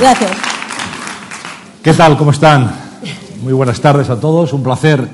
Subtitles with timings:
[0.00, 0.30] Gracias.
[1.84, 2.18] ¿Qué tal?
[2.18, 2.74] ¿Cómo están?
[3.44, 4.52] Muy buenas tardes a todos.
[4.52, 5.08] Un placer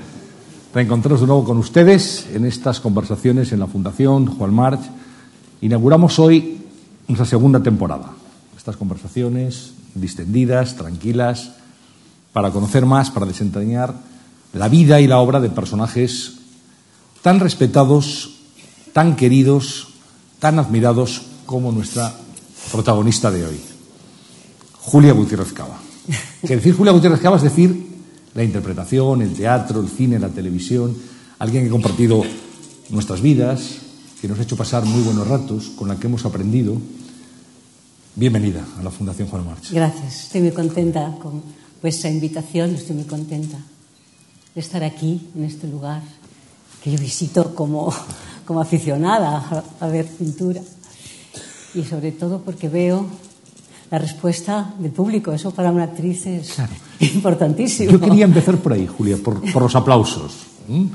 [0.73, 4.81] reencontrarnos de nuevo con ustedes en estas conversaciones en la Fundación Juan March.
[5.61, 6.63] Inauguramos hoy
[7.09, 8.13] nuestra segunda temporada.
[8.57, 11.53] Estas conversaciones distendidas, tranquilas,
[12.33, 13.93] para conocer más, para desentrañar
[14.55, 16.37] la vida y la obra de personajes
[17.21, 18.31] tan respetados,
[18.95, 19.89] tan queridos,
[20.39, 22.15] tan admirados como nuestra
[22.73, 23.61] protagonista de hoy,
[24.89, 25.79] Julia Gutiérrez Cava.
[26.41, 27.89] Que decir Julia Gutiérrez Cava es decir
[28.35, 30.97] la interpretación, el teatro, el cine, la televisión,
[31.39, 32.23] alguien que ha compartido
[32.89, 33.85] nuestras vidas,
[34.23, 36.79] que nos ha hecho pasar muy buenos ratos, con la que hemos aprendido.
[38.15, 39.73] Bienvenida a la Fundación Juan March.
[39.73, 41.43] Gracias, estoy muy contenta con
[41.83, 43.59] vuestra invitación, estoy muy contenta
[44.55, 46.01] de estar aquí, en este lugar,
[46.83, 47.93] que yo visito como,
[48.47, 50.63] como aficionada a, a ver pintura.
[51.75, 53.07] Y sobre todo porque veo
[53.91, 55.33] la respuesta del público.
[55.33, 56.73] Eso para una actriz es Claro.
[57.01, 57.91] importantísimo.
[57.91, 60.33] Yo quería empezar por ahí, Julia, por, por los aplausos.
[60.69, 60.89] ¿m?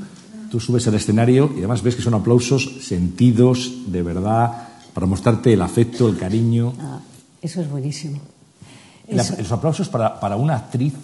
[0.50, 5.52] Tú subes al escenario y además ves que son aplausos sentidos, de verdad, para mostrarte
[5.52, 6.72] el afecto, el cariño.
[6.80, 7.00] Ah,
[7.42, 8.20] eso es buenísimo.
[9.08, 10.94] La- Eso- los aplausos para, para una actriz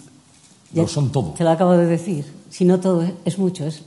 [0.73, 1.31] Ya lo son todo.
[1.31, 2.25] Te lo acabo de decir.
[2.49, 3.65] Si no todo, es mucho.
[3.67, 3.83] Es,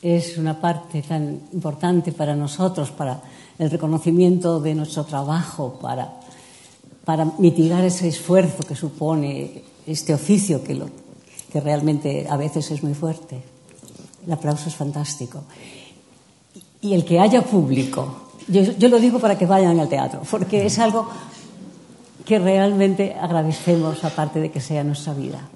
[0.00, 3.20] es una parte tan importante para nosotros, para
[3.58, 6.14] el reconocimiento de nuestro trabajo, para,
[7.04, 10.88] para mitigar ese esfuerzo que supone este oficio que, lo,
[11.52, 13.42] que realmente a veces es muy fuerte.
[14.26, 15.44] El aplauso es fantástico.
[16.80, 20.64] Y el que haya público, yo, yo lo digo para que vayan al teatro, porque
[20.64, 21.08] es algo
[22.24, 25.46] que realmente agradecemos, aparte de que sea nuestra vida.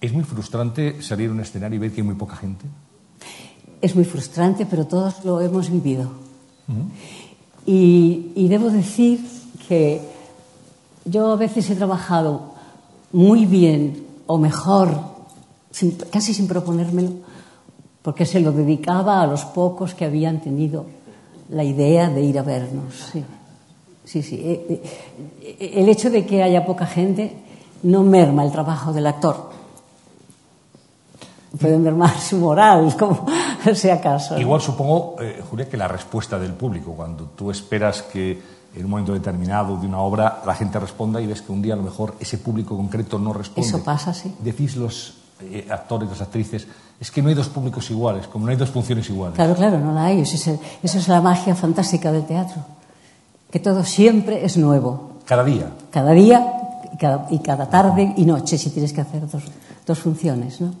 [0.00, 2.66] Es muy frustrante salir a un escenario y ver que hay muy poca gente.
[3.80, 6.12] Es muy frustrante, pero todos lo hemos vivido.
[7.66, 9.20] y, y debo decir
[9.68, 10.11] que
[11.04, 12.52] yo a veces he trabajado
[13.12, 14.90] muy bien o mejor,
[16.10, 17.10] casi sin proponérmelo,
[18.02, 20.86] porque se lo dedicaba a los pocos que habían tenido
[21.50, 23.10] la idea de ir a vernos.
[23.12, 23.24] Sí,
[24.04, 24.36] sí, sí.
[24.42, 24.82] Eh,
[25.42, 27.36] eh, El hecho de que haya poca gente
[27.82, 29.50] no merma el trabajo del actor.
[31.60, 33.26] Puede mermar su moral, como
[33.74, 34.34] sea acaso.
[34.34, 34.40] ¿no?
[34.40, 38.40] Igual supongo, eh, Julia, que la respuesta del público, cuando tú esperas que
[38.74, 41.74] en un momento determinado de una obra la gente responda y ves que un día
[41.74, 43.68] a lo mejor ese público concreto no responde.
[43.68, 44.34] Eso pasa, sí.
[44.40, 46.66] Decís los eh, actores, las actrices,
[47.00, 49.34] es que no hay dos públicos iguales, como no hay dos funciones iguales.
[49.36, 50.20] Claro, claro, no la hay.
[50.20, 52.62] Esa es, el- esa es la magia fantástica del teatro.
[53.50, 55.12] Que todo siempre es nuevo.
[55.26, 55.70] Cada día.
[55.90, 56.54] Cada día
[56.92, 59.42] y cada, y cada tarde y noche, si tienes que hacer dos,
[59.86, 60.60] dos funciones.
[60.60, 60.72] ¿no?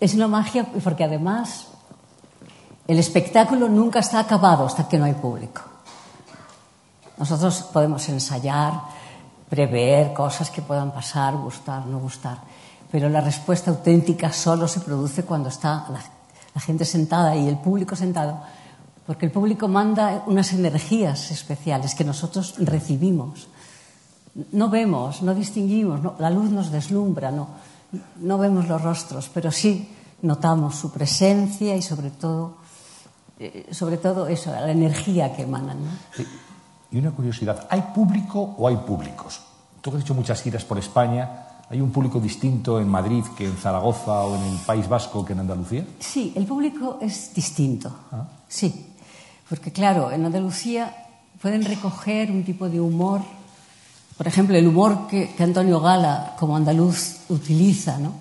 [0.00, 1.68] Es una magia porque además
[2.88, 5.62] el espectáculo nunca está acabado hasta que no hay público.
[7.22, 8.82] Nosotros podemos ensayar,
[9.48, 12.38] prever cosas que puedan pasar, gustar, no gustar,
[12.90, 16.02] pero la respuesta auténtica solo se produce cuando está la,
[16.52, 18.40] la gente sentada y el público sentado,
[19.06, 23.46] porque el público manda unas energías especiales que nosotros recibimos.
[24.50, 29.88] No vemos, no distinguimos, la luz nos deslumbra, no, vemos los rostros, pero sí
[30.22, 32.56] notamos su presencia y sobre todo,
[33.38, 35.78] eh, sobre todo eso, la energía que emanan.
[36.92, 39.40] Y una curiosidad, ¿hay público o hay públicos?
[39.80, 41.28] Tú que has hecho muchas giras por España,
[41.70, 45.32] ¿hay un público distinto en Madrid que en Zaragoza o en el País Vasco que
[45.32, 45.86] en Andalucía?
[45.98, 47.90] Sí, el público es distinto.
[48.46, 48.86] Sí,
[49.48, 50.94] porque claro, en Andalucía
[51.40, 53.22] pueden recoger un tipo de humor,
[54.16, 58.12] por ejemplo, el humor que, que Antonio Gala como andaluz utiliza, ¿no?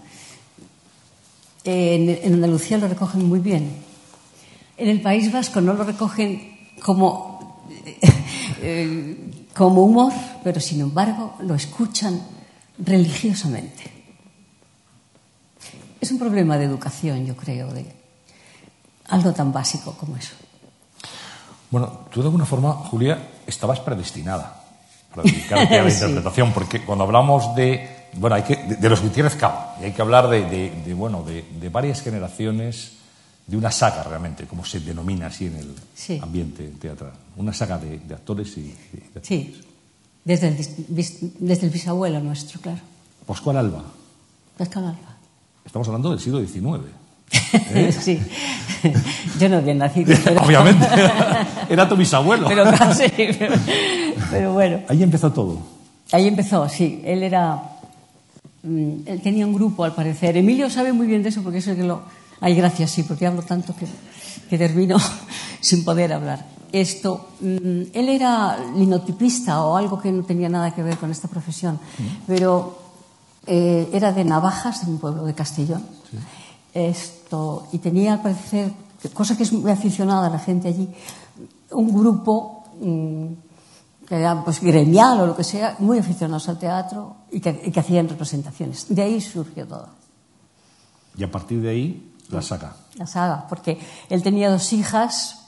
[1.63, 3.83] En, en Andalucía lo recogen muy bien.
[4.77, 7.65] En el País Vasco no lo recogen como,
[8.61, 10.13] eh, como humor,
[10.43, 12.21] pero sin embargo lo escuchan
[12.77, 13.91] religiosamente.
[15.99, 17.85] Es un problema de educación, yo creo, de
[19.09, 20.33] algo tan básico como eso.
[21.69, 24.63] Bueno, tú de alguna forma, Julia, estabas predestinada
[25.09, 25.97] para dedicarte a la Sí.
[26.03, 29.91] interpretación, porque cuando hablamos de, bueno, hay que, de, de los Gutiérrez Cava, y hay
[29.91, 32.93] que hablar de, de- de, bueno, de varias generaciones,
[33.47, 36.19] de una saga realmente, como se denomina así en el Sí.
[36.21, 38.73] ambiente teatral, una saga de, de actores y, y
[39.13, 39.59] de- Sí,
[40.23, 40.57] desde el,
[41.39, 42.79] desde bisabuelo nuestro, claro.
[43.25, 43.83] Pascual Alba,
[44.57, 45.17] Pascal Alba.
[45.65, 46.83] estamos hablando del siglo XIX.
[48.01, 48.19] sí,
[49.39, 50.85] yo no había nacido, pero, Obviamente,
[51.69, 52.47] era tu bisabuelo.
[52.47, 52.63] pero.
[53.15, 53.55] Pero,
[54.29, 55.59] pero bueno, Ahí empezó todo.
[56.11, 57.01] ahí empezó, sí.
[57.05, 57.61] Él era.
[58.63, 60.35] mm, Él tenía un grupo, al parecer.
[60.37, 62.01] Emilio sabe muy bien de eso porque es el que lo.
[62.41, 63.87] Ay, gracias, sí, porque hablo tanto que,
[64.49, 64.97] que termino
[65.61, 66.45] sin poder hablar.
[66.71, 71.27] esto, mm, él era linotipista o algo que no tenía nada que ver con esta
[71.27, 71.79] profesión,
[72.25, 72.79] pero
[73.45, 75.85] eh, era de Navajas, de un pueblo de Castellón.
[76.73, 78.71] Esto, y tenía, al parecer,
[79.13, 80.89] cosa que es muy aficionada a la gente allí,
[81.71, 83.25] un grupo mm,
[84.07, 87.71] que era pues, gremial o lo que sea, muy aficionados al teatro y que, y
[87.71, 88.87] que hacían representaciones.
[88.89, 89.89] De ahí surgió todo.
[91.17, 92.75] Y a partir de ahí, la saga.
[92.95, 93.79] La saga, porque
[94.09, 95.39] él tenía dos hijas,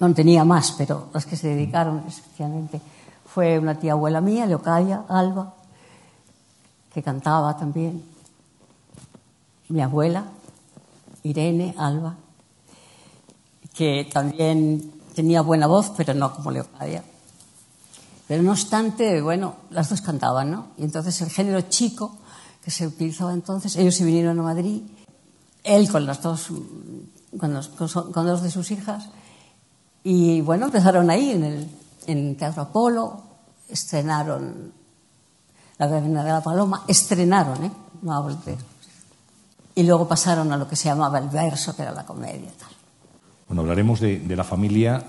[0.00, 2.80] no tenía más, pero las que se dedicaron especialmente
[3.24, 5.54] fue una tía abuela mía, Leocadia, Alba,
[6.92, 8.04] que cantaba también,
[9.68, 10.24] mi abuela,
[11.22, 12.16] Irene, Alba,
[13.72, 17.02] que también tenía buena voz, pero no como Leocadia.
[18.28, 20.66] Pero no obstante, bueno, las dos cantaban, ¿no?
[20.76, 22.16] Y entonces el género chico
[22.64, 24.82] que se utilizaba entonces, ellos se vinieron a Madrid,
[25.64, 26.48] él con las dos,
[27.38, 29.08] con, los, con dos de sus hijas,
[30.04, 31.68] y bueno, empezaron ahí en el
[32.06, 33.22] en Teatro Apolo,
[33.68, 34.72] estrenaron
[35.78, 37.72] La Reina de la Paloma, estrenaron, ¿eh?
[38.02, 38.56] No hablo de...
[39.74, 42.50] Y luego pasaron a lo que se llamaba el verso, que era la comedia.
[42.58, 42.68] Tal.
[43.48, 45.02] Bueno, hablaremos de, de la familia.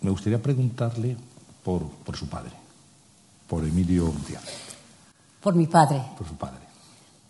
[0.00, 1.16] Me gustaría preguntarle
[1.64, 2.52] por, por su padre,
[3.48, 4.58] por Emilio Gutiérrez.
[5.40, 6.02] Por mi padre.
[6.18, 6.71] Por su padre.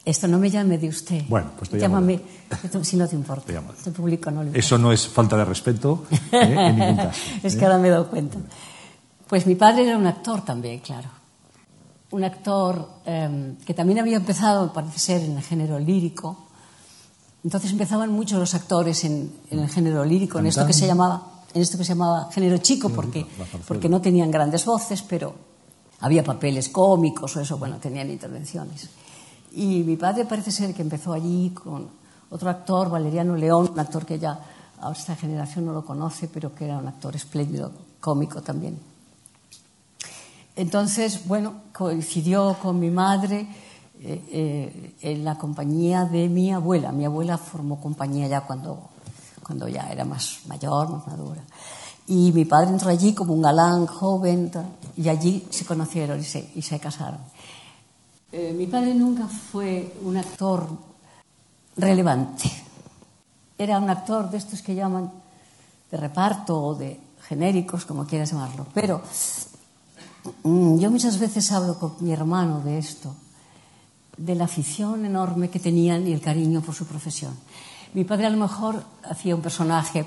[0.04, 1.24] Esto no me llame de usted.
[1.28, 2.20] Bueno, pues te Llámame,
[2.82, 3.46] si no te importa.
[3.46, 3.72] Te llamo.
[3.94, 6.18] Público no le Eso no es falta de respeto ¿eh?
[6.32, 7.20] en ningún caso.
[7.42, 7.58] es ¿eh?
[7.58, 8.38] que ahora me he dado cuenta.
[9.28, 11.08] Pues mi padre era un actor también, claro.
[12.10, 16.48] Un actor eh, que también había empezado, parece ser, en el género lírico.
[17.44, 21.44] Entonces empezaban muchos los actores en, en el género lírico, en esto que se llamaba,
[21.54, 23.24] en esto que se llamaba género chico, porque,
[23.66, 25.34] porque no tenían grandes voces, pero
[26.00, 28.88] había papeles cómicos o eso, bueno, tenían intervenciones.
[29.54, 31.88] Y mi padre parece ser que empezó allí con
[32.30, 34.38] otro actor, Valeriano León, un actor que ya
[34.80, 37.70] a esta generación no lo conoce, pero que era un actor espléndido,
[38.00, 38.78] cómico también.
[40.56, 43.46] Entonces, bueno, coincidió con mi madre
[44.00, 46.90] eh, eh, en la compañía de mi abuela.
[46.92, 48.90] Mi abuela formó compañía ya cuando,
[49.42, 51.42] cuando ya era más mayor, más madura.
[52.06, 54.50] Y mi padre entró allí como un galán joven
[54.96, 57.20] y allí se conocieron y se, y se casaron.
[58.32, 60.66] Eh, mi padre nunca fue un actor
[61.76, 62.50] relevante.
[63.58, 65.12] Era un actor de estos que llaman
[65.90, 66.98] de reparto o de
[67.28, 68.66] genéricos, como quieras llamarlo.
[68.72, 69.02] Pero
[70.44, 73.14] mm, yo muchas veces hablo con mi hermano de esto,
[74.16, 77.36] de la afición enorme que tenían y el cariño por su profesión.
[77.92, 80.06] Mi padre a lo mejor hacía un personaje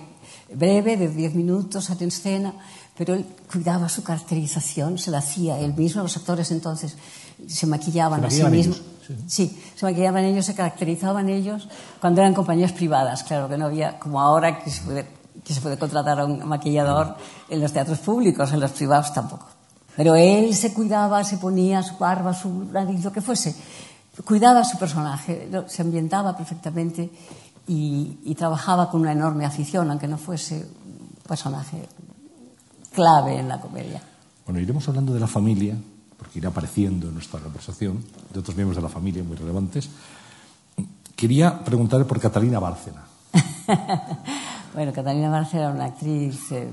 [0.51, 2.53] breve, de diez minutos en escena,
[2.97, 6.01] pero él cuidaba su caracterización, se la hacía él mismo.
[6.01, 6.97] Los actores entonces
[7.47, 8.81] se maquillaban, se a sí mismos.
[9.05, 9.15] Sí.
[9.27, 11.67] sí, se maquillaban ellos, se caracterizaban ellos
[12.01, 13.23] cuando eran compañías privadas.
[13.23, 15.05] Claro que no había, como ahora, que se puede,
[15.43, 17.15] que se puede contratar a un maquillador
[17.49, 19.45] en los teatros públicos, en los privados tampoco.
[19.95, 23.55] Pero él se cuidaba, se ponía su barba, su nariz, lo que fuese.
[24.25, 27.09] Cuidaba su personaje, se ambientaba perfectamente
[27.67, 31.87] y, y trabajaba con una enorme afición, aunque no fuese un personaje
[32.91, 34.01] clave en la comedia.
[34.45, 35.75] Bueno, iremos hablando de la familia,
[36.35, 38.03] porque irá apareciendo en nuestra conversación,
[38.33, 39.89] de otros miembros de la familia muy relevantes.
[41.15, 43.05] Quería preguntarle por Catalina Bárcena.
[44.73, 46.67] bueno, Catalina Bárcena era una actriz eh,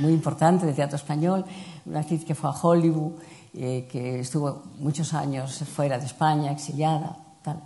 [0.00, 1.44] muy importante de teatro español,
[1.84, 3.12] una actriz que fue a Hollywood,
[3.52, 7.14] eh, que estuvo muchos años fuera de España, exiliada.
[7.42, 7.60] Tal.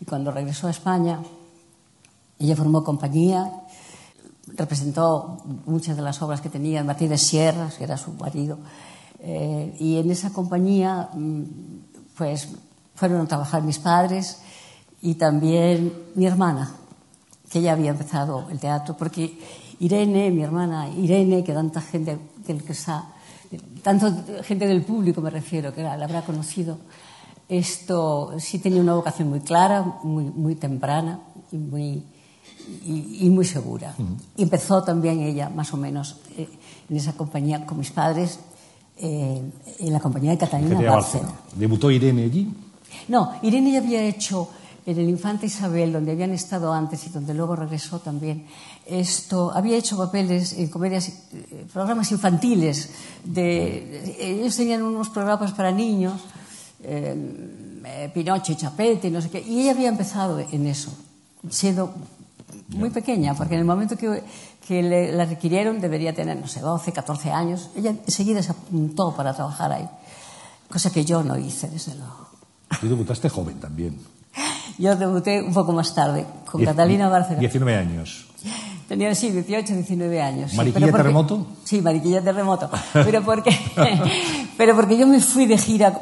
[0.00, 1.20] Y cuando regresó a España,
[2.40, 3.48] ella formó compañía
[4.56, 8.58] representó muchas de las obras que tenía Martí de Sierras, que era su marido,
[9.26, 11.42] eh, y en esa compañía mm,
[12.16, 12.48] pues
[12.94, 14.38] fueron a trabajar mis padres
[15.00, 16.76] y también mi hermana,
[17.50, 19.38] que ya había empezado el teatro, porque
[19.80, 23.12] Irene, mi hermana Irene, que tanta gente del que está,
[23.82, 24.12] tanto
[24.42, 26.76] gente del público me refiero, que la, la habrá conocido,
[27.48, 32.02] esto sí tenía una vocación muy clara, muy, muy temprana y muy,
[32.84, 33.94] y, y muy segura.
[33.98, 34.16] Uh -huh.
[34.36, 36.48] Y empezó también ella, más o menos, eh,
[36.88, 38.38] en esa compañía con mis padres,
[38.96, 39.42] eh,
[39.80, 41.32] en la compañía de Catalina Bárcena.
[41.56, 42.48] ¿Debutó Irene allí?
[43.08, 44.48] No, Irene ya había hecho
[44.86, 48.46] en el Infante Isabel, donde habían estado antes y donde luego regresó también,
[48.86, 52.90] esto, había hecho papeles en comedias, eh, programas infantiles.
[53.24, 56.20] De, ellos tenían unos programas para niños,
[56.82, 60.92] eh, Pinocho y Chapete, no sé qué, y ella había empezado en eso,
[61.48, 61.94] siendo
[62.68, 64.22] muy pequeña, porque en el momento que,
[64.66, 67.70] que le, la requirieron debería tener, no sé, 12, 14 años.
[67.76, 69.88] Ella enseguida se apuntó para trabajar ahí,
[70.70, 72.28] cosa que yo no hice, desde luego.
[72.80, 73.98] Tú debutaste joven también.
[74.78, 77.38] Yo debuté un poco más tarde, con Diez, Catalina Bárcena.
[77.38, 78.26] 19 años.
[78.88, 80.50] Tenía, sí, 18, 19 años.
[80.50, 81.46] sí, ¿Mariquilla porque- Terremoto?
[81.62, 82.68] Sí, Mariquilla Terremoto.
[82.92, 83.56] Pero porque,
[84.58, 85.94] pero porque yo me fui de gira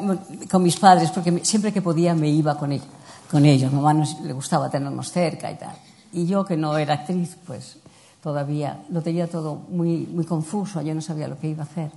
[0.50, 2.86] con mis padres, porque siempre que podía me iba con ellos.
[3.30, 3.72] Con ellos.
[3.72, 5.76] Mamá nos, le gustaba tenernos cerca y tal.
[6.12, 7.76] Y yo, que no era actriz, pues
[8.22, 11.90] todavía lo tenía todo muy, muy confuso, yo no sabía lo que iba a hacer.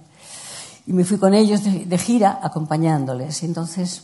[0.88, 3.44] Y me fui con ellos de, gira acompañándoles.
[3.44, 4.04] Entonces,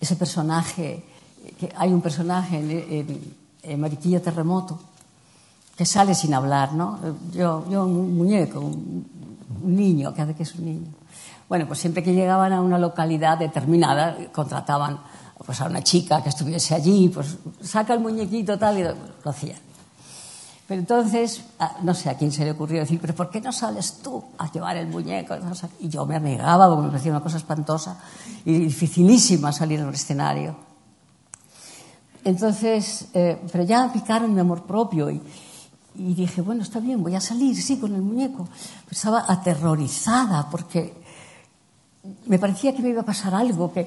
[0.00, 1.04] ese personaje,
[1.58, 4.80] que hay un personaje en, Mariquilla Terremoto
[5.76, 6.98] que sale sin hablar, ¿no?
[7.32, 9.06] Yo, yo un muñeco, un,
[9.62, 10.88] niño, que hace que es un niño.
[11.48, 14.98] Bueno, pues siempre que llegaban a una localidad determinada, contrataban
[15.46, 19.71] pues, a una chica que estuviese allí, pues saca el muñequito tal y lo hacían.
[20.66, 23.52] Pero entonces, ah, no sé a quién se le ocurrió decir, pero ¿por qué no
[23.52, 25.34] sales tú a llevar el muñeco?
[25.80, 27.98] Y yo me negaba porque me parecía una cosa espantosa
[28.44, 30.56] y dificilísima salir al escenario.
[32.24, 35.20] Entonces, eh, pero ya picaron mi amor propio y,
[35.96, 38.48] y dije, bueno, está bien, voy a salir, sí, con el muñeco.
[38.84, 40.94] Pero estaba aterrorizada porque
[42.26, 43.86] me parecía que me iba a pasar algo, que,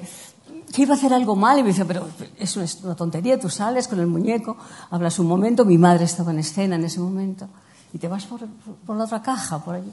[0.76, 1.58] que iba a hacer algo mal.
[1.58, 2.06] Y me decía, pero
[2.38, 4.58] es una, es una tontería, tú sales con el muñeco,
[4.90, 7.48] hablas un momento, mi madre estaba en escena en ese momento,
[7.94, 8.40] y te vas por,
[8.84, 9.90] por la otra caja, por allí.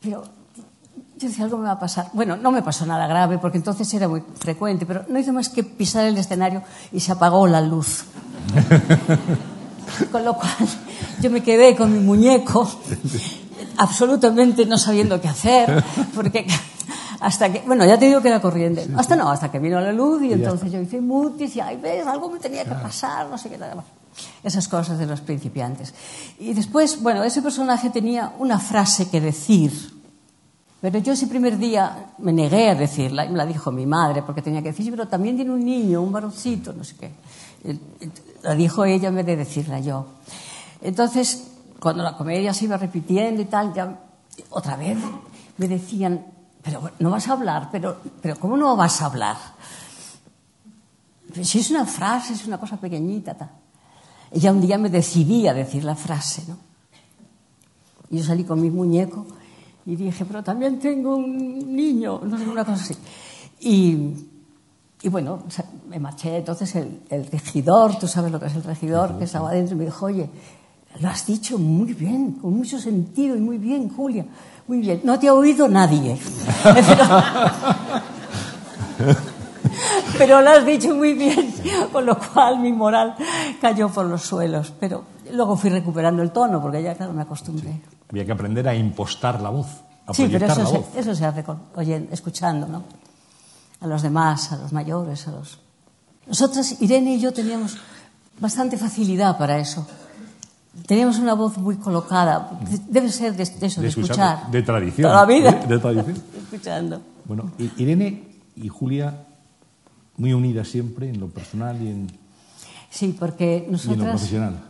[0.00, 0.22] Pero
[1.18, 2.10] yo decía, algo me va a pasar.
[2.12, 5.48] Bueno, no me pasó nada grave, porque entonces era muy frecuente, pero no hizo más
[5.48, 8.04] que pisar el escenario y se apagó la luz.
[10.12, 10.52] Con lo cual,
[11.20, 12.70] yo me quedé con mi muñeco,
[13.76, 15.84] absolutamente no sabiendo qué hacer,
[16.14, 16.46] porque
[17.22, 18.84] hasta que, bueno, ya te digo que era corriente.
[18.96, 22.04] Hasta no, hasta que vino la luz y, entonces yo hice mutis y, ay, ves,
[22.04, 23.80] algo me tenía que pasar, no sé qué tal.
[24.42, 25.94] Esas cosas de los principiantes.
[26.40, 29.72] Y después, bueno, ese personaje tenía una frase que decir,
[30.80, 34.24] pero yo ese primer día me negué a decirla, y me la dijo mi madre,
[34.24, 37.12] porque tenía que decir, "Sí, pero también tiene un niño, un varoncito, no sé qué.
[38.42, 40.06] La dijo ella en vez de decirla yo.
[40.80, 41.44] Entonces,
[41.78, 43.96] cuando la comedia se iba repitiendo y tal, ya
[44.50, 44.98] otra vez
[45.56, 46.31] me decían,
[46.62, 49.36] pero no vas a hablar, pero, pero ¿cómo no vas a hablar?
[51.42, 53.34] Si es una frase, es una cosa pequeñita.
[53.34, 53.50] Tal.
[54.32, 56.56] Y ya un día me decidí a decir la frase, ¿no?
[58.10, 59.26] Y yo salí con mi muñeco
[59.86, 62.94] y dije, pero también tengo un niño, no sé, una cosa así.
[63.60, 64.28] Y,
[65.02, 65.42] y bueno,
[65.88, 66.36] me marché.
[66.36, 69.86] Entonces el, el regidor, tú sabes lo que es el regidor, que estaba adentro, me
[69.86, 70.28] dijo, oye,
[71.00, 74.26] lo has dicho muy bien, con mucho sentido y muy bien, Julia,
[74.66, 75.00] muy bien.
[75.04, 76.18] No te ha oído nadie.
[76.62, 77.04] Pero,
[80.18, 81.52] pero lo has dicho muy bien,
[81.92, 83.14] con lo cual mi moral
[83.60, 84.72] cayó por los suelos.
[84.78, 87.80] Pero luego fui recuperando el tono, porque ya, claro, me acostumbré.
[88.10, 89.66] Había que aprender a impostar la voz,
[90.06, 90.86] a Sí, pero eso la se, voz.
[90.96, 92.82] eso se hace con, oyen- escuchando, ¿no?
[93.80, 95.58] A los demás, a los mayores, a los...
[96.26, 97.76] Nosotras, Irene y yo, teníamos
[98.38, 99.86] bastante facilidad para eso.
[100.86, 102.58] Teníamos una voz muy colocada.
[102.88, 104.50] Debe ser de, de eso, de, De escuchar, escuchar.
[104.50, 105.52] de tradición, Toda la vida.
[105.52, 106.16] de- tradición.
[106.44, 107.02] Escuchando.
[107.26, 109.26] Bueno, Irene y Julia,
[110.16, 112.06] muy unidas siempre en lo personal y en,
[112.90, 114.08] Sí, porque y en lo nosotras...
[114.10, 114.62] profesional.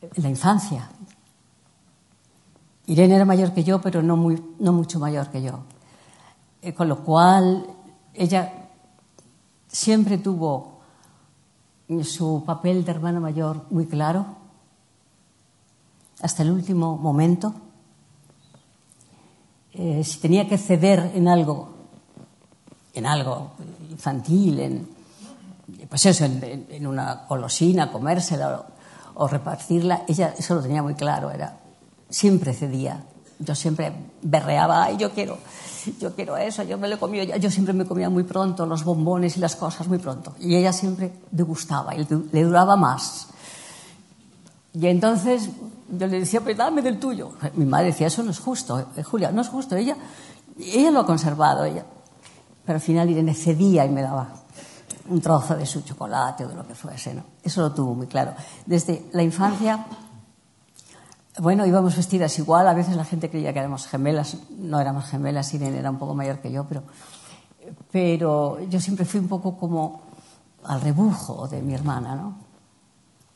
[0.00, 0.88] en la infancia.
[2.86, 5.60] Irene era mayor que yo, pero no, muy, no mucho mayor que yo.
[6.62, 7.66] Eh, con lo cual,
[8.14, 8.68] ella
[9.68, 10.80] siempre tuvo
[12.02, 14.26] su papel de hermana mayor muy claro,
[16.20, 17.54] hasta el último momento.
[19.72, 21.68] Eh, si tenía que ceder en algo,
[22.94, 23.52] en algo
[23.90, 24.88] infantil, en,
[25.88, 28.66] pues eso, en, una golosina, comérsela
[29.14, 31.58] o, o repartirla, ella eso lo tenía muy claro, era
[32.08, 33.04] siempre cedía.
[33.38, 33.92] Yo siempre
[34.22, 35.36] berreaba, ay, yo quiero,
[36.00, 37.36] yo quiero eso, yo me lo ya".
[37.36, 40.34] Yo siempre me comía muy pronto los bombones y las cosas muy pronto.
[40.40, 43.28] Y ella siempre degustaba y le duraba más.
[44.78, 45.48] Y entonces
[45.88, 47.32] yo le decía, pues dame del tuyo.
[47.54, 49.74] Mi madre decía, eso no es justo, eh, Julia, no es justo.
[49.74, 49.96] Ella,
[50.58, 51.84] ella lo ha conservado, ella.
[52.64, 54.28] Pero al final Irene cedía y me daba
[55.08, 57.22] un trozo de su chocolate o de lo que fuese, ¿no?
[57.42, 58.34] Eso lo tuvo muy claro.
[58.66, 59.86] Desde la infancia,
[61.38, 65.54] bueno, íbamos vestidas igual, a veces la gente creía que éramos gemelas, no éramos gemelas,
[65.54, 66.82] Irene era un poco mayor que yo, pero,
[67.90, 70.02] pero yo siempre fui un poco como
[70.64, 72.45] al rebujo de mi hermana, ¿no?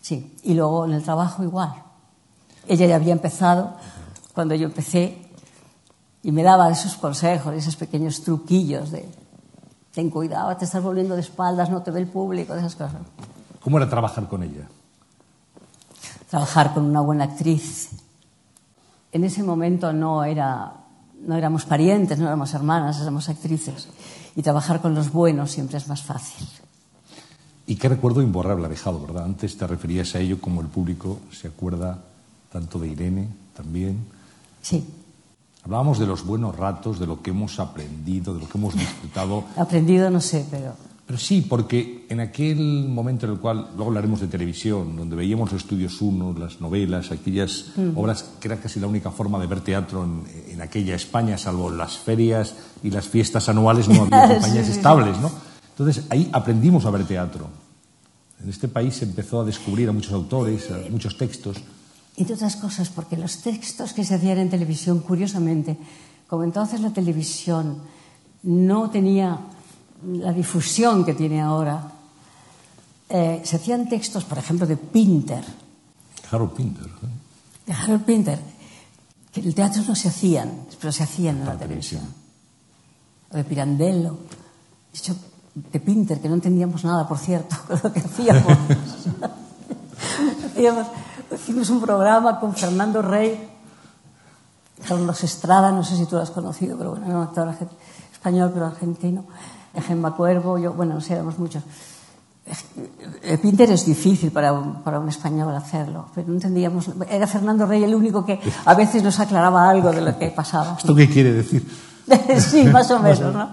[0.00, 1.74] Sí, y luego en el trabajo igual.
[2.66, 3.74] Ella ya había empezado
[4.34, 5.30] cuando yo empecé
[6.22, 9.08] y me daba esos consejos, esos pequeños truquillos de
[9.92, 13.00] ten cuidado, te estás volviendo de espaldas, no te ve el público, de esas cosas.
[13.60, 14.68] ¿Cómo era trabajar con ella?
[16.28, 17.90] Trabajar con una buena actriz.
[19.12, 20.72] En ese momento no, era,
[21.20, 23.88] no éramos parientes, no éramos hermanas, éramos actrices.
[24.36, 26.46] Y trabajar con los buenos siempre es más fácil.
[27.70, 29.26] Y qué recuerdo imborrable ha dejado, ¿verdad?
[29.26, 32.02] Antes te referías a ello como el público se acuerda
[32.52, 33.96] tanto de Irene también.
[34.60, 34.84] Sí.
[35.62, 39.44] Hablábamos de los buenos ratos, de lo que hemos aprendido, de lo que hemos disfrutado.
[39.56, 40.72] Aprendido no sé, pero...
[41.06, 45.52] Pero sí, porque en aquel momento en el cual, luego hablaremos de televisión, donde veíamos
[45.52, 49.60] los estudios uno, las novelas, aquellas obras que era casi la única forma de ver
[49.60, 54.66] teatro en, en, aquella España, salvo las ferias y las fiestas anuales, no había compañías
[54.66, 55.49] sí, estables, ¿no?
[55.80, 57.48] Entonces ahí aprendimos a ver teatro.
[58.42, 61.56] En este país se empezó a descubrir a muchos autores, a muchos textos.
[62.18, 65.78] Entre otras cosas, porque los textos que se hacían en televisión, curiosamente,
[66.26, 67.78] como entonces la televisión
[68.42, 69.40] no tenía
[70.04, 71.92] la difusión que tiene ahora,
[73.08, 75.42] eh, se hacían textos, por ejemplo, de Pinter.
[76.30, 76.84] Harold Pinter.
[76.84, 77.68] ¿eh?
[77.68, 78.38] De Harold Pinter,
[79.32, 82.02] que en el teatro no se hacían, pero se hacían en la, la televisión.
[82.02, 82.20] televisión.
[83.32, 84.18] O de Pirandello.
[84.92, 85.16] De hecho,
[85.54, 88.58] de Pinter, que no entendíamos nada, por cierto, con lo que hacíamos.
[90.46, 90.86] hacíamos
[91.34, 93.48] hicimos un programa con Fernando Rey,
[94.86, 97.54] Carlos Estrada, no sé si tú lo has conocido, pero bueno, era un actor
[98.12, 99.24] español, pero argentino.
[99.86, 101.62] Gemma Cuervo, yo, bueno, no sé, éramos muchos.
[103.40, 106.90] Pinter es difícil para un, para un español hacerlo, pero no entendíamos.
[107.08, 110.76] Era Fernando Rey el único que a veces nos aclaraba algo de lo que pasaba.
[110.76, 111.64] ¿Esto qué quiere decir?
[112.38, 113.50] sí, más o menos, ¿no?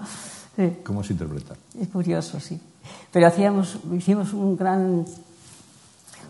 [0.58, 0.78] Sí.
[0.82, 1.54] ¿Cómo se interpreta?
[1.80, 2.60] Es curioso, sí.
[3.12, 5.04] Pero hacíamos, hicimos un gran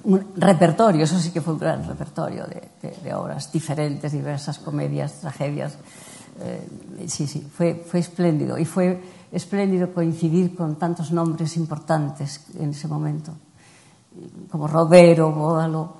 [0.05, 4.59] un repertorio, eso sí que fue un gran repertorio de, de, de obras diferentes, diversas
[4.59, 5.79] comedias, tragedias.
[6.41, 6.69] Eh,
[7.09, 8.59] sí, sí, fue, fue espléndido.
[8.59, 13.33] Y fue espléndido coincidir con tantos nombres importantes en ese momento,
[14.51, 15.95] como Rodero, Bódalo,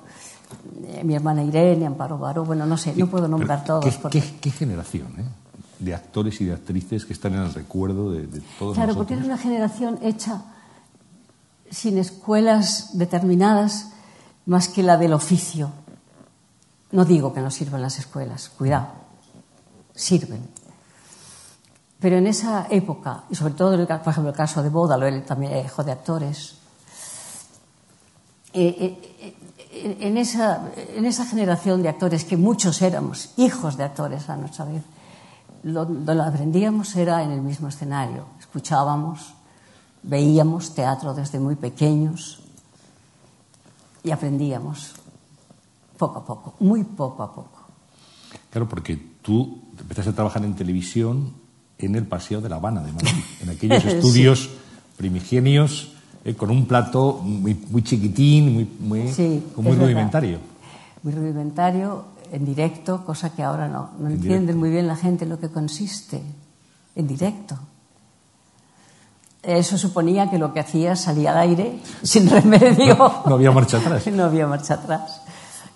[0.85, 3.95] eh, mi hermana Irene, Amparo Baró, bueno, no sé, no puedo nombrar Pero, todos.
[3.95, 4.21] ¿qué, porque...
[4.21, 5.25] qué, qué generación, eh?
[5.79, 8.97] De actores y de actrices que están en el recuerdo de, de todos Claro, nosotros.
[8.97, 10.41] porque era una generación hecha
[11.71, 13.89] sin escuelas determinadas
[14.45, 15.71] más que la del oficio.
[16.91, 18.87] No digo que no sirvan las escuelas, cuidado,
[19.93, 20.41] sirven.
[21.99, 25.05] Pero en esa época, y sobre todo, en el, por ejemplo, el caso de Bódalo,
[25.05, 26.55] él también era hijo de actores,
[28.53, 28.97] eh,
[29.71, 34.35] eh, en, esa, en esa generación de actores, que muchos éramos hijos de actores a
[34.37, 34.81] nuestra vez,
[35.63, 38.25] lo, lo aprendíamos era en el mismo escenario.
[38.39, 39.33] Escuchábamos,
[40.03, 42.39] veíamos teatro desde muy pequeños
[44.03, 44.93] y aprendíamos
[45.97, 47.59] poco a poco, muy poco a poco.
[48.49, 51.33] Claro, porque tú empezaste a trabajar en televisión
[51.77, 54.59] en el Paseo de la Habana de Madrid, en aquellos estudios sí.
[54.97, 55.93] primigenios
[56.25, 60.39] eh, con un plato muy, muy chiquitín, muy, muy, sí, muy rudimentario.
[61.03, 64.59] Muy rudimentario, en directo, cosa que ahora no, no entienden directo.
[64.59, 66.21] muy bien la gente lo que consiste,
[66.95, 67.57] en directo.
[69.41, 72.95] Eso suponía que lo que hacía salía al aire sin remedio.
[72.97, 74.05] No, no había marcha atrás.
[74.11, 75.21] no había marcha atrás.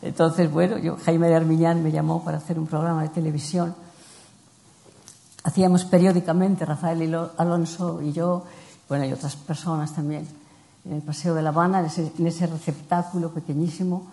[0.01, 3.73] Entonces, bueno, yo, Jaime de Armiñán me llamó para hacer un programa de televisión.
[5.45, 8.43] Hacíamos periódicamente, Rafael Alonso y yo,
[8.89, 10.27] bueno, y otras personas también,
[10.85, 14.07] en el Paseo de La Habana, en ese, en ese receptáculo pequeñísimo,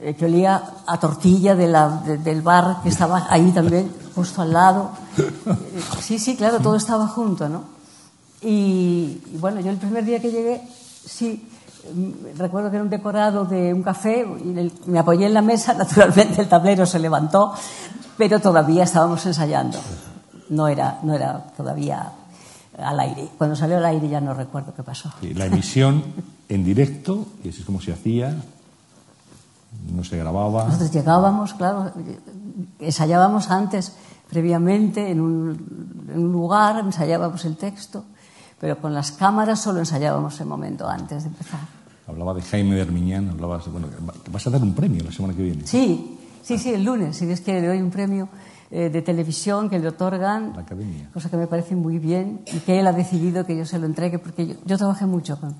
[0.00, 4.42] eh, que olía a tortilla de la, de, del bar que estaba ahí también, justo
[4.42, 4.90] al lado.
[5.18, 7.64] Eh, sí, sí, claro, todo estaba junto, ¿no?
[8.40, 10.62] Y, y, bueno, yo el primer día que llegué,
[11.04, 11.46] sí,
[12.36, 16.42] recuerdo que era un decorado de un café y me apoyé en la mesa, naturalmente
[16.42, 17.52] el tablero se levantó,
[18.16, 19.78] pero todavía estábamos ensayando.
[20.48, 22.12] No era, no era todavía
[22.78, 23.28] al aire.
[23.38, 25.12] Cuando salió al aire ya no recuerdo qué pasó.
[25.34, 26.02] La emisión
[26.48, 28.36] en directo, y así es como se hacía,
[29.92, 30.64] no se grababa.
[30.66, 31.92] Nosotros llegábamos, claro,
[32.78, 33.94] ensayábamos antes,
[34.28, 38.04] previamente, en un, en un lugar, ensayábamos el texto
[38.62, 41.58] pero con las cámaras solo ensayábamos el momento antes de empezar.
[42.06, 43.88] Hablaba de Jaime de Armiñán, hablabas de, bueno,
[44.30, 45.66] vas a dar un premio la semana que viene.
[45.66, 48.28] Sí, sí, sí, el lunes, si Dios quiere, le doy un premio
[48.70, 51.10] eh, de televisión que le otorgan, la academia.
[51.12, 53.86] cosa que me parece muy bien y que él ha decidido que yo se lo
[53.86, 55.56] entregue porque yo, yo trabajé mucho con.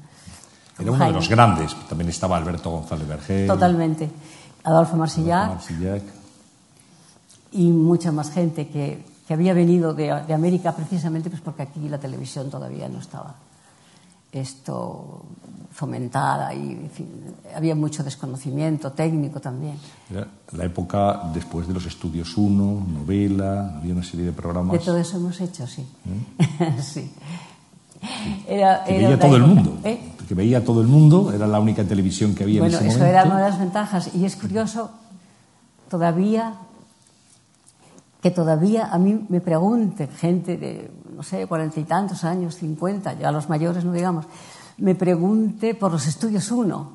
[0.78, 1.12] Era uno Jaime.
[1.12, 3.46] de los grandes, también estaba Alberto González Vergel.
[3.46, 4.11] Totalmente.
[4.64, 6.02] Adolfo Marsillac, Adolfo Marsillac.
[7.52, 11.88] y mucha más gente que, que había venido de, de, América precisamente pues porque aquí
[11.88, 13.35] la televisión todavía no estaba
[14.32, 15.22] esto
[15.72, 17.08] fomentada y en fin,
[17.54, 19.76] había mucho desconocimiento técnico también.
[20.11, 24.72] Era la época después de los estudios 1, novela, había una serie de programas.
[24.72, 25.87] De todo eso hemos hecho, sí.
[26.06, 26.76] ¿Eh?
[26.82, 27.11] sí.
[28.48, 29.78] Era, que era veía todo época, el mundo.
[29.84, 30.00] ¿eh?
[30.28, 33.04] Que veía todo el mundo, era la única televisión que había bueno, en ese eso
[33.04, 34.10] era una de las ventajas.
[34.14, 34.90] Y es curioso,
[35.88, 36.54] todavía
[38.22, 43.14] que todavía a mí me pregunte gente de, no sé, cuarenta y tantos años, cincuenta,
[43.14, 44.26] ya los mayores no digamos,
[44.78, 46.92] me pregunte por los estudios 1,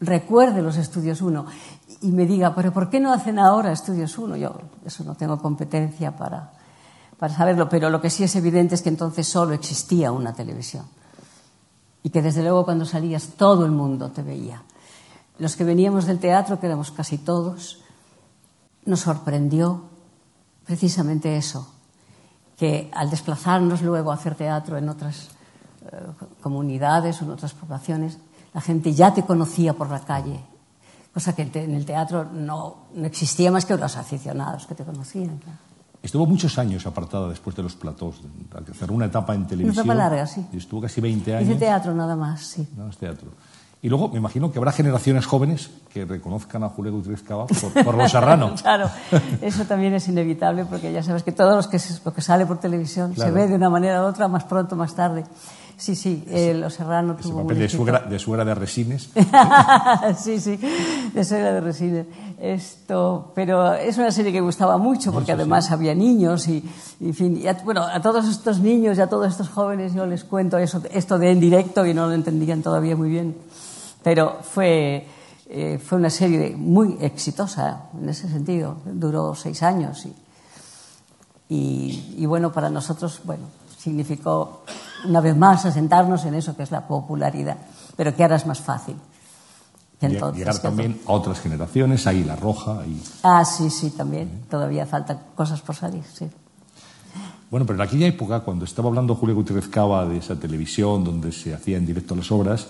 [0.00, 1.44] recuerde los estudios 1
[2.00, 4.36] y me diga, pero ¿por qué no hacen ahora estudios 1?
[4.36, 6.50] Yo eso no tengo competencia para,
[7.18, 10.86] para saberlo, pero lo que sí es evidente es que entonces solo existía una televisión
[12.02, 14.62] y que desde luego cuando salías todo el mundo te veía.
[15.38, 17.80] Los que veníamos del teatro, que éramos casi todos,
[18.84, 19.82] nos sorprendió
[20.64, 21.68] precisamente eso,
[22.56, 25.28] que al desplazarnos luego a hacer teatro en otras
[25.90, 25.96] eh,
[26.40, 28.18] comunidades o en otras poblaciones,
[28.54, 30.40] la gente ya te conocía por la calle,
[31.12, 35.40] cosa que en el teatro no, no existía más que los aficionados que te conocían.
[36.08, 38.14] Estuvo muchos años apartada después de los platós,
[38.72, 39.84] hacer una etapa en televisión.
[39.84, 40.42] Una etapa larga, sí.
[40.54, 41.50] Y estuvo casi 20 años.
[41.50, 42.66] Hice teatro nada más, sí.
[42.78, 43.28] No, es teatro.
[43.82, 47.84] Y luego me imagino que habrá generaciones jóvenes que reconozcan a Julio Gutiérrez Cava por,
[47.84, 48.54] por Los Serrano.
[48.62, 48.88] claro,
[49.42, 52.58] eso también es inevitable porque ya sabes que todo lo que, lo que sale por
[52.58, 55.26] televisión se ve de una manera u otra, más pronto, más tarde.
[55.78, 59.10] Sí, sí, eh, Los Serrano Ese tuvo papel de suegra, de suegra de Resines.
[60.18, 60.58] sí, sí,
[61.14, 62.06] de suegra de Resines.
[62.40, 65.72] Esto, pero es una serie que gustaba mucho porque además sí.
[65.72, 69.06] había niños y, y, en fin, y a, bueno, a todos estos niños y a
[69.06, 72.60] todos estos jóvenes yo les cuento eso, esto de en directo y no lo entendían
[72.60, 73.36] todavía muy bien.
[74.02, 75.06] Pero fue,
[75.48, 78.78] eh, fue una serie muy exitosa en ese sentido.
[78.84, 83.44] Duró seis años y, y, y bueno, para nosotros, bueno,
[83.78, 84.64] significó
[85.06, 87.56] una vez más asentarnos en eso que es la popularidad,
[87.96, 88.96] pero que ahora es más fácil.
[90.00, 92.84] entonces, Llegar también a otras generaciones, ahí La Roja.
[92.86, 93.02] Y...
[93.22, 94.44] Ah, sí, sí, también.
[94.50, 96.28] Todavía faltan cosas por salir, sí.
[97.50, 101.32] Bueno, pero en aquella época, cuando estaba hablando Julio Gutiérrez Cava de esa televisión donde
[101.32, 102.66] se hacía en directo las obras,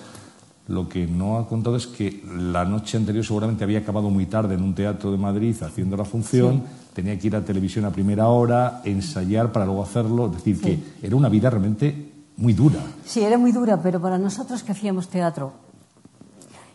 [0.68, 4.54] lo que no ha contado es que la noche anterior seguramente había acabado muy tarde
[4.54, 6.62] en un teatro de Madrid haciendo la función,
[6.92, 10.78] tenía que ir a televisión a primera hora, ensayar para luego hacerlo, es decir, que
[11.02, 12.07] era una vida realmente
[12.38, 12.80] muy dura.
[13.04, 15.52] Sí, era muy dura, pero para nosotros que hacíamos teatro,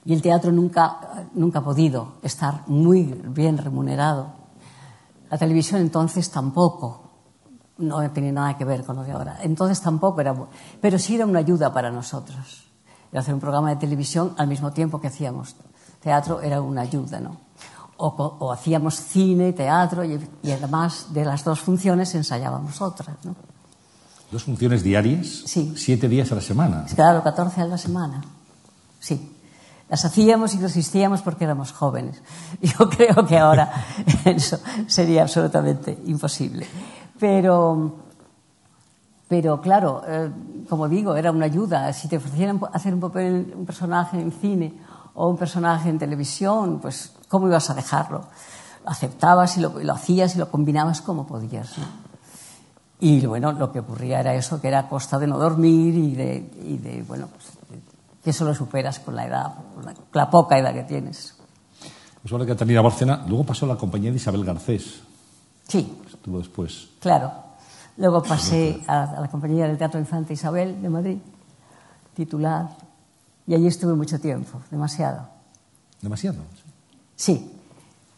[0.05, 4.33] y el teatro nunca, nunca ha podido estar muy bien remunerado,
[5.31, 6.99] la televisión entonces tampoco,
[7.77, 10.35] no tenía nada que ver con lo de ahora, entonces tampoco era,
[10.81, 12.65] pero sí era una ayuda para nosotros.
[13.13, 15.55] Hacer un programa de televisión al mismo tiempo que hacíamos
[16.01, 17.37] teatro era una ayuda, ¿no?
[17.97, 23.52] O hacíamos cine, teatro, y, y además de las dos funciones ensayábamos otras, ¿no?
[24.33, 25.73] Dos funciones diarias, Sí.
[25.77, 26.85] siete días a la semana.
[26.95, 28.23] Claro, 14 a la semana.
[28.99, 29.29] Sí.
[29.89, 32.19] Las hacíamos y resistíamos porque éramos jóvenes.
[32.61, 33.71] Yo creo que ahora
[34.25, 36.65] eso sería absolutamente imposible.
[37.19, 37.93] Pero,
[39.27, 40.31] pero claro, eh,
[40.67, 41.93] como digo, era una ayuda.
[41.93, 44.73] Si te ofrecieran hacer un papel, un personaje en cine
[45.13, 48.25] o un personaje en televisión, pues ¿cómo ibas a dejarlo?
[48.83, 51.77] Aceptabas y lo, y lo hacías y lo combinabas como podías.
[51.77, 51.85] ¿no?
[53.05, 56.15] Y bueno, lo que ocurría era eso, que era a costa de no dormir y
[56.15, 57.47] de, y de bueno, pues,
[58.23, 61.35] que eso lo superas con la edad, con la, con la poca edad que tienes.
[62.21, 65.01] Pues ahora que Catalina Bárcena, luego pasó a la compañía de Isabel Garcés,
[65.67, 66.89] Sí, estuvo después.
[66.99, 67.31] claro.
[67.97, 71.17] Luego pasé a, a la compañía del Teatro Infante Isabel de Madrid,
[72.15, 72.69] titular,
[73.45, 75.27] y allí estuve mucho tiempo, demasiado.
[76.01, 76.37] Demasiado.
[77.15, 77.51] Sí,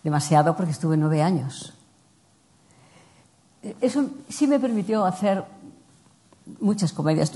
[0.04, 1.74] demasiado porque estuve nueve años.
[3.82, 5.44] Eso sí me permitió hacer
[6.60, 7.32] muchas comedias.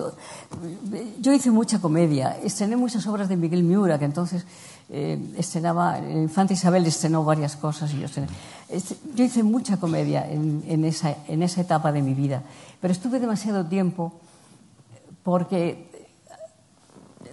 [1.19, 4.45] Yo hice mucha comedia, estrené muchas obras de Miguel Miura, que entonces
[4.89, 8.27] eh, estrenaba, el Infante Isabel estrenó varias cosas y yo estrené.
[8.69, 12.43] Este, Yo hice mucha comedia en, esa, en esa etapa de mi vida,
[12.79, 14.13] pero estuve demasiado tiempo
[15.23, 15.89] porque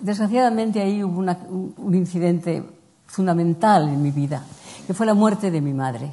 [0.00, 2.62] desgraciadamente ahí hubo un incidente
[3.06, 4.44] fundamental en mi vida,
[4.86, 6.10] que fue la muerte de mi madre,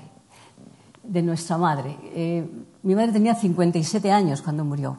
[1.04, 1.98] de nuestra madre.
[2.16, 2.48] Eh,
[2.84, 4.98] mi madre tenía 57 años cuando murió.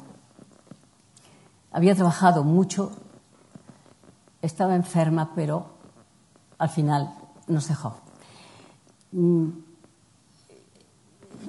[1.70, 2.92] Había trabajado mucho,
[4.42, 5.66] estaba enferma, pero
[6.58, 7.14] al final
[7.46, 7.96] nos dejó.
[9.12, 9.48] Mm,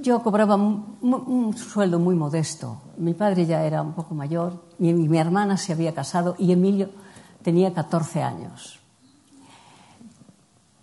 [0.02, 2.82] Yo cobraba un, sueldo muy modesto.
[2.98, 6.90] Mi padre ya era un poco mayor, mi, mi hermana se había casado y Emilio
[7.44, 8.80] tenía 14 años.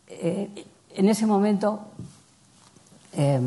[0.08, 1.80] Eh, en ese momento
[3.12, 3.40] eh,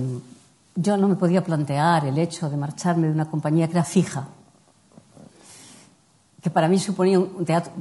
[0.76, 4.28] yo no me podía plantear el hecho de marcharme de una compañía que era fija,
[6.42, 7.72] que para mí suponía un, teatro,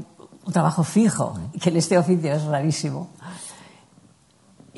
[0.47, 3.11] un trabajo fijo, que en este oficio es rarísimo.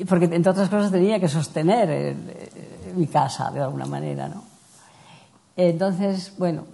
[0.07, 4.43] Porque, entre otras cosas, tenía que sostener eh, mi casa de alguna manera, ¿no?
[5.55, 6.65] Entonces, bueno,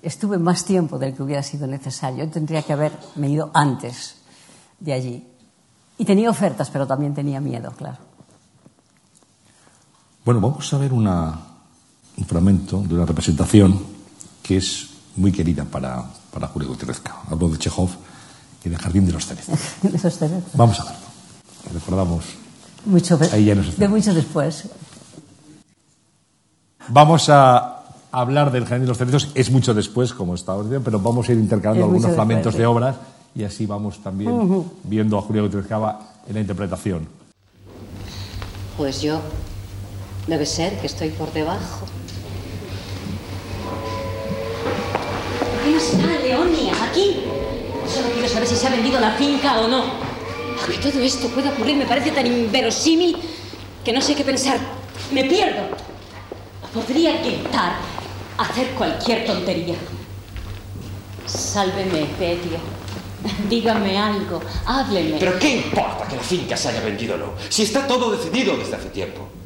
[0.00, 2.24] estuve más tiempo del que hubiera sido necesario.
[2.24, 4.16] Yo tendría que haberme ido antes
[4.78, 5.28] de allí.
[5.98, 8.09] Y tenía ofertas, pero también tenía miedo, claro.
[10.24, 11.38] Bueno, vamos a ver una-
[12.16, 13.80] un fragmento de una representación
[14.42, 17.00] que es muy querida para, para Julio Gutiérrez.
[17.30, 17.88] Hablo de Chekhov
[18.64, 19.58] y de Jardín de los Cerezos.
[20.54, 20.98] Vamos a verlo.
[21.72, 22.24] Recordamos.
[22.86, 24.64] Mucho, de- Ahí ya nos de mucho después.
[26.88, 29.28] Vamos a hablar del Jardín de los Cerezos.
[29.34, 32.66] Es mucho después, como estaba diciendo, pero vamos a ir intercalando Es algunos fragmentos de
[32.66, 32.96] obras
[33.34, 35.70] y así vamos también viendo a Julio Gutiérrez
[36.28, 37.06] en la interpretación.
[38.76, 39.20] Pues yo.
[40.30, 41.86] Debe ser que estoy por debajo.
[45.64, 46.72] ¿Quién está, Leonia?
[46.84, 47.24] Aquí.
[47.92, 49.86] Solo quiero saber si se ha vendido la finca o no.
[50.68, 53.16] Que todo esto pueda ocurrir me parece tan inverosímil
[53.84, 54.58] que no sé qué pensar.
[55.10, 55.62] Me pierdo.
[56.72, 57.72] Podría gritar,
[58.38, 59.74] hacer cualquier tontería.
[61.26, 62.60] Sálveme, Petia.
[63.48, 65.16] Dígame algo, hábleme.
[65.18, 67.32] Pero ¿qué importa que la finca se haya vendido o no?
[67.48, 69.39] Si está todo decidido desde hace tiempo.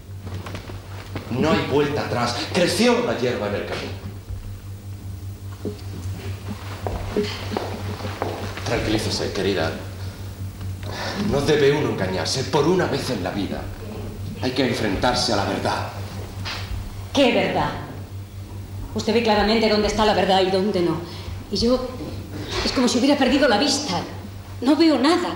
[1.31, 2.37] No hay vuelta atrás.
[2.53, 3.93] Creció la hierba en el camino.
[8.67, 9.73] Tranquilícese, querida.
[11.31, 13.63] No debe uno engañarse por una vez en la vida.
[14.43, 15.89] Hay que enfrentarse a la verdad.
[17.13, 17.71] ¿Qué verdad?
[18.95, 21.01] Usted ve claramente dónde está la verdad y dónde no.
[21.51, 21.89] Y yo
[22.65, 24.01] es como si hubiera perdido la vista.
[24.61, 25.31] No veo nada.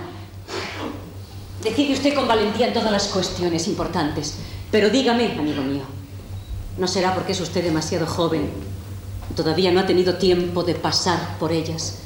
[1.62, 4.36] Decide usted con valentía en todas las cuestiones importantes.
[4.70, 5.82] Pero dígame, amigo mío,
[6.76, 8.50] ¿no será porque es usted demasiado joven?
[9.34, 11.98] Todavía no ha tenido tiempo de pasar por ellas.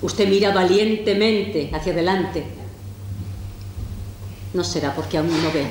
[0.00, 2.44] Usted mira valientemente hacia adelante.
[4.54, 5.66] ¿No será porque aún no ve?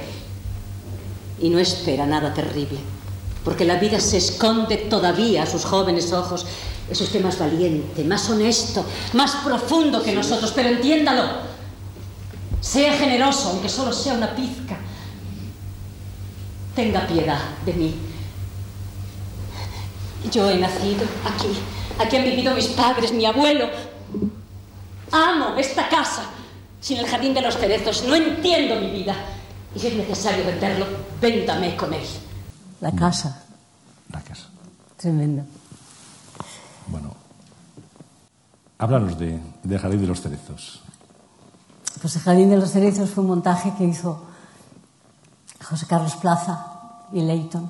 [1.41, 2.79] y no espera nada terrible,
[3.43, 6.45] porque la vida se esconde todavía a sus jóvenes ojos.
[6.89, 11.47] Es usted más valiente, más honesto, más profundo que nosotros, pero entiéndalo.
[12.61, 14.77] Sea generoso, aunque solo sea una pizca.
[16.77, 17.95] Tenga piedad de mí.
[20.31, 21.47] Yo he nacido aquí.
[21.97, 23.67] Aquí han vivido mis padres, mi abuelo.
[25.11, 26.25] Amo esta casa.
[26.79, 29.15] Sin el jardín de los cerezos no entiendo mi vida.
[29.73, 30.85] Y si es necesario venderlo,
[31.19, 32.05] véndame con él.
[32.79, 33.43] La casa,
[34.11, 34.43] La casa.
[34.97, 35.45] tremenda.
[36.85, 37.15] Bueno,
[38.77, 40.81] háblanos de, de Jardín de los Cerezos.
[41.99, 44.26] Pues el Jardín de los Cerezos fue un montaje que hizo
[45.63, 46.65] José Carlos Plaza
[47.11, 47.69] y Leighton,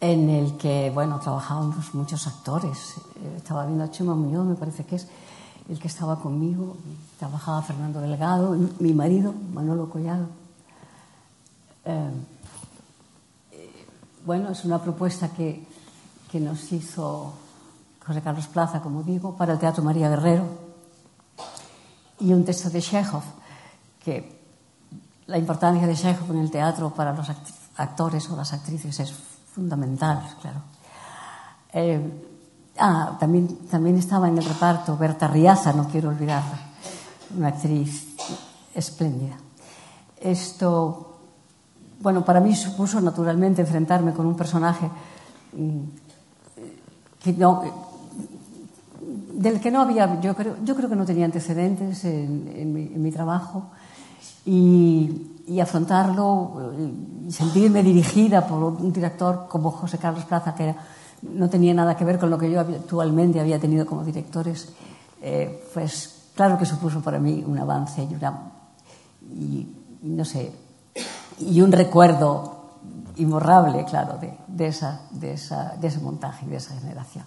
[0.00, 2.96] en el que, bueno, trabajábamos muchos actores.
[3.16, 5.08] Eh, Estaba viendo a Chema Muñoz, me parece que es
[5.68, 6.76] el que estaba conmigo.
[7.18, 10.28] Trabajaba Fernando Delgado, mi marido, Manolo Collado.
[11.84, 12.10] Eh,
[13.52, 13.86] eh,
[14.24, 15.66] bueno, es una propuesta que,
[16.30, 17.32] que nos hizo
[18.06, 20.44] José Carlos Plaza, como digo, para el Teatro María Guerrero
[22.20, 23.22] y un texto de Chekhov,
[24.04, 24.35] que
[25.26, 29.12] la importancia de Chekhov en el teatro para los act- actores o las actrices es
[29.54, 30.60] fundamental, claro.
[31.72, 32.00] Eh,
[32.78, 36.58] ah, también, también estaba en el reparto Berta Riaza, no quiero olvidarla,
[37.36, 38.14] una actriz
[38.74, 39.36] espléndida.
[40.20, 41.18] Esto,
[42.00, 44.88] bueno, para mí supuso naturalmente enfrentarme con un personaje
[45.52, 45.80] mm,
[49.34, 53.02] del que no había, yo creo, yo creo que no tenía antecedentes en, en en
[53.02, 53.70] mi trabajo
[54.44, 56.92] y, y afrontarlo eh,
[57.28, 60.74] y sentirme dirigida por un director como José Carlos Plaza, que
[61.22, 64.72] no tenía nada que ver con lo que yo actualmente había tenido como directores,
[65.22, 68.52] eh, pues claro que supuso para mí un avance y, una,
[69.34, 69.66] y
[70.02, 70.52] no sé,
[71.38, 72.56] y un recuerdo
[73.16, 77.24] imborrable, claro, de, de, esa, de, esa, de ese montaje y de esa generación.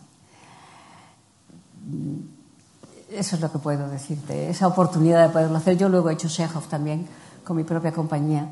[3.12, 5.78] Eso es lo que puedo decirte, esa oportunidad de poderlo hacer.
[5.78, 7.08] Yo luego he hecho Chekhov también
[7.44, 8.48] con mi propia compañía,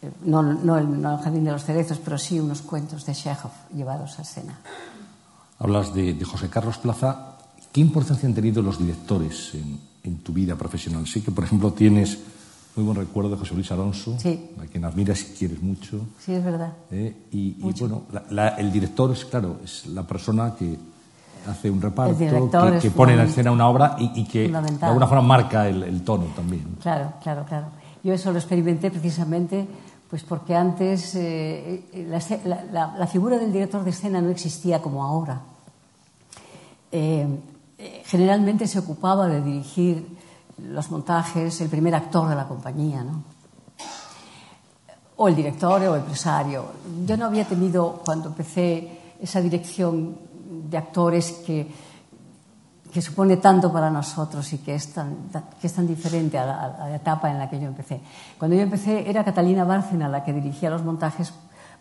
[0.00, 3.14] Eh, no, no, el, no el Jardín de los Cerezos, pero sí unos cuentos de
[3.14, 4.56] Chekhov llevados a escena.
[5.58, 7.34] Hablas de, de José Carlos Plaza.
[7.72, 11.04] ¿Qué importancia han tenido los directores en, en tu vida profesional?
[11.08, 12.16] Sí que, por ejemplo, tienes
[12.76, 14.50] muy buen recuerdo de José Luis Alonso, Sí.
[14.62, 16.06] a quien admiras y quieres mucho.
[16.24, 16.74] Sí, es verdad.
[16.92, 17.16] ¿eh?
[17.32, 20.78] Y, y, bueno, la- la- el director es, claro, es la persona que
[21.46, 22.16] hace un reparto,
[22.80, 26.02] que, pone en escena una obra y, y que de alguna forma marca el, el
[26.02, 26.76] tono también.
[26.82, 27.66] Claro, claro, claro.
[28.02, 29.66] Yo eso lo experimenté precisamente
[30.08, 34.20] pues porque antes eh, eh, la, esce- la- la- la figura del director de escena
[34.22, 35.40] no existía como ahora.
[36.90, 37.26] Eh,
[37.76, 40.16] eh, generalmente se ocupaba de dirigir
[40.62, 43.22] los montajes el primer actor de la compañía, ¿no?
[45.20, 46.64] o el director o el empresario.
[47.04, 50.16] Yo no había tenido, cuando empecé, esa dirección
[50.68, 51.72] de actores que,
[52.92, 56.64] que supone tanto para nosotros y que es tan, que es tan diferente a la,
[56.64, 58.00] a la etapa en la que yo empecé.
[58.38, 61.32] Cuando yo empecé era Catalina Bárcena la que dirigía los montajes,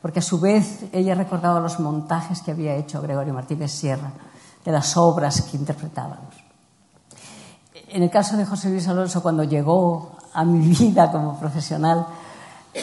[0.01, 4.11] porque a su vez ella recordaba los montajes que había hecho Gregorio Martínez Sierra,
[4.63, 6.35] de las obras que interpretábamos.
[7.89, 12.05] En el caso de José Luis Alonso, cuando llegó a mi vida como profesional,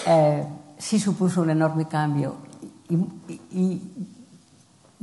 [0.07, 0.47] eh,
[0.79, 2.37] sí supuso un enorme cambio
[2.89, 2.95] y,
[3.53, 4.14] y,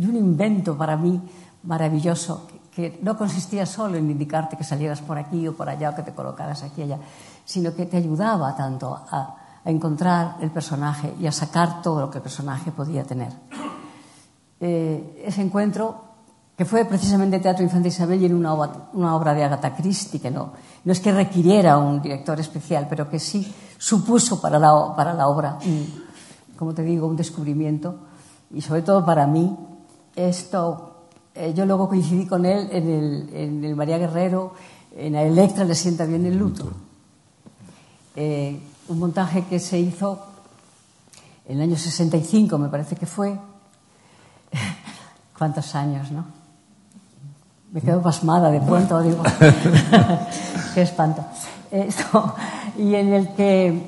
[0.01, 1.21] y, un invento para mí
[1.63, 5.95] maravilloso que no consistía solo en indicarte que salieras por aquí o por allá o
[5.95, 6.99] que te colocaras aquí y allá,
[7.45, 12.09] sino que te ayudaba tanto a, a encontrar el personaje y a sacar todo lo
[12.09, 13.31] que el personaje podía tener.
[14.59, 16.11] Eh, ese encuentro
[16.55, 20.19] que fue precisamente Teatro Infante Isabel y en una obra, una obra de Agatha Christie,
[20.19, 24.93] que no, no es que requiriera un director especial, pero que sí supuso para la,
[24.95, 26.03] para la obra, un,
[26.57, 27.95] como te digo, un descubrimiento.
[28.51, 29.57] Y sobre todo para mí,
[30.15, 34.53] esto, eh, yo luego coincidí con él en el, en el María Guerrero,
[34.95, 36.71] en la Electra le sienta bien el luto.
[38.15, 40.25] Eh, un montaje que se hizo
[41.45, 43.37] en el año 65, me parece que fue.
[45.37, 46.25] ¿Cuántos años, no?
[47.71, 49.23] Me quedo pasmada de pronto, digo.
[50.73, 51.23] Qué espanto.
[51.71, 52.35] Esto,
[52.77, 53.87] y en el que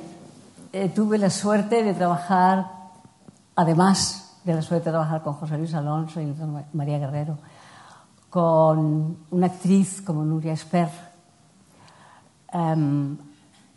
[0.72, 2.70] eh, tuve la suerte de trabajar,
[3.54, 6.34] además de la suerte de trabajar con José Luis Alonso y
[6.74, 7.38] María Guerrero,
[8.28, 10.88] con una actriz como Nuria Esper,
[12.52, 13.16] um,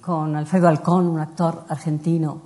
[0.01, 2.41] con Alfredo Alcón, un actor argentino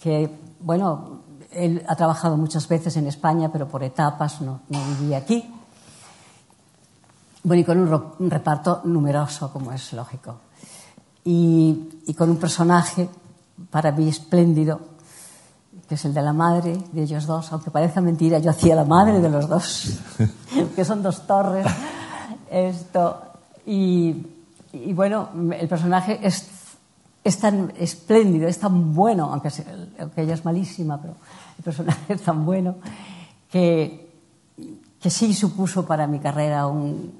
[0.00, 5.18] que, bueno, él ha trabajado muchas veces en España, pero por etapas, no, no vivía
[5.18, 5.50] aquí.
[7.42, 10.36] Bueno, y con un, un, reparto numeroso, como es lógico.
[11.24, 13.08] Y, y, con un personaje,
[13.70, 14.93] para mí, espléndido,
[15.88, 17.52] que es el de la madre de ellos dos.
[17.52, 19.98] Aunque parezca mentira, yo hacía la madre de los dos,
[20.76, 21.66] que son dos torres.
[22.50, 23.22] Esto.
[23.66, 24.26] Y,
[24.72, 26.48] y bueno, el personaje es,
[27.22, 29.50] es, tan espléndido, es tan bueno, aunque,
[29.98, 31.14] aunque ella es malísima, pero
[31.58, 32.76] el personaje es tan bueno
[33.50, 34.10] que,
[35.00, 37.12] que sí supuso para mi carrera un,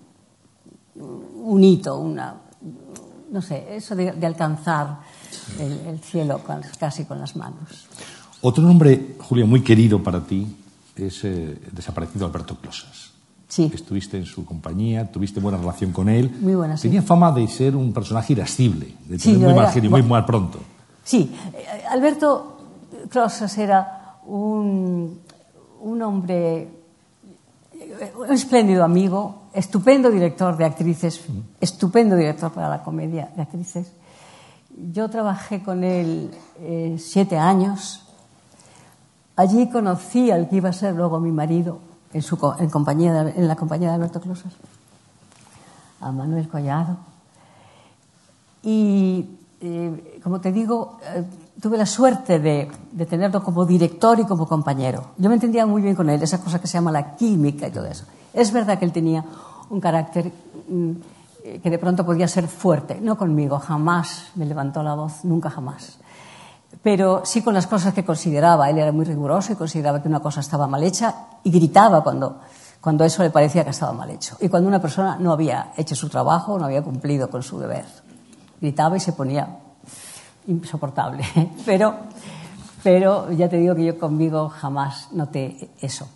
[0.96, 2.35] un hito, una,
[3.31, 4.98] no sé, eso de, de alcanzar
[5.59, 7.88] el, el cielo con, casi con las manos.
[8.46, 10.46] Otro nombre, Julia, muy querido para ti
[10.96, 13.12] es eh, el desaparecido Alberto Closas.
[13.48, 13.70] Sí.
[13.72, 16.30] Estuviste en su compañía, tuviste buena relación con él.
[16.42, 16.88] Muy buena, sí.
[16.88, 20.02] Tenía fama de ser un personaje irascible, de Sí, tener yo muy mal genio, muy
[20.02, 20.59] mal pronto.
[21.02, 22.59] Sí, eh, Alberto
[23.09, 25.20] Closas era un,
[25.80, 26.68] un hombre,
[27.72, 31.22] eh, un espléndido amigo, estupendo director de actrices,
[31.62, 33.90] estupendo director para la comedia de actrices.
[34.92, 38.03] Yo trabajé con él eh, siete años.
[39.36, 41.78] Allí conocí al que iba a ser luego mi marido,
[42.12, 44.52] en, compañía en la compañía de Alberto Closas,
[46.00, 46.96] a Manuel Collado.
[48.62, 49.26] Y,
[49.60, 51.24] eh, como te digo, eh,
[51.60, 55.10] tuve la suerte de, de, tenerlo como director y como compañero.
[55.18, 57.70] Yo me entendía muy bien con él, esa cosa que se llama la química y
[57.70, 58.04] todo eso.
[58.32, 59.24] Es verdad que él tenía
[59.70, 60.32] un carácter
[60.68, 60.90] mm,
[61.44, 63.00] eh, que de pronto podía ser fuerte.
[63.00, 65.98] No conmigo, jamás me levantó la voz, nunca jamás.
[66.84, 68.68] Pero sí con las cosas que consideraba.
[68.68, 72.40] Él era muy riguroso y consideraba que una cosa estaba mal hecha y gritaba cuando,
[72.78, 74.36] cuando eso le parecía que estaba mal hecho.
[74.38, 77.86] Y cuando una persona no había hecho su trabajo, no había cumplido con su deber.
[78.60, 79.48] Gritaba y se ponía
[80.46, 81.24] insoportable.
[81.64, 81.94] Pero,
[82.82, 86.06] pero ya te digo que yo conmigo jamás noté eso.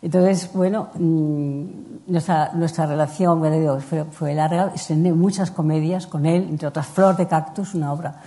[0.00, 1.64] Entonces, bueno, mmm,
[2.06, 3.42] nuestra, nuestra relación
[3.82, 4.72] fue, fue larga.
[4.74, 8.22] Estrené muchas comedias con él, entre otras Flor de Cactus, una obra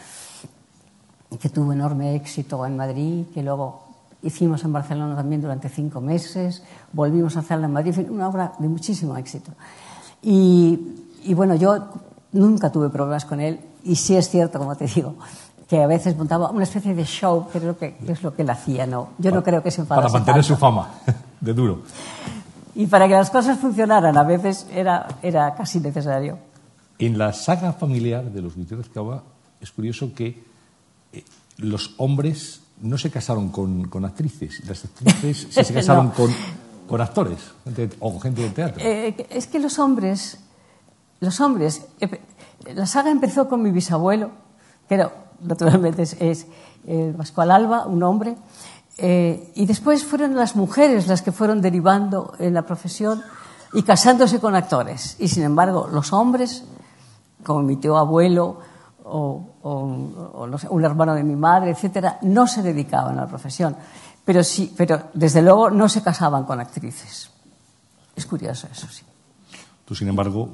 [1.41, 3.83] que tuvo enorme éxito en Madrid, que luego
[4.21, 8.67] hicimos en Barcelona también durante cinco meses, volvimos a hacerla en Madrid, una obra de
[8.67, 9.51] muchísimo éxito.
[10.21, 10.79] Y,
[11.23, 11.79] y bueno, yo
[12.33, 15.15] nunca tuve problemas con él, y sí es cierto, como te digo,
[15.67, 18.43] que a veces montaba una especie de show, que es lo que, es lo que
[18.43, 19.09] él hacía, ¿no?
[19.17, 20.55] Yo no creo que se enfadase Para mantener tanto.
[20.55, 20.89] su fama
[21.41, 21.81] de duro.
[22.75, 26.37] Y para que las cosas funcionaran, a veces era, era casi necesario.
[26.99, 29.23] En la saga familiar de los Gutiérrez Cava
[29.59, 30.50] es curioso que
[31.13, 31.23] eh,
[31.57, 36.13] los hombres no se casaron con, con actrices, las actrices sí se casaron No.
[36.13, 36.31] con,
[36.87, 38.83] con actores gente- o gente de teatro.
[38.83, 40.39] Eh, es que los hombres,
[41.19, 42.19] los hombres, eh,
[42.75, 44.31] la saga empezó con mi bisabuelo,
[44.87, 46.47] que era, naturalmente es, es
[47.17, 48.35] Pascual Alba, un hombre,
[48.97, 53.21] eh, y después fueron las mujeres las que fueron derivando en la profesión
[53.73, 55.15] y casándose con actores.
[55.19, 56.63] Y sin embargo, los hombres,
[57.43, 58.59] como mi tío abuelo
[59.11, 63.21] o, o- o no sé, un hermano de mi madre, etcétera, no se dedicaban a
[63.23, 63.75] la profesión.
[64.23, 67.29] Pero sí, pero desde luego no se casaban con actrices.
[68.15, 69.03] Es curioso eso, sí.
[69.85, 70.47] Tú, sin embargo,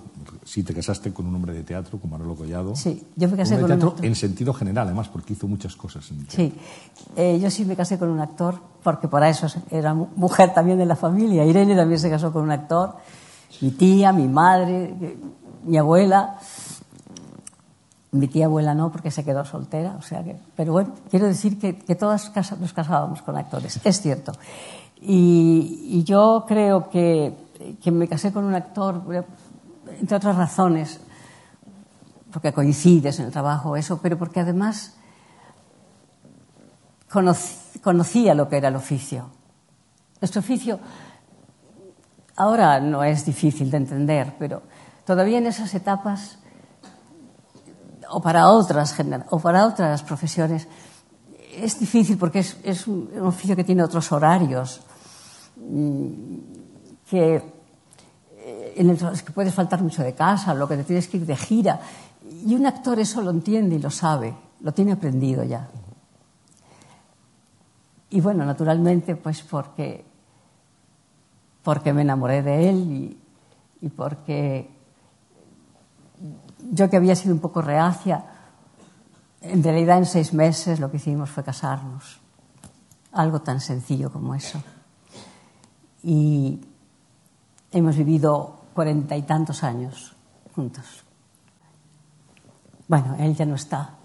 [0.45, 2.75] sí te casaste con un hombre de teatro, con Manolo Collado.
[2.75, 4.05] Sí, yo me casé un con hombre un de teatro actor.
[4.05, 6.09] en sentido general, además, porque hizo muchas cosas.
[6.09, 6.27] En.
[6.29, 6.53] Sí,
[7.15, 10.79] Eh, yo sí me casé con un actor, porque para eso era mu- mujer también
[10.79, 11.45] de la familia.
[11.45, 12.95] Irene también se casó con un actor,
[13.61, 14.95] mi tía, mi madre,
[15.63, 16.39] mi abuela.
[18.17, 20.35] Mi tía abuela no, porque se quedó soltera, o sea que...
[20.55, 24.33] Pero bueno, quiero decir que, que todas nos casábamos con actores, es cierto.
[25.01, 27.33] Y, yo creo que,
[27.91, 29.01] me casé con un actor,
[29.99, 30.99] entre otras razones,
[32.31, 34.95] porque coincides en el trabajo, eso, pero porque además
[37.11, 39.29] conoc- conocía lo que era el oficio.
[40.19, 40.79] Nuestro oficio
[42.35, 44.63] ahora no es difícil de entender, pero
[45.05, 46.36] todavía en esas etapas
[48.09, 48.95] o para otras
[49.29, 50.67] o para otras profesiones
[51.57, 54.81] es difícil porque es, es un, oficio que tiene otros horarios
[55.55, 56.37] mm,
[57.09, 57.35] que
[58.37, 61.25] eh, en el que puedes faltar mucho de casa, lo que te tienes que ir
[61.25, 61.79] de gira.
[62.45, 65.67] Y un actor eso lo entiende y lo sabe, lo tiene aprendido ya.
[68.09, 70.05] Y bueno, naturalmente, pues porque,
[71.63, 74.76] porque me enamoré de él y, y porque
[76.71, 78.25] yo que había sido un poco reacia,
[79.41, 82.19] en realidad en seis meses lo que hicimos fue casarnos.
[83.11, 84.61] Algo tan sencillo como eso.
[86.03, 86.61] Y
[87.71, 90.15] hemos vivido cuarenta y tantos años
[90.55, 91.03] juntos.
[92.87, 93.95] Bueno, él ya no está.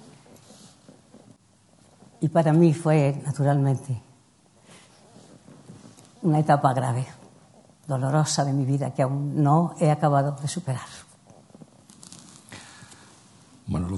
[2.21, 4.01] Y para mí fue, naturalmente,
[6.23, 7.07] una etapa grave,
[7.87, 10.87] dolorosa de mi vida que aún no he acabado de superar.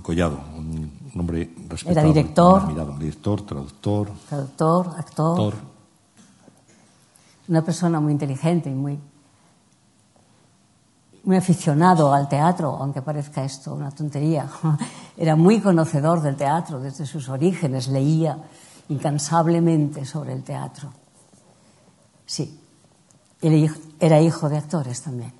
[0.04, 2.06] Collado, un, hombre respetado.
[2.06, 2.60] Era director.
[2.60, 5.54] admirado, director, traductor, Traductor, actor, actor.
[7.48, 9.00] una persona muy inteligente y muy,
[11.24, 14.46] muy aficionado al teatro, aunque parezca esto una tontería.
[15.16, 18.36] Era muy conocedor del teatro desde sus orígenes, leía
[18.90, 20.90] incansablemente sobre el teatro.
[22.26, 22.60] Sí,
[24.00, 25.32] era hijo de actores también.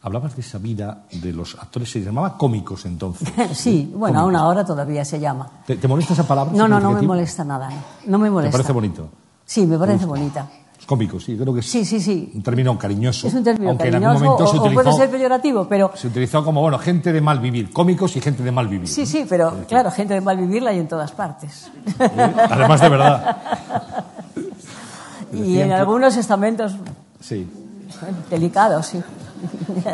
[0.00, 3.28] Hablabas de esa vida de los actores, se llamaba cómicos entonces.
[3.52, 5.48] Sí, bueno, aún ahora todavía se llama.
[5.66, 6.52] ¿Te, te molesta esa palabra?
[6.54, 7.68] No, no, no me molesta nada.
[7.72, 7.76] ¿eh?
[8.06, 8.52] No me molesta.
[8.56, 9.08] parece bonito?
[9.44, 10.46] Sí, me parece bonita.
[10.76, 12.30] Los cómicos, sí, creo que es Sí, sí, sí.
[12.32, 13.26] un término cariñoso.
[13.26, 15.68] Es un término aunque cariñoso en algún momento o, se o utilizó, puede ser peyorativo,
[15.68, 18.86] pero se utilizó como, bueno, gente de mal vivir, cómicos y gente de mal vivir.
[18.86, 19.06] sí, ¿no?
[19.08, 21.70] sí, pero claro, gente de mal vivir la hay en todas partes.
[21.98, 23.36] Además de verdad.
[25.32, 26.74] y en que- algunos estamentos
[27.20, 27.48] Sí.
[28.30, 29.02] delicados, sí.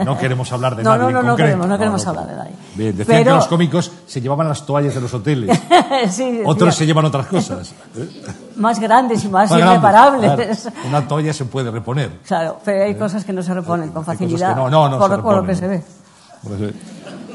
[0.04, 1.02] No queremos hablar de No, nadie.
[1.02, 2.52] no, en no, no queremos, no queremos hablar de nadie.
[2.74, 5.58] Bien, decían Pero- que los cómicos se llevaban las toallas de los hoteles.
[6.10, 7.72] sí, Otros se llevan otras cosas.
[7.96, 8.08] ¿eh?
[8.56, 10.60] más grandes y más, Más grandes, irreparables.
[10.60, 10.76] claro.
[10.88, 12.10] Una toalla se puede reponer.
[12.26, 15.18] Claro, pero hay cosas que no se reponen con facilidad no, no, no por, se
[15.18, 15.82] por lo que se ve.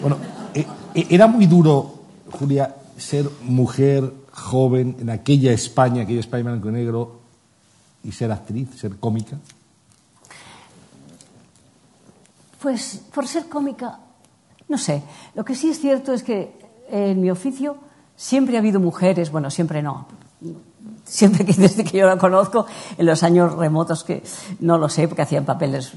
[0.02, 0.18] Bueno,
[0.54, 1.96] eh, eh, era muy duro,
[2.32, 7.20] Julia, ser mujer joven en aquella España, aquella España blanco y negro,
[8.04, 9.38] y ser actriz, ser cómica.
[12.62, 14.00] Pues por ser cómica,
[14.68, 15.02] no sé.
[15.36, 16.54] Lo que sí es cierto es que
[16.90, 17.78] en mi oficio
[18.16, 20.08] siempre ha habido mujeres, bueno, siempre no.
[21.06, 22.66] Siempre que desde que yo la conozco,
[22.98, 24.24] en los años remotos que
[24.60, 25.94] no lo sé, porque hacían papeles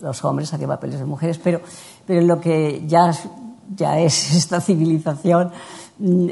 [0.00, 1.60] los hombres, hacían papeles de mujeres, pero,
[2.06, 3.12] pero en lo que ya,
[3.74, 5.50] ya es esta civilización,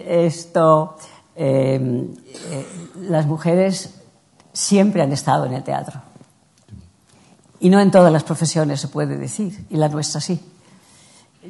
[0.07, 0.97] esto,
[1.35, 2.09] eh,
[2.51, 2.66] eh,
[3.09, 3.95] las mujeres
[4.53, 6.01] siempre han estado en el teatro.
[7.62, 10.40] Y no en todas las profesiones se puede decir, y la nuestra sí.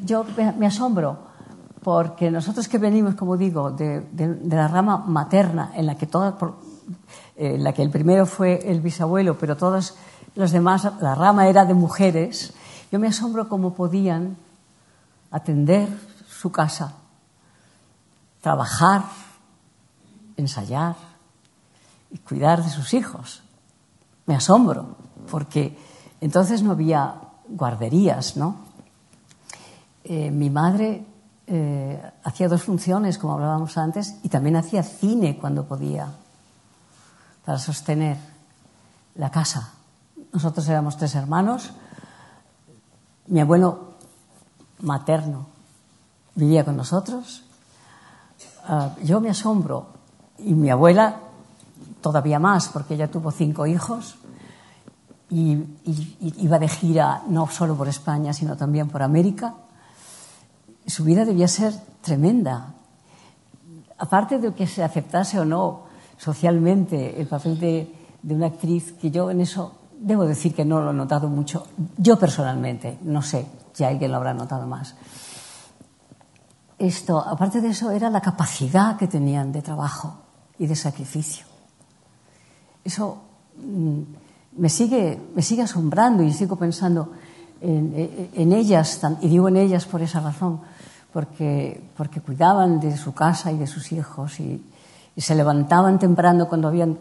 [0.04, 0.26] Yo
[0.58, 1.16] me asombro
[1.82, 6.34] porque nosotros que venimos, como digo, de, de- la rama materna, en la que todas,
[7.36, 9.94] eh, en la que el primero fue el bisabuelo, pero todos
[10.34, 12.52] los demás, la rama era de mujeres,
[12.92, 14.36] yo me asombro cómo podían
[15.30, 15.88] atender
[16.28, 16.92] su casa,
[18.42, 19.04] trabajar,
[20.36, 20.94] ensayar
[22.10, 23.42] y cuidar de sus hijos.
[24.26, 24.94] Me asombro,
[25.30, 25.76] porque
[26.22, 27.16] entonces no había
[27.48, 28.54] guarderías, ¿no?
[30.04, 31.04] Eh, mi madre
[31.48, 36.12] eh, hacía dos funciones, como hablábamos antes, y también hacía cine cuando podía,
[37.44, 38.18] para sostener
[39.16, 39.72] la casa.
[40.32, 41.72] Nosotros éramos tres hermanos.
[43.26, 43.94] Mi abuelo
[44.78, 45.46] materno
[46.36, 47.42] vivía con nosotros.
[48.68, 49.88] Ah, yo me asombro,
[50.38, 51.16] y mi abuela
[52.00, 54.18] todavía más, porque ella tuvo cinco hijos
[55.32, 55.52] y,
[55.84, 59.54] y- iba de gira no solo por España, sino también por América.
[60.86, 61.72] Su vida debía ser
[62.02, 62.74] tremenda.
[63.98, 65.84] Aparte de que se aceptase o no
[66.18, 67.88] socialmente el papel de,
[68.22, 71.66] de una actriz, que yo en eso debo decir que no lo he notado mucho.
[71.96, 74.94] Yo personalmente, no sé si alguien lo habrá notado más.
[76.78, 80.14] Esto, aparte de eso, era la capacidad que tenían de trabajo
[80.58, 81.46] y de sacrificio.
[82.84, 83.22] Eso
[83.56, 84.02] mm,
[84.56, 87.10] me, sigue, me sigue asombrando y sigo pensando
[87.60, 90.60] en, en ellas, y digo en ellas por esa razón,
[91.12, 94.62] porque, porque cuidaban de su casa y de sus hijos y,
[95.14, 96.98] y se levantaban temprano cuando habían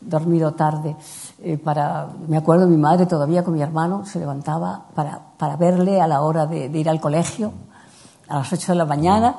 [0.00, 0.96] dormido tarde.
[1.42, 6.00] Eh, para, me acuerdo, mi madre todavía con mi hermano se levantaba para, para verle
[6.00, 7.52] a la hora de, de, ir al colegio,
[8.28, 9.34] a las ocho de la mañana,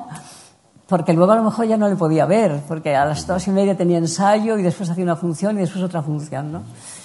[0.90, 3.52] porque luego a lo mejor ya no le podía ver, porque a las dos y
[3.52, 6.62] media tenía ensayo y después hacía una función y después otra función, ¿no?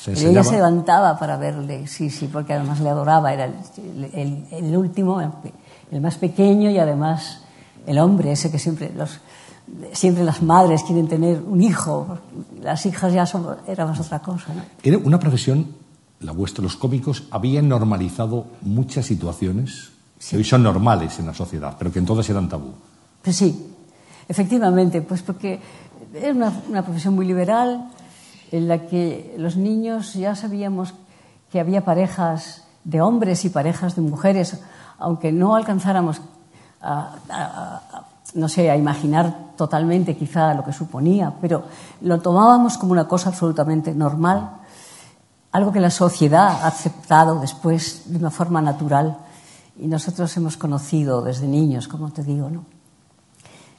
[0.08, 3.54] y ella se levantaba para verle, sí, sí, porque además le adoraba, era el,
[4.12, 5.22] el, el último,
[5.92, 7.44] el más pequeño y además
[7.86, 9.20] el hombre, ese que siempre los
[9.94, 12.18] siempre las madres quieren tener un hijo,
[12.62, 14.54] las hijas ya son, era más otra cosa.
[14.54, 14.62] ¿no?
[14.84, 15.68] Era una profesión,
[16.22, 20.32] la vuestra, los cómicos habían normalizado muchas situaciones sí.
[20.32, 22.74] que hoy son normales en la sociedad, pero que entonces eran tabú.
[23.22, 23.75] Pues sí,
[24.28, 25.60] efectivamente, pues porque
[26.14, 27.90] era una, profesión muy liberal
[28.52, 30.94] en la que los niños ya sabíamos
[31.52, 34.62] que había parejas de hombres y parejas de mujeres,
[34.98, 36.22] aunque no alcanzáramos
[36.82, 37.16] a
[38.36, 41.64] no sé, a imaginar totalmente quizá lo que suponía, pero
[42.02, 44.50] lo tomábamos como una cosa absolutamente normal,
[45.52, 49.18] algo que la sociedad ha aceptado después de una forma natural
[49.80, 52.75] y nosotros hemos conocido desde niños, como te digo, ¿no?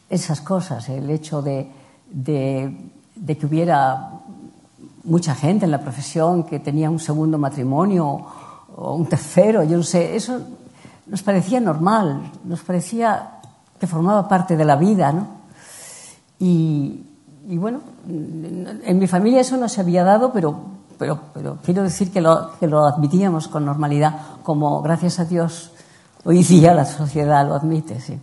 [0.08, 1.68] Esas cosas, el hecho de,
[2.10, 4.10] de, que hubiera
[5.04, 8.26] mucha gente en la profesión que tenía un segundo matrimonio
[8.76, 10.40] o un tercero, yo no sé, eso
[11.06, 13.40] nos parecía normal, nos parecía
[13.78, 15.26] que formaba parte de la vida, ¿no?
[16.38, 17.04] Y,
[17.48, 20.56] y, bueno, en mi familia eso no se había dado, pero,
[20.98, 25.72] pero, pero quiero decir que lo, que lo, admitíamos con normalidad, como gracias a Dios
[26.24, 28.18] hoy día la sociedad lo admite, sí.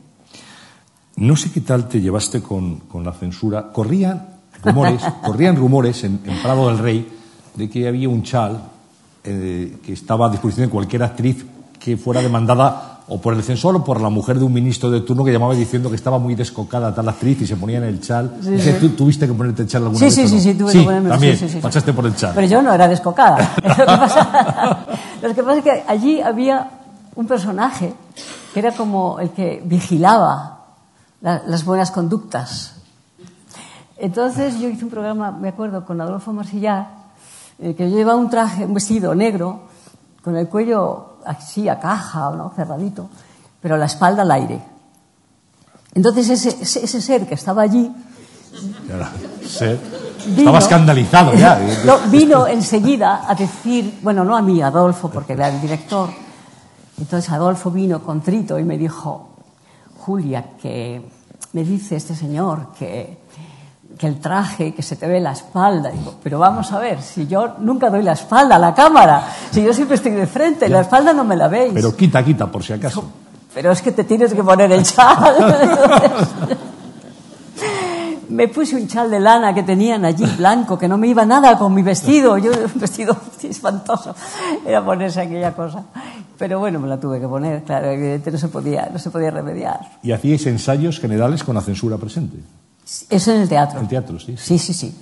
[1.16, 3.72] No sé qué tal te llevaste con, con la censura.
[3.72, 4.28] Corrían
[4.64, 7.08] rumores, corrían rumores en, en, Prado del Rey
[7.56, 8.62] de que había un chal
[9.24, 11.46] eh, que estaba a disposición de cualquier actriz
[11.80, 15.02] que fuera demandada o por el censor o por la mujer de un ministro de
[15.02, 18.00] turno que llamaba diciendo que estaba muy descocada tal actriz y se ponía en el
[18.00, 18.38] chal.
[18.42, 18.76] Sí, sí.
[18.80, 20.16] ¿Tú tuviste que ponerte el chal alguna sí, vez?
[20.16, 20.42] Sí, no?
[20.42, 22.32] sí, tuve sí, que ponerme también, sí, sí, sí, pasaste por el chal.
[22.34, 23.54] Pero yo no era descocada.
[23.64, 24.86] lo, que pasa,
[25.22, 26.70] lo que pasa es que allí había
[27.16, 27.94] un personaje
[28.54, 30.63] que era como el que vigilaba
[31.24, 32.76] la, las buenas conductas.
[33.98, 36.88] Entonces yo hice un programa, me acuerdo, con Adolfo Marsillar,
[37.60, 39.62] eh, que yo llevaba un traje, un vestido negro,
[40.22, 42.52] con el cuello así a caja, ¿no?
[42.56, 43.10] cerradito,
[43.62, 44.62] pero la espalda al aire.
[45.94, 47.92] Entonces ese, ese ser que estaba allí...
[49.48, 49.80] Ser.
[50.26, 51.60] Vino, estaba escandalizado ya.
[51.86, 56.10] No, vino enseguida a decir, bueno, no a mí, a Adolfo, porque era el director.
[56.98, 59.33] Entonces Adolfo vino contrito y me dijo,
[60.06, 61.02] Julia, que
[61.54, 63.20] me dice este señor que,
[63.98, 65.90] que el traje, que se te ve la espalda.
[65.92, 69.64] Digo, pero vamos a ver, si yo nunca doy la espalda a la cámara, si
[69.64, 70.76] yo siempre estoy de frente, ya.
[70.76, 71.74] la espalda no me la veis.
[71.74, 73.04] Pero quita, quita, por si acaso.
[73.54, 75.36] Pero es que te tienes que poner el chal.
[78.30, 81.58] me puse un chal de lana que tenían allí, blanco, que no me iba nada
[81.58, 82.38] con mi vestido.
[82.38, 84.16] Yo, un vestido espantoso,
[84.66, 85.84] era ponerse aquella cosa.
[86.38, 89.32] Pero bueno, me la tuve que poner, claro, evidentemente no se podía, no se podía
[89.32, 89.80] remediar.
[90.02, 92.38] ¿Y hacíais ensayos generales con la censura presente?
[93.10, 93.78] Eso en el teatro.
[93.78, 94.36] En el teatro, sí.
[94.38, 94.98] Sí, sí, sí.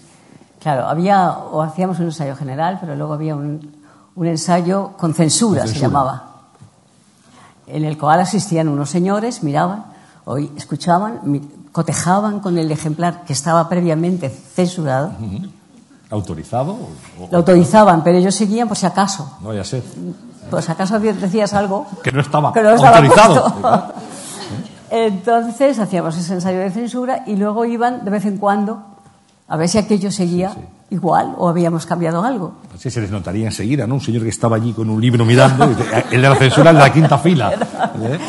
[0.59, 3.71] Claro, había, o hacíamos un ensayo general, pero luego había un,
[4.15, 6.31] un ensayo con censura, se llamaba
[7.71, 9.85] en el cual asistían unos señores, miraban,
[10.25, 11.21] hoy escuchaban,
[11.71, 15.11] cotejaban con el ejemplar que estaba previamente censurado.
[15.19, 15.49] Uh -huh.
[16.09, 16.73] ¿Autorizado?
[16.73, 19.37] O, Lo autorizaban, pero ellos seguían por si acaso.
[19.41, 19.81] No vaya a ser.
[20.49, 21.87] Por si acaso decías algo.
[22.03, 23.53] Que no estaba, que no estaba autorizado.
[24.91, 28.83] Entonces hacíamos ese ensayo de censura y luego iban de vez en cuando
[29.47, 30.95] a ver si aquello seguía sí, sí.
[30.95, 32.55] igual o habíamos cambiado algo.
[32.75, 33.95] Así se les notaría enseguida, ¿no?
[33.95, 35.65] Un señor que estaba allí con un libro mirando,
[36.11, 37.51] el de la censura en la quinta fila.
[37.53, 38.19] ¿Eh?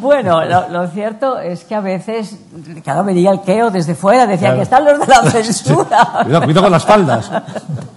[0.00, 2.38] Bueno, lo, lo, cierto es que a veces,
[2.82, 4.56] claro, venía el queo desde fuera, decía claro.
[4.56, 5.98] que están los de la censura.
[6.18, 6.24] Sí.
[6.24, 7.30] Cuidado, cuidado, con las faldas.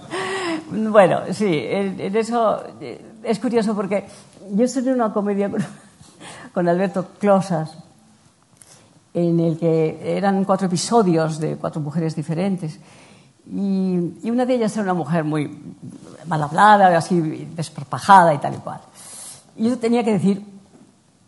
[0.70, 2.62] bueno, sí, en, en, eso
[3.22, 4.06] es curioso porque
[4.52, 5.64] yo estoy en una comedia con,
[6.54, 7.76] con Alberto Closas,
[9.14, 12.78] en el que eran cuatro episodios de cuatro mujeres diferentes.
[13.48, 15.58] Y, y, una de ellas era una mujer muy
[16.26, 17.20] mal hablada, así
[17.54, 18.80] desparpajada y tal y cual.
[19.56, 20.55] Y yo tenía que decir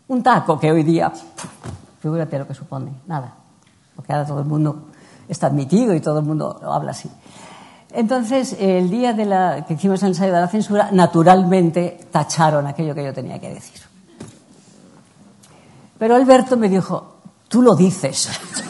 [0.09, 1.11] un taco que hoy día,
[1.99, 3.33] figúrate lo que supone, nada.
[3.95, 4.89] Porque ahora todo el mundo
[5.27, 7.09] está admitido y todo el mundo habla así.
[7.91, 12.93] Entonces, el día de la, que hicimos el ensayo de la censura, naturalmente tacharon aquello
[12.93, 13.81] que yo tenía que decir.
[15.97, 17.15] Pero Alberto me dijo,
[17.47, 18.29] tú lo dices.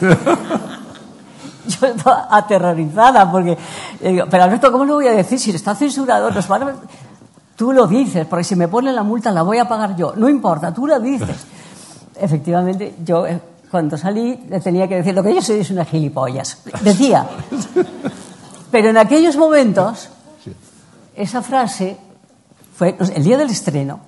[1.66, 3.56] yo estaba aterrorizada porque,
[4.00, 6.30] digo, pero Alberto, ¿cómo lo voy a decir si está censurado?
[6.30, 6.74] Nos van a...
[7.60, 10.14] Tú lo dices, porque si me ponen la multa la voy a pagar yo.
[10.16, 11.36] No importa, tú lo dices.
[12.18, 13.38] Efectivamente, yo eh,
[13.70, 16.62] cuando salí le tenía que decir, lo que yo soy es una gilipollas.
[16.80, 17.28] Decía.
[18.70, 20.08] Pero en aquellos momentos,
[21.14, 21.98] esa frase
[22.74, 24.00] fue el día del estreno.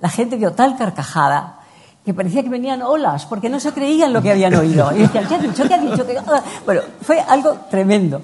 [0.00, 1.60] La gente dio tal carcajada
[2.04, 4.90] que parecía que venían olas, porque no se creían lo que habían oído.
[4.96, 5.68] Y decían, ¿qué ha dicho?
[5.68, 6.04] ¿Qué ha dicho?
[6.64, 8.20] Bueno, fue algo tremendo.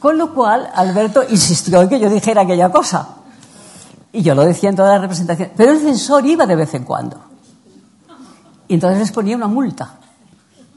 [0.00, 3.21] Con lo cual, Alberto insistió en que yo dijera aquella cosa.
[4.12, 5.54] Y yo lo decía en todas las representaciones.
[5.56, 7.16] Pero el censor iba de vez en cuando.
[8.68, 9.94] Y entonces les ponía una multa.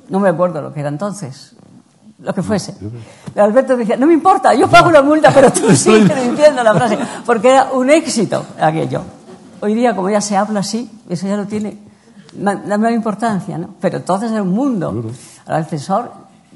[0.09, 1.55] No me acuerdo lo que era entonces.
[2.19, 2.75] Lo que fuese.
[3.35, 6.97] Alberto decía, no me importa, yo pago una multa, pero tú sigue diciendo la frase.
[7.25, 9.01] Porque era un éxito aquello.
[9.59, 11.77] Hoy día, como ya se habla así, eso ya no tiene
[12.37, 13.75] la misma importancia, ¿no?
[13.81, 15.11] Pero entonces era un mundo.
[15.45, 16.11] Ahora el censor,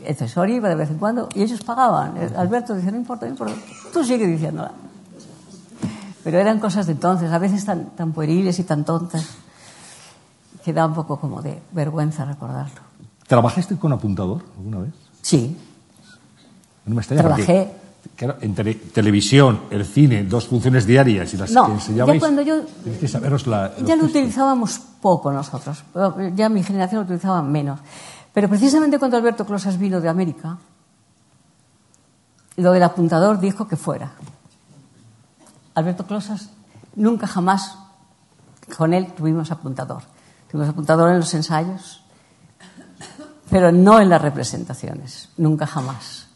[0.05, 2.15] el censor iba de vez en cuando y ellos pagaban.
[2.37, 3.53] Alberto decía, no importa, no importa,
[3.91, 4.71] tú sigue diciéndola.
[6.23, 9.25] Pero eran cosas de entonces, a veces tan, tan pueriles y tan tontas,
[10.63, 12.81] que da un poco como de vergüenza recordarlo.
[13.27, 14.93] ¿Trabajaste con apuntador alguna vez?
[15.21, 15.55] Sí.
[16.85, 17.73] No me extraña Trabajé.
[18.15, 22.15] Claro, en tele- televisión, el cine, dos funciones diarias y las No, que enseñabais.
[22.15, 23.73] ya cuando yo- Tenéis que saberos la.
[23.85, 25.83] Ya lo utilizábamos poco nosotros,
[26.35, 27.79] ya mi generación lo utilizaba menos.
[28.33, 30.57] Pero precisamente cuando Alberto Closas vino de América,
[32.57, 34.11] lo del apuntador dijo que fuera.
[35.75, 36.49] Alberto Closas
[36.95, 37.77] nunca jamás
[38.77, 40.03] con él tuvimos apuntador.
[40.49, 42.03] Tuvimos apuntador en los ensayos,
[43.49, 46.27] pero no en las representaciones, nunca jamás.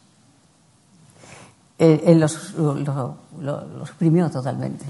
[1.78, 4.86] Él, él los- lo, suprimió totalmente.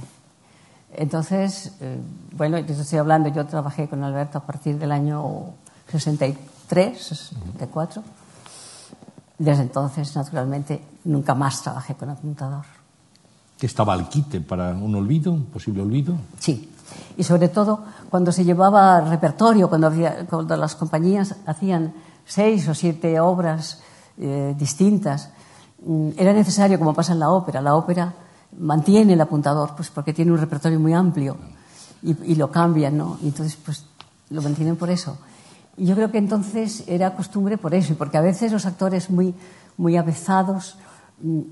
[0.93, 1.99] Entonces, eh,
[2.33, 5.53] bueno, yo estoy hablando, yo trabajé con Alberto a partir del año
[5.89, 8.03] 63, 64.
[9.39, 12.65] Desde entonces, naturalmente, nunca más trabajé con apuntador.
[13.63, 16.17] Que estaba al quite para un olvido, un posible olvido.
[16.37, 16.69] Sí.
[17.15, 19.89] Y sobre todo cuando se llevaba repertorio, cuando,
[20.57, 21.93] las compañías hacían
[22.25, 23.79] seis o siete obras
[24.17, 25.29] eh, distintas,
[25.79, 28.13] mm, era necesario, como pasa en la ópera, la ópera
[28.59, 31.37] mantiene el apuntador, pues porque tiene un repertorio muy amplio
[32.01, 33.17] y, lo cambian, ¿no?
[33.23, 33.85] Y entonces, pues
[34.29, 35.17] lo mantienen por eso.
[35.77, 39.33] Y yo creo que entonces era costumbre por eso, porque a veces los actores muy,
[39.77, 40.75] muy avezados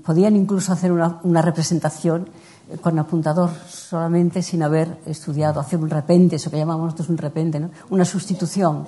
[0.04, 2.28] podían incluso hacer una, una representación
[2.70, 7.18] eh, con apuntador solamente sin haber estudiado, hacer un repente, eso que llamamos nosotros un
[7.18, 7.70] repente, ¿no?
[7.90, 8.86] una sustitución.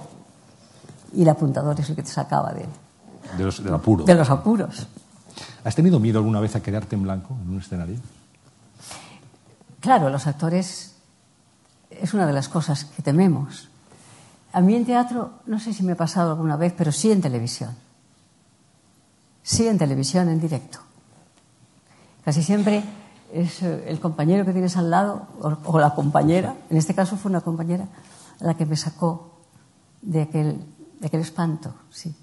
[1.15, 2.67] Y el apuntador es el que te sacaba de,
[3.39, 4.05] De los, del apuro.
[4.05, 4.87] de los apuros.
[5.65, 7.97] ¿Has tenido miedo alguna vez a quedarte en blanco en un escenario?
[9.81, 10.95] Claro, los actores
[11.91, 13.69] es una de las cosas que tememos.
[14.53, 17.21] A mí en teatro, no sé si me ha pasado alguna vez, pero sí en
[17.21, 17.75] televisión.
[19.45, 20.79] Sí en televisión, en directo.
[22.25, 22.83] Casi siempre
[23.31, 27.31] es eh, el compañero que tienes al lado o, la compañera, en este caso fue
[27.31, 27.87] una compañera
[28.41, 29.43] la que me sacó
[30.01, 30.65] de aquel,
[30.99, 32.15] de aquel espanto, sí.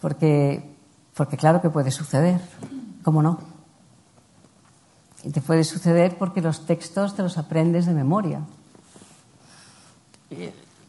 [0.00, 0.76] Porque,
[1.14, 2.40] porque claro que puede suceder,
[3.02, 3.40] ¿cómo no?
[5.24, 8.40] Y te puede suceder porque los textos te los aprendes de memoria.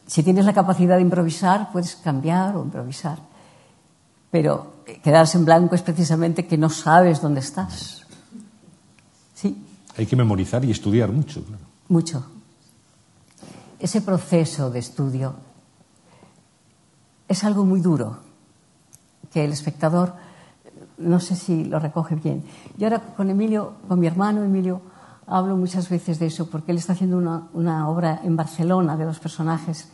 [0.05, 3.19] Si tienes la capacidad de improvisar, puedes cambiar o improvisar.
[4.30, 4.72] Pero
[5.03, 8.03] quedarse en blanco es precisamente que no sabes dónde estás.
[9.34, 9.65] ¿Sí?
[9.97, 11.43] Hay que memorizar y estudiar mucho.
[11.43, 11.63] claro.
[11.89, 12.25] Mucho.
[13.79, 15.36] Ese proceso de estudio
[17.27, 18.17] es algo muy duro,
[19.31, 20.13] que el espectador,
[20.97, 22.43] no sé si lo recoge bien.
[22.77, 24.81] Yo ahora con Emilio, con mi hermano Emilio,
[25.27, 29.05] hablo muchas veces de eso, porque él está haciendo una, una obra en Barcelona de
[29.05, 29.89] los personajes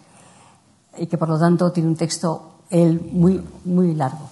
[0.98, 4.30] y que por lo tanto tiene un texto él muy, muy largo.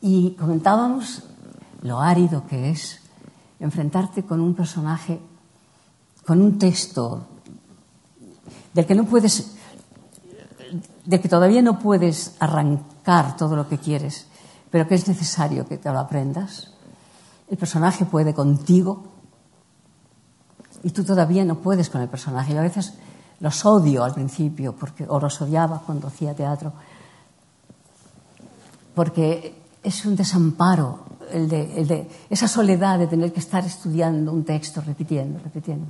[0.00, 1.24] Y comentábamos
[1.82, 3.00] lo árido que es
[3.60, 5.20] enfrentarte con un personaje,
[6.26, 7.26] con un texto
[8.74, 9.56] del que no puedes,
[11.04, 14.26] del que todavía no puedes arrancar todo lo que quieres,
[14.70, 16.72] pero que es necesario que te lo aprendas.
[17.48, 19.04] El personaje puede contigo
[20.82, 22.52] y tú todavía no puedes con el personaje.
[22.52, 22.94] Yo a veces
[23.40, 26.72] los odio al principio, porque, o los odiaba cuando hacía teatro,
[28.94, 34.32] porque es un desamparo el de, el de esa soledad de tener que estar estudiando
[34.32, 35.86] un texto, repitiendo, repitiendo,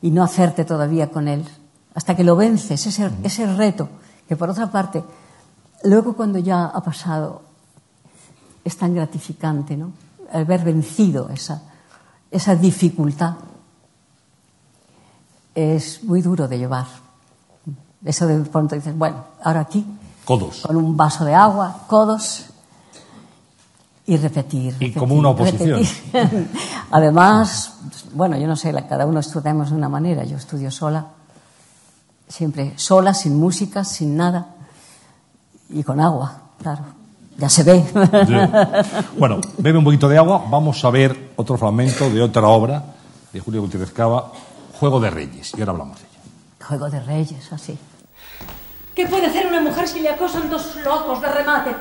[0.00, 1.44] y no hacerte todavía con él,
[1.94, 3.88] hasta que lo vences, ese, ese reto,
[4.28, 5.02] que por otra parte,
[5.82, 7.42] luego cuando ya ha pasado,
[8.64, 9.92] es tan gratificante, ¿no?
[10.32, 11.62] haber vencido esa,
[12.30, 13.34] esa dificultad
[15.52, 16.86] es muy duro de llevar.
[18.04, 19.84] Eso de pronto dices, bueno, ahora aquí,
[20.24, 20.60] Codos.
[20.60, 22.49] con un vaso de agua, codos,
[24.06, 24.62] y repetir.
[24.64, 25.80] Y repetir, como una oposición.
[25.80, 26.48] repetir.
[26.90, 27.74] Además,
[28.14, 30.24] bueno, yo no sé, cada uno estudiamos de una manera.
[30.24, 31.06] Yo estudio sola,
[32.28, 34.54] siempre sola, sin música, sin nada,
[35.68, 37.00] y con agua, claro.
[37.36, 37.82] Ya se ve.
[38.26, 38.34] Sí.
[39.16, 40.44] Bueno, bebe un poquito de agua.
[40.50, 42.84] Vamos a ver otro fragmento de otra obra
[43.32, 44.30] de Julio Gutiérrez Cava,
[44.78, 45.52] Juego de Reyes.
[45.56, 46.66] Y ahora hablamos de ella.
[46.66, 47.78] Juego de reyes, así.
[48.94, 51.74] ¿Qué puede hacer una mujer si le acosan dos locos de remate?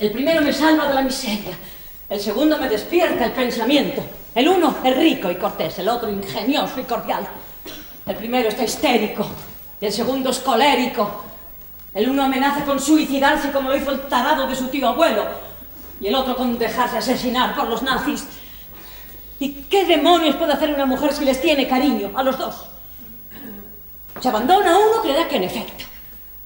[0.00, 1.52] El primero me salva de la miseria,
[2.08, 4.02] el segundo me despierta el pensamiento.
[4.34, 7.28] El uno es rico y cortés, el otro ingenioso y cordial.
[8.06, 9.26] El primero está histérico
[9.78, 11.24] y el segundo es colérico.
[11.92, 15.26] El uno amenaza con suicidarse como lo hizo el tarado de su tío abuelo
[16.00, 18.24] y el otro con dejarse asesinar por los nazis.
[19.38, 22.54] ¿Y qué demonios puede hacer una mujer si les tiene cariño a los dos?
[24.18, 25.84] Se abandona a uno, creerá que en efecto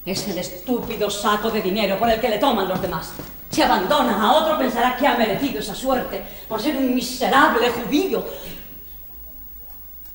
[0.04, 3.12] es el estúpido saco de dinero por el que le toman los demás.
[3.54, 8.26] Se abandona a otro, pensará que ha merecido esa suerte por ser un miserable judío.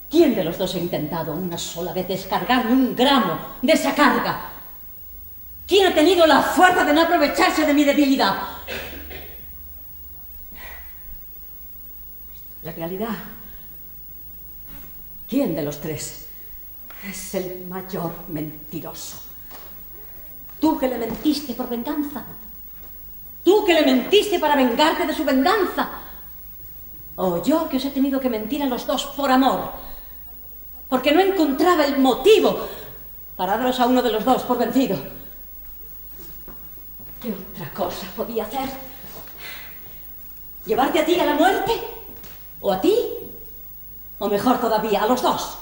[0.09, 4.41] ¿Quién de los dos ha intentado una sola vez descargarme un gramo de esa carga?
[5.65, 8.35] ¿Quién ha tenido la fuerza de no aprovecharse de mi debilidad?
[12.63, 13.15] La realidad.
[15.29, 16.27] ¿Quién de los tres
[17.09, 19.21] es el mayor mentiroso?
[20.59, 22.25] Tú que le mentiste por venganza.
[23.43, 25.89] Tú que le mentiste para vengarte de su venganza.
[27.15, 29.71] O yo que os he tenido que mentir a los dos por amor.
[30.87, 32.67] Porque no encontraba el motivo
[33.35, 34.97] para daros a uno de los dos por vencido.
[37.21, 38.69] ¿Qué otra cosa podía hacer?
[40.65, 41.71] ¿Llevarte a ti a la muerte?
[42.61, 42.95] ¿O a ti?
[44.19, 45.57] O mejor todavía, a los dos.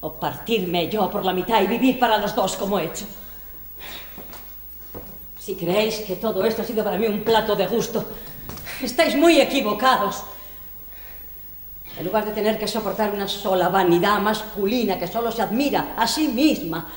[0.00, 3.06] O partirme yo por la mitad y vivir para los dos como he hecho.
[5.46, 8.04] Si creéis que todo esto ha sido para mí un plato de gusto,
[8.82, 10.24] estáis muy equivocados.
[11.96, 16.08] En lugar de tener que soportar una sola vanidad masculina que solo se admira a
[16.08, 16.90] sí misma,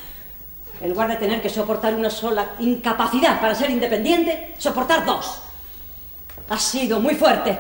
[0.82, 5.43] en lugar de tener que soportar una sola incapacidad para ser independiente, soportar dos.
[6.50, 7.60] Ha sido muy fuerte.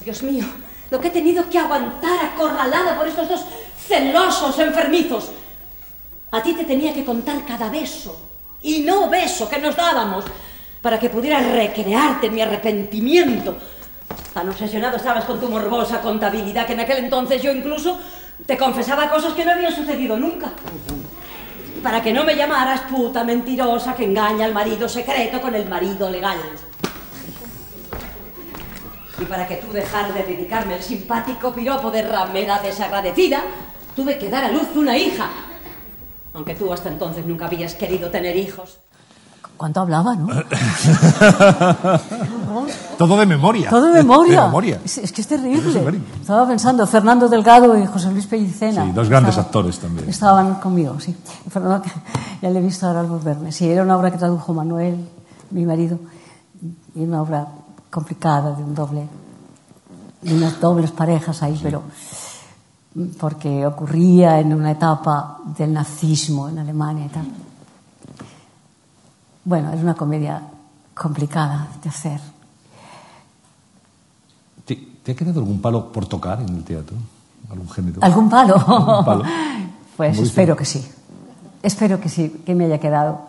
[0.00, 0.44] Dios mío,
[0.90, 3.46] lo que he tenido que aguantar acorralada por estos dos
[3.78, 5.30] celosos enfermizos.
[6.32, 8.28] A ti te tenía que contar cada beso
[8.62, 10.24] y no beso que nos dábamos
[10.82, 13.56] para que pudieras recrearte mi arrepentimiento.
[14.32, 17.98] Tan obsesionado estabas con tu morbosa contabilidad que en aquel entonces yo incluso
[18.46, 20.52] te confesaba cosas que no habían sucedido nunca.
[21.82, 26.10] Para que no me llamaras puta mentirosa que engaña al marido secreto con el marido
[26.10, 26.38] legal.
[29.20, 33.42] Y para que tú dejar de dedicarme el simpático piropo de ramera desagradecida,
[33.96, 35.28] tuve que dar a luz una hija.
[36.38, 38.78] Aunque tú hasta entonces nunca habías querido tener hijos.
[39.56, 40.28] ¿Cuánto hablaba, no?
[42.96, 43.68] Todo de memoria.
[43.70, 44.40] Todo de memoria.
[44.42, 44.80] De memoria.
[44.84, 45.80] Es, es que es terrible.
[45.80, 46.20] Es.
[46.20, 48.84] Estaba pensando, Fernando Delgado y José Luis Pellicena.
[48.84, 50.08] Sí, dos grandes Estaban- actores también.
[50.08, 51.16] Estaban conmigo, sí.
[51.50, 51.90] Fernando, que
[52.42, 53.50] ya le he visto ahora al volverme.
[53.50, 55.08] Sí, era una obra que tradujo Manuel,
[55.50, 55.98] mi marido,
[56.94, 57.48] y una obra
[57.90, 59.08] complicada de un doble,
[60.22, 61.82] de unas dobles parejas ahí, pero
[63.18, 67.26] porque ocurría en una etapa del nazismo en Alemania y tal.
[69.44, 70.42] Bueno, es una comedia
[70.94, 72.20] complicada de hacer.
[74.64, 76.96] ¿Te, te ha quedado algún palo por tocar en el teatro?
[77.50, 78.02] ¿Algún género?
[78.02, 78.54] ¿Algún palo?
[78.66, 79.24] ¿Algún palo?
[79.96, 80.88] Pues espero que sí.
[81.60, 83.22] Espero que sí, que me haya quedado.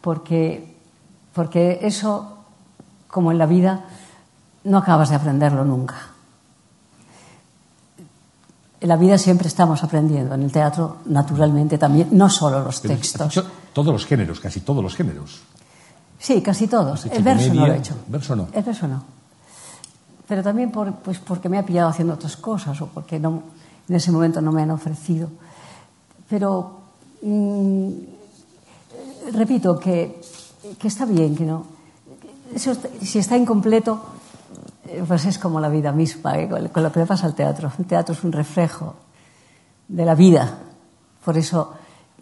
[0.00, 0.74] Porque,
[1.32, 2.38] porque eso,
[3.06, 3.84] como en la vida,
[4.64, 5.94] no acabas de aprenderlo nunca.
[8.86, 10.36] En la vida siempre estamos aprendiendo.
[10.36, 13.26] En el teatro, naturalmente, también, no solo los Pero textos.
[13.26, 15.40] dicho todos los géneros, casi todos los géneros.
[16.20, 17.04] Sí, casi todos.
[17.06, 17.94] El verso no lo he hecho.
[18.06, 18.46] verso no.
[18.52, 19.02] El verso no.
[20.28, 23.42] Pero también por, pues porque me ha pillado haciendo otras cosas o porque no,
[23.88, 25.30] en ese momento no me han ofrecido.
[26.30, 26.78] Pero
[27.22, 27.90] mm,
[29.32, 30.20] repito que,
[30.78, 31.66] que está bien, que no.
[32.54, 32.72] Eso
[33.02, 34.00] si está incompleto,
[35.06, 36.48] pues es como la vida misma, ¿eh?
[36.48, 37.70] con, lo que le pasa al teatro.
[37.78, 38.94] El teatro es un reflejo
[39.88, 40.58] de la vida.
[41.24, 41.74] Por eso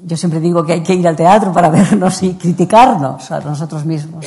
[0.02, 3.84] yo siempre digo que hay que ir al teatro para vernos y criticarnos a nosotros
[3.84, 4.26] mismos.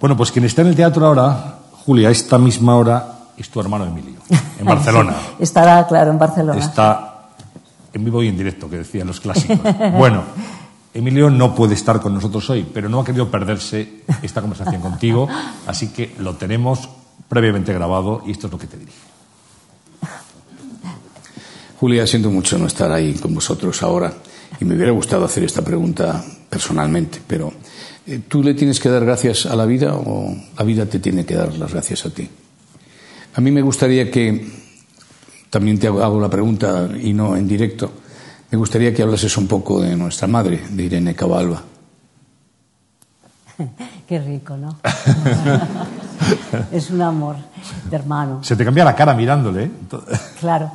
[0.00, 3.60] Bueno, pues quien está en el teatro ahora, Julia, a esta misma hora, es tu
[3.60, 4.20] hermano Emilio,
[4.58, 5.14] en Barcelona.
[5.38, 6.60] Estará, claro, en Barcelona.
[6.60, 7.14] Está
[7.92, 9.60] en vivo y en directo, que decían los clásicos.
[9.96, 10.22] Bueno,
[10.94, 15.28] Emilio no puede estar con nosotros hoy, pero no ha querido perderse esta conversación contigo,
[15.66, 16.88] así que lo tenemos
[17.28, 18.98] previamente grabado y esto es lo que te dirige.
[21.80, 24.14] Julia, siento mucho no estar ahí con vosotros ahora
[24.60, 27.52] y me hubiera gustado hacer esta pregunta personalmente, pero
[28.06, 31.26] eh, ¿tú le tienes que dar gracias a la vida o la vida te tiene
[31.26, 32.28] que dar las gracias a ti?
[33.34, 34.46] A mí me gustaría que,
[35.50, 37.92] también te hago la pregunta y no en directo,
[38.54, 41.60] me gustaría que hablases un poco de nuestra madre, de Irene Cabalba.
[44.08, 44.76] Qué rico, ¿no?
[46.70, 47.34] es un amor
[47.90, 48.44] de hermano.
[48.44, 49.64] Se te cambia la cara mirándole.
[49.64, 49.70] ¿eh?
[50.38, 50.70] Claro.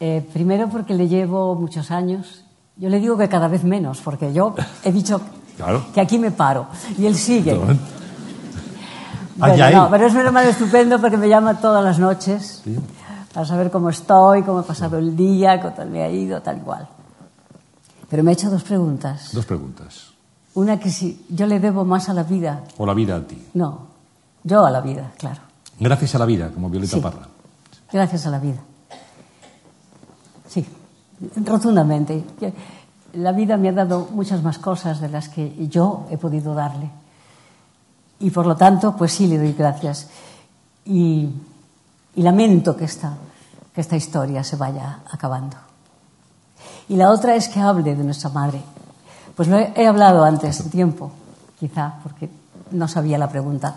[0.00, 2.44] Eh, primero porque le llevo muchos años.
[2.76, 4.54] Yo le digo que cada vez menos, porque yo
[4.84, 5.18] he dicho
[5.56, 5.86] Claro.
[5.94, 6.66] que aquí me paro.
[6.98, 7.54] Y él sigue.
[7.54, 7.78] Bueno,
[9.72, 12.62] no, pero es un hermano estupendo porque me llama todas las noches
[13.32, 16.58] para saber cómo estoy, cómo he pasado el día, cómo tal me ha ido, tal
[16.58, 16.86] igual.
[18.08, 19.30] Pero me ha hecho dos preguntas.
[19.32, 20.12] Dos preguntas.
[20.54, 22.64] Una que si yo le debo más a la vida.
[22.78, 23.40] O la vida a ti.
[23.54, 23.86] No,
[24.44, 25.40] yo a la vida, claro.
[25.78, 27.00] Gracias a la vida, como Violeta Sí.
[27.00, 27.28] Parra.
[27.92, 28.58] Gracias a la vida.
[30.48, 30.66] Sí,
[31.44, 32.24] rotundamente.
[33.14, 36.90] La vida me ha dado muchas más cosas de las que yo he podido darle.
[38.20, 40.08] Y por lo tanto, pues sí le doy gracias.
[40.84, 41.28] Y,
[42.16, 43.16] y lamento que esta,
[43.74, 45.56] que esta historia se vaya acabando.
[46.88, 48.62] Y la otra es que hable de nuestra madre.
[49.36, 51.12] Pues lo he, he hablado antes de tiempo,
[51.58, 52.28] quizá, porque
[52.70, 53.76] no sabía la pregunta.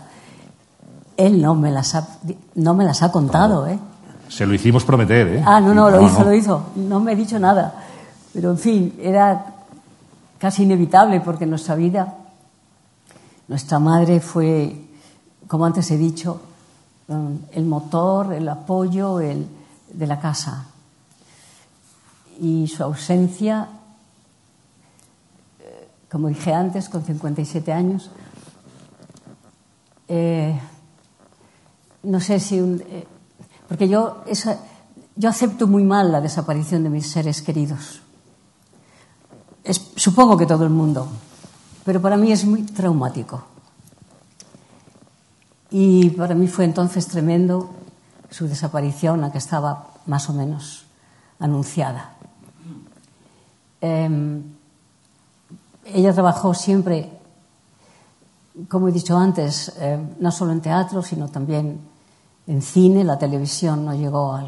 [1.16, 2.08] Él no me las ha,
[2.54, 3.78] no me las ha contado, ¿eh?
[4.28, 5.44] Se lo hicimos prometer, ¿eh?
[5.44, 6.24] Ah, no, no, lo hizo, no.
[6.24, 6.62] lo hizo.
[6.76, 7.74] No me ha dicho nada.
[8.32, 9.44] Pero, en fin, era
[10.38, 12.14] casi inevitable porque nuestra vida,
[13.46, 14.88] nuestra madre fue,
[15.46, 16.40] como antes he dicho,
[17.08, 19.46] um, el motor, el apoyo el,
[19.92, 20.66] de la casa.
[22.40, 23.68] Y su ausencia,
[25.60, 28.10] eh, como dije antes, con 57 años,
[30.08, 30.60] eh,
[32.02, 33.06] no sé si un, eh,
[33.68, 34.58] porque yo esa,
[35.16, 38.02] yo acepto muy mal la desaparición de mis seres queridos.
[39.96, 41.08] Supongo que todo el mundo
[41.84, 43.44] pero para mí es muy traumático.
[45.70, 47.70] Y para mí fue entonces tremendo
[48.30, 50.84] su desaparición la que estaba más o menos
[51.38, 52.14] anunciada
[53.82, 54.42] Em,
[55.84, 57.10] ella trabajó siempre
[58.68, 61.80] como he dicho antes, eh, no solo en teatro, sino también
[62.46, 63.04] en cine.
[63.04, 64.46] La televisión no llegó a,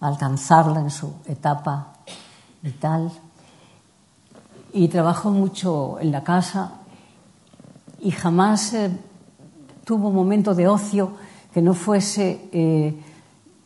[0.00, 1.92] alcanzarla en su etapa
[2.60, 3.10] vital.
[4.72, 6.72] Y trabajó mucho en la casa
[8.00, 8.90] y jamás eh,
[9.84, 11.12] tuvo un momento de ocio
[11.54, 13.00] que no fuese eh,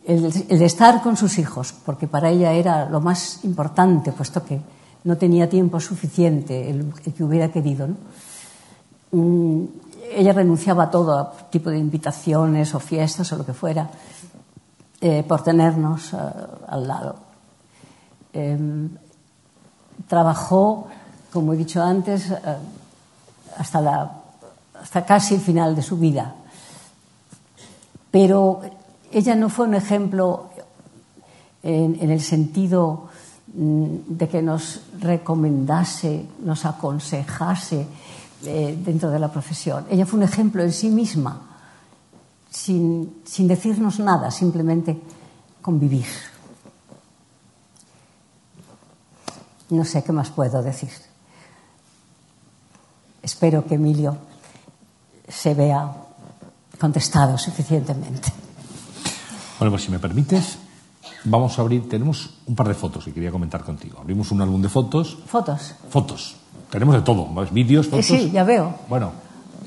[0.04, 4.60] el, el estar con sus hijos, porque para ella era lo más importante, puesto que
[5.06, 7.86] no tenía tiempo suficiente, el, que hubiera querido.
[7.86, 7.96] ¿no?
[9.12, 9.66] Mm,
[10.10, 13.88] ella renunciaba a todo tipo de invitaciones o fiestas o lo que fuera
[15.00, 16.16] eh, por tenernos eh,
[16.68, 17.16] al lado.
[18.32, 18.88] Eh,
[20.08, 20.88] trabajó,
[21.32, 22.36] como he dicho antes, eh,
[23.56, 24.10] hasta, la,
[24.80, 26.34] hasta casi el final de su vida.
[28.10, 28.60] Pero
[29.12, 30.50] ella no fue un ejemplo
[31.62, 33.08] en, el sentido
[33.56, 37.88] de que nos recomendase, nos aconsejase
[38.44, 39.86] eh, dentro de la profesión.
[39.88, 41.40] Ella fue un ejemplo en sí misma,
[42.50, 45.00] sin, sin decirnos nada, simplemente
[45.62, 46.04] convivir.
[49.70, 50.92] No sé qué más puedo decir.
[53.22, 54.18] Espero que Emilio
[55.26, 55.90] se vea
[56.78, 58.30] contestado suficientemente.
[59.58, 60.58] Bueno, pues si me permites,
[61.26, 61.88] vamos a abrir.
[61.88, 63.98] Tenemos un par de fotos que quería comentar contigo.
[64.00, 65.18] Abrimos un álbum de fotos.
[65.26, 65.74] ¿Fotos?
[65.90, 66.36] Fotos.
[66.70, 67.32] Tenemos de todo.
[67.34, 67.52] ¿ves?
[67.52, 68.06] Vídeos, Eh, fotos.
[68.06, 68.74] sí, ya veo.
[68.88, 69.12] Bueno,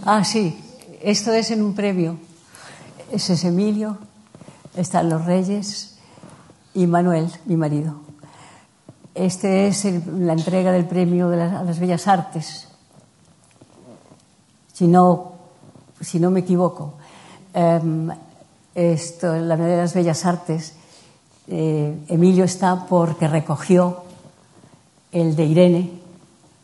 [0.05, 0.57] Ah, sí.
[1.01, 2.17] Esto es en un premio.
[3.11, 3.97] Ese es Emilio,
[4.75, 5.97] están los Reyes
[6.73, 7.95] y Manuel, mi marido.
[9.15, 12.67] Este es el- la entrega del premio de las, a las Bellas Artes.
[14.73, 15.33] Si no,
[15.99, 16.93] si no me equivoco.
[17.53, 18.09] Em,
[18.75, 20.75] esto, la medalla de las Bellas Artes,
[21.49, 24.03] eh, Emilio está porque recogió
[25.11, 25.91] el de Irene,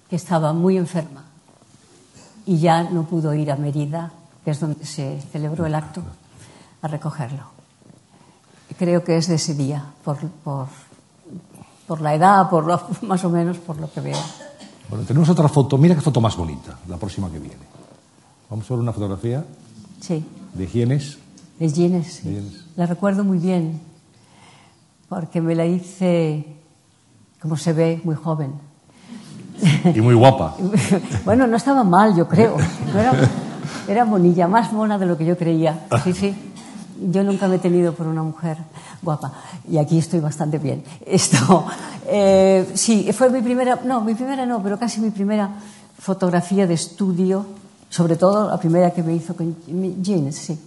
[0.09, 1.23] que estaba muy enferma
[2.45, 4.11] y ya no pudo ir a Mérida,
[4.43, 6.01] que es donde se celebró el acto,
[6.81, 7.43] a recogerlo.
[8.77, 10.67] Creo que es de ese día, por, por,
[11.87, 14.17] por la edad, por lo- más o menos por lo que veo.
[14.89, 15.77] bueno, tenemos otra foto.
[15.77, 17.63] Mira qué foto más bonita, la próxima que viene.
[18.49, 19.43] Vamos a ver una fotografía
[20.01, 20.23] Sí,
[20.53, 21.17] de Gienes.
[21.57, 21.75] de sí.
[22.21, 22.21] Gines.
[22.75, 23.81] La recuerdo muy bien,
[25.09, 26.45] porque me la hice,
[27.41, 28.53] como se ve, muy joven.
[29.93, 30.55] Y muy guapa.
[31.25, 32.57] bueno, no estaba mal, yo creo.
[32.93, 33.13] No era,
[33.87, 35.85] era bonilla, más mona de lo que yo creía.
[36.03, 36.35] Sí, sí.
[37.11, 38.57] Yo nunca me he tenido por una mujer
[39.01, 39.31] guapa.
[39.69, 40.83] Y aquí estoy bastante bien.
[41.05, 41.65] Esto,
[42.07, 45.49] eh, sí, fue mi primera, no, mi primera no, pero casi mi primera
[45.99, 47.45] fotografía de estudio,
[47.89, 49.55] sobre todo la primera que me hizo con
[50.01, 50.59] Jeans, sí.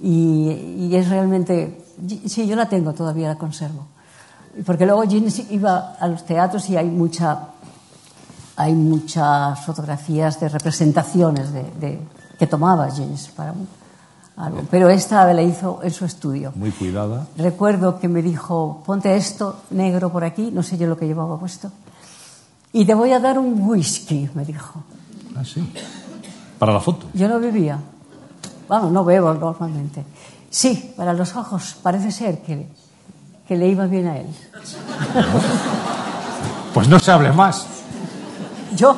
[0.00, 1.82] Y, y es realmente,
[2.26, 3.86] sí, yo la tengo todavía, la conservo.
[4.64, 7.48] Porque luego Jeans iba a los teatros y hay mucha
[8.56, 12.00] hay muchas fotografías de representaciones de, de,
[12.38, 13.54] que tomaba Jeans para
[14.38, 14.66] álbum.
[14.70, 16.52] Pero esta la hizo en su estudio.
[16.56, 17.26] Muy cuidada.
[17.36, 21.38] Recuerdo que me dijo, ponte esto negro por aquí, no sé yo lo que llevaba
[21.38, 21.70] puesto,
[22.72, 24.82] y te voy a dar un whisky, me dijo.
[25.36, 25.72] Ah, sí.
[26.58, 27.06] Para la foto.
[27.14, 27.78] Yo no bebía.
[28.68, 30.04] Bueno, no bebo normalmente.
[30.50, 32.66] Sí, para los ojos parece ser que,
[33.46, 34.26] que le iba bien a él.
[36.74, 37.66] Pues no se hable más.
[38.76, 38.96] Yo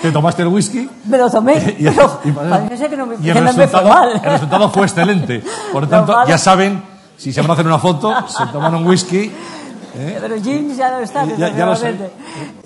[0.00, 0.88] ¿Te tomaste el whisky?
[1.06, 3.52] me lo tomé, Y- pero y- parece ser que no me, Y el que no
[3.52, 4.12] me fue mal.
[4.22, 5.42] el resultado fue excelente.
[5.72, 6.82] Por lo tanto, ya saben,
[7.16, 9.32] si se van a hacer una foto, se toman un whisky.
[9.96, 10.18] ¿eh?
[10.20, 11.96] Pero Jeans ya no está, Ya- ya lo sé.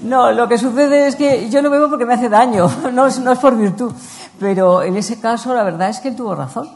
[0.03, 3.19] No, lo que sucede es que yo no bebo porque me hace daño, no es,
[3.19, 3.93] no es por virtud.
[4.39, 6.69] Pero en ese caso, la verdad es que él tuvo razón.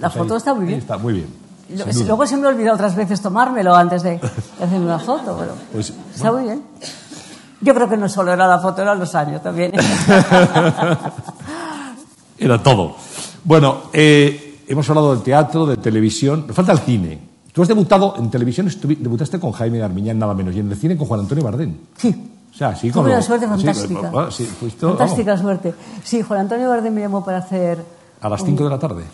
[0.00, 0.78] La Pues ahí- foto está muy ahí bien.
[0.80, 1.28] Está muy bien.
[1.76, 2.04] Lo-.
[2.06, 5.92] Luego se me olvidó otras veces tomármelo antes de, de hacerme una foto, pero Pues,
[6.14, 6.62] está muy bien.
[7.60, 9.72] Yo creo que no solo era la foto, eran los años también.
[12.38, 12.94] Era todo.
[13.44, 16.44] Bueno, eh, hemos hablado del teatro, de televisión.
[16.46, 17.18] Nos falta el cine.
[17.52, 18.68] Tú has debutado en televisión,
[19.00, 21.74] debutaste con Jaime Armiñán, nada menos, y en el cine con Juan Antonio Bardem.
[21.96, 22.14] Sí.
[22.52, 23.88] O sea, sí, Tuve una suerte fantástica.
[23.88, 24.40] sí, vamos,
[24.80, 25.74] fantástica suerte.
[26.04, 27.84] Sí, Juan Antonio Bardem me llamó para hacer
[28.20, 29.04] a las 5 de la tarde.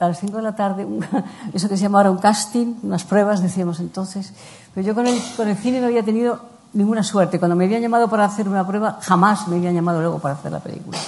[0.00, 1.04] A las 5 de la tarde, un-
[1.52, 4.32] eso que se llama ahora un casting, unas pruebas, decíamos entonces.
[4.74, 6.40] Pero yo con el, con el cine no había tenido
[6.74, 7.38] ninguna suerte.
[7.38, 10.52] Cuando me habían llamado para hacer una prueba, jamás me habían llamado luego para hacer
[10.52, 10.98] la película.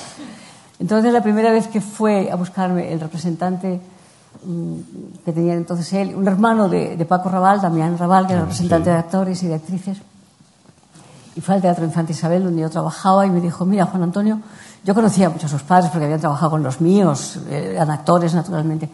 [0.78, 3.80] Entonces, la primera vez que fue a buscarme el representante
[4.45, 4.74] mm,
[5.24, 8.47] que tenía entonces él, un hermano de, de Paco Raval, Damián Raval, que era el
[8.47, 8.91] representante sí.
[8.93, 9.99] de actores y de actrices,
[11.36, 14.41] y fue al Teatro Infante Isabel, donde yo trabajaba, y me dijo, mira, Juan Antonio,
[14.82, 18.34] yo conocía mucho a sus padres porque habían trabajado con los míos, eh, eran actores,
[18.34, 18.88] naturalmente.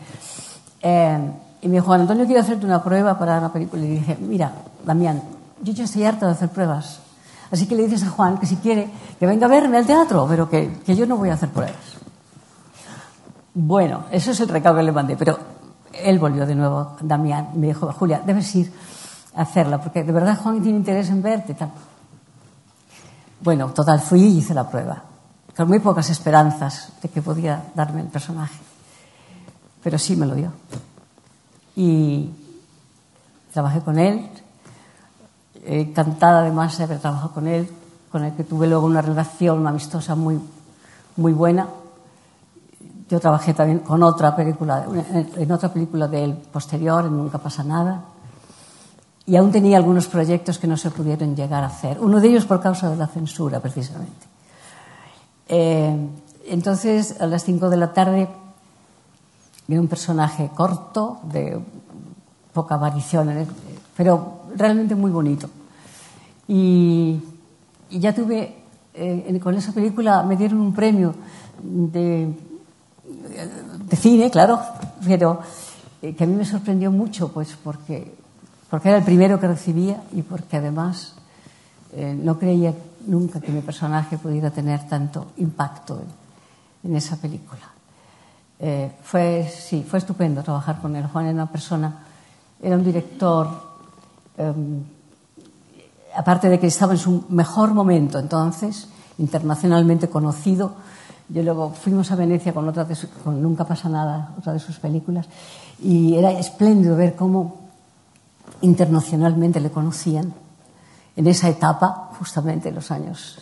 [0.83, 1.31] Eh,
[1.63, 3.83] y me dijo, Juan Antonio, quiero hacerte una prueba para una película.
[3.85, 4.53] Y dije, mira,
[4.85, 5.23] Damián,
[5.63, 7.01] yo ya estoy harta de hacer pruebas.
[7.51, 10.27] Así que le dices a Juan que si quiere, que venga a verme al teatro,
[10.29, 11.77] pero que, yo no voy a hacer pruebas.
[13.55, 15.39] Bueno, eso es el recado que le mandé, pero
[15.93, 18.73] él volvió de nuevo, Damián, y me dijo, Julia, debes ir
[19.35, 21.57] a hacerla, porque de verdad Juan tiene interés en verte.
[23.41, 25.03] Bueno, total, fui y hice la prueba,
[25.57, 28.59] con muy pocas esperanzas de que podía darme el personaje,
[29.83, 30.53] pero sí me lo dio.
[31.75, 32.31] Y
[33.53, 34.29] trabajé con él,
[35.65, 37.71] encantada además de haber trabajado con él,
[38.13, 40.39] con el que tuve luego una relación amistosa muy,
[41.17, 41.69] muy buena.
[43.09, 44.85] Yo trabajé también con otra película,
[45.37, 48.03] en otra película de él posterior, en Nunca pasa nada.
[49.25, 51.99] Y aún tenía algunos proyectos que no se pudieron llegar a hacer.
[52.01, 54.36] Uno de ellos por causa de la censura, precisamente.
[55.49, 55.97] Eh,
[56.47, 58.29] entonces, a las 5 de la tarde,
[59.67, 61.59] vi un personaje corto, de
[62.53, 63.47] poca aparición, en él,
[63.97, 65.49] pero realmente muy bonito.
[66.49, 67.21] Y,
[67.91, 68.57] y ya tuve,
[68.95, 71.15] eh, con esa película me dieron un premio
[71.63, 72.33] de,
[73.89, 74.61] de cine, claro,
[75.05, 75.41] pero
[76.03, 78.15] eh, que a mí me sorprendió mucho, pues porque,
[78.71, 81.15] porque era el primero que recibía y porque además
[81.93, 82.75] eh, no creía
[83.07, 86.01] nunca que mi personaje pudiera tener tanto impacto
[86.85, 87.63] en, esa película.
[88.59, 91.07] Eh, fue, sí, fue estupendo trabajar con él.
[91.07, 92.05] Juan era una persona,
[92.63, 93.49] era un director,
[94.39, 94.53] eh,
[96.17, 98.89] aparte de que estaba en su mejor momento entonces,
[99.19, 100.75] internacionalmente conocido.
[101.29, 104.61] Yo luego fuimos a Venecia con otra de su, con Nunca pasa nada, otra de
[104.61, 105.27] sus películas,
[105.83, 107.67] y era espléndido ver cómo
[108.61, 110.33] internacionalmente le conocían
[111.17, 113.39] en esa etapa, justamente en los años.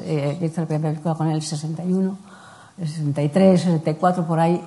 [0.00, 2.18] Eh, hice la primera película con el 61,
[2.78, 4.60] el 63, 64, por ahí,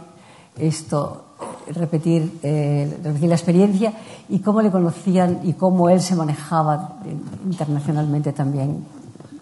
[0.57, 1.25] esto,
[1.73, 3.93] repetir, eh, repetir la experiencia
[4.29, 6.99] y cómo le conocían y cómo él se manejaba
[7.45, 8.85] internacionalmente también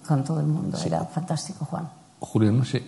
[0.07, 0.77] con todo el mundo.
[0.77, 0.87] Sí.
[0.87, 1.89] Era fantástico, Juan.
[2.19, 2.83] Julio, no sé,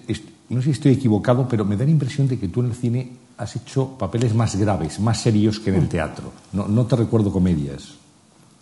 [0.49, 2.76] no sé si estoy equivocado, pero me da la impresión de que tú en el
[2.76, 6.32] cine has hecho papeles más graves, más serios que en el teatro.
[6.54, 8.01] No, no te recuerdo comedias.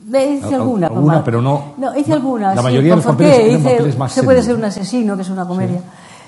[0.09, 1.23] Hice alguna, alguna mamá.
[1.23, 1.73] pero no.
[1.77, 2.55] No, hice alguna.
[2.55, 3.51] La sí, mayoría de los ¿por papeles qué?
[3.51, 5.81] Hice, papeles más Se puede ser un asesino, que es una comedia,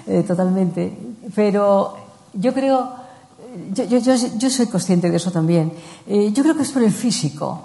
[0.06, 0.98] eh, totalmente.
[1.34, 1.96] Pero
[2.34, 2.90] yo creo,
[3.74, 5.74] yo, yo, yo, yo soy consciente de eso también.
[6.08, 7.62] Eh, yo creo que es por el físico.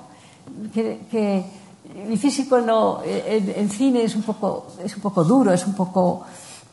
[0.72, 1.44] Que, que
[2.08, 5.74] Mi físico no, en, en cine es un poco, es un poco duro, es un
[5.74, 6.22] poco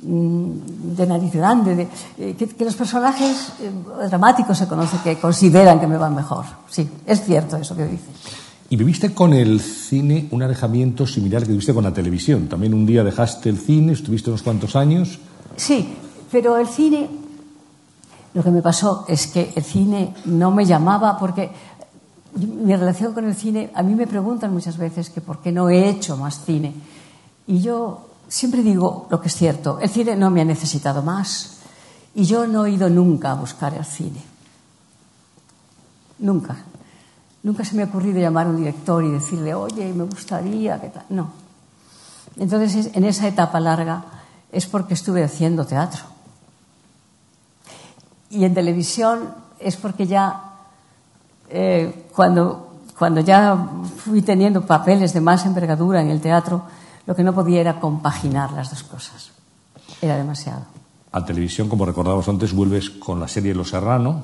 [0.02, 1.88] mm, de nariz grande, de,
[2.18, 3.72] eh, que, que los personajes eh,
[4.08, 6.46] dramáticos se conoce que consideran que me van mejor.
[6.70, 8.43] Sí, es cierto eso que dices.
[8.74, 12.48] Y viviste con el cine un alejamiento similar que tuviste con la televisión.
[12.48, 15.20] También un día dejaste el cine, estuviste unos cuantos años.
[15.56, 15.94] Sí,
[16.32, 17.08] pero el cine,
[18.34, 21.52] lo que me pasó es que el cine no me llamaba porque
[22.36, 25.70] mi relación con el cine, a mí me preguntan muchas veces que por qué no
[25.70, 26.74] he hecho más cine.
[27.46, 31.60] Y yo siempre digo lo que es cierto, el cine no me ha necesitado más
[32.16, 34.24] y yo no he ido nunca a buscar el cine.
[36.18, 36.58] Nunca.
[37.44, 40.88] Nunca se me ha ocurrido llamar a un director y decirle, oye, me gustaría, ¿qué
[40.88, 41.06] tal?
[41.10, 41.32] No.
[42.38, 44.04] Entonces, en esa etapa larga
[44.52, 46.04] es porque estuve haciendo teatro.
[48.30, 49.30] Y en televisión
[49.60, 50.42] es porque ya,
[51.50, 53.58] eh, cuando, cuando ya
[53.98, 56.64] fui teniendo papeles de más envergadura en el teatro,
[57.06, 59.32] lo que no podía era compaginar las dos cosas.
[60.02, 60.73] Era demasiado.
[61.16, 64.22] A televisión, como recordábamos antes, vuelves con la serie Los Serrano,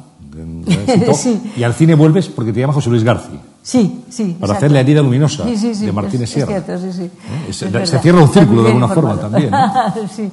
[0.65, 1.39] éxito, Sí.
[1.55, 4.23] y al cine vuelves porque te llama José Luis García, Sí, sí.
[4.39, 4.53] para exacto.
[4.53, 6.57] hacer La herida luminosa Sí, sí, sí, de Martínez Sierra.
[6.57, 7.03] Es cierto, sí, sí.
[7.03, 7.45] ¿Eh?
[7.49, 9.51] Es- Es se cierra un círculo de alguna forma también,
[10.15, 10.31] sí,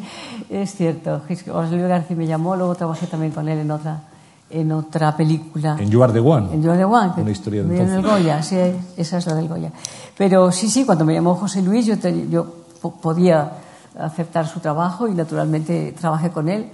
[0.48, 1.20] es cierto.
[1.28, 4.00] José Luis García me llamó, luego trabajé también con él en otra,
[4.48, 5.76] en otra película.
[5.78, 6.54] En You Are the One.
[6.54, 8.22] En Joan de Juan, que Una historia de dio en el entonces.
[8.24, 8.56] Goya, sí,
[8.96, 9.72] esa es la del Goya.
[10.16, 12.46] Pero sí, sí, cuando me llamó José Luis, yo, te- yo
[12.80, 13.50] po- podía
[13.98, 16.68] aceptar su trabajo y naturalmente trabajé con él.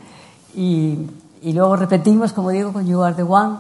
[0.55, 0.99] Y,
[1.43, 3.57] y luego repetimos, como digo, con You Are the One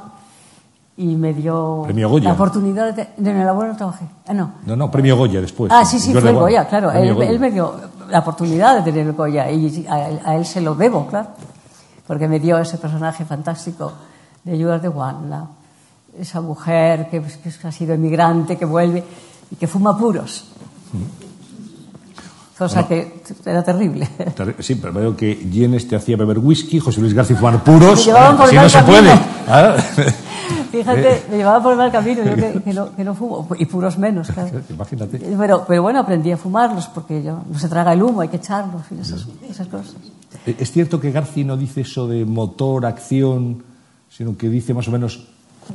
[0.96, 2.28] y me dio Premio Goya.
[2.28, 3.08] la oportunidad de...
[3.16, 4.04] En el abuelo no trabajé.
[4.26, 4.52] Ah, no.
[4.66, 5.72] No, no, premio Goya después.
[5.74, 6.36] Ah, sí, sí, fue el.
[6.36, 6.90] Goya, claro.
[6.92, 7.30] Él, Goya.
[7.30, 7.74] él me dio
[8.08, 11.28] la oportunidad de tener el Goya y a él, a él se lo debo, claro.
[12.06, 13.92] Porque me dio ese personaje fantástico
[14.44, 15.46] de You Are the One, la-
[16.18, 19.02] esa mujer que, que ha sido emigrante, que vuelve
[19.50, 20.44] y que fuma puros.
[22.68, 24.08] Cosa que era terrible.
[24.34, 28.06] Ter- Sí, pero veo que Jenes te hacía beber whisky, José Luis García fumar puros.
[28.06, 28.14] El
[28.54, 29.10] no se puede.
[29.48, 29.76] Ah,
[30.72, 33.66] Fíjate, me llevaba por el mal camino, yo que, que no, que no fumo, y
[33.66, 34.60] puros menos, claro.
[34.70, 35.18] Imagínate.
[35.18, 38.36] Pero, pero bueno, aprendí a fumarlos porque yo, no se traga el humo, hay que
[38.36, 39.96] echarlos y esas, esas cosas.
[40.46, 43.62] Eh, ¿Es cierto que García no dice eso de motor, acción,
[44.08, 45.28] sino que dice más o menos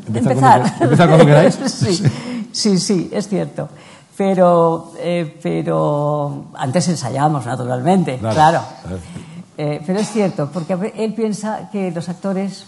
[0.08, 0.62] empezar, Empezar.
[0.62, 1.56] Cuando, empezar cuando queráis?
[1.66, 2.04] sí,
[2.52, 3.70] sí, sí, es cierto.
[4.18, 8.61] Pero, eh, pero antes ensayamos, naturalmente, Claro.
[9.59, 12.68] Eh, pero es cierto, porque él piensa que los actores,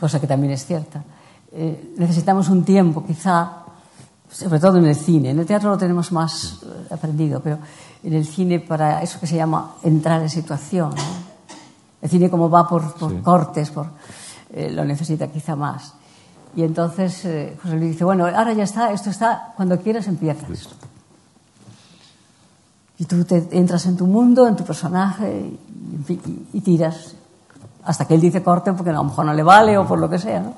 [0.00, 1.04] cosa que también es cierta,
[1.52, 3.58] eh, necesitamos un tiempo, quizá,
[4.28, 5.30] sobre todo en el cine.
[5.30, 6.58] En el teatro lo tenemos más
[6.90, 7.58] aprendido, pero
[8.02, 10.90] en el cine para eso que se llama entrar en situación.
[10.90, 11.02] ¿no?
[12.02, 13.18] El cine como va por, por Sí.
[13.22, 13.86] cortes, por,
[14.52, 15.94] lo necesita quizá más.
[16.56, 20.48] Y entonces eh, José Luis dice, bueno, ahora ya está, esto está, cuando quieras empiezas.
[22.98, 25.50] Y tú te entras en tu mundo, en tu personaje,
[26.08, 27.14] y, y- y tiras.
[27.84, 30.08] Hasta que él dice corte porque a lo mejor no le vale o por lo
[30.08, 30.54] que sea, ¿no?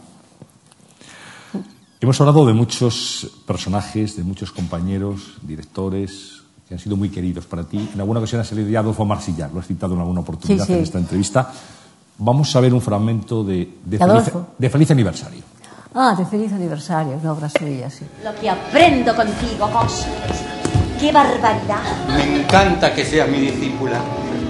[2.00, 7.64] Hemos hablado de muchos personajes, de muchos compañeros, directores, que han sido muy queridos para
[7.64, 7.90] ti.
[7.92, 10.72] En alguna ocasión ha salido ya Adolfo Marsillar, lo has citado en alguna oportunidad Sí,
[10.74, 10.78] sí.
[10.78, 11.52] en esta entrevista.
[12.18, 15.42] Vamos a ver un fragmento de, de, ¿De feliz, de Feliz Aniversario.
[15.94, 18.06] Ah, de feliz aniversario, una obra suya, sí.
[18.22, 20.44] Lo que aprendo contigo, Cosmes.
[21.00, 22.06] ¡Qué barbaridad!
[22.08, 23.98] Me encanta que seas mi discípula.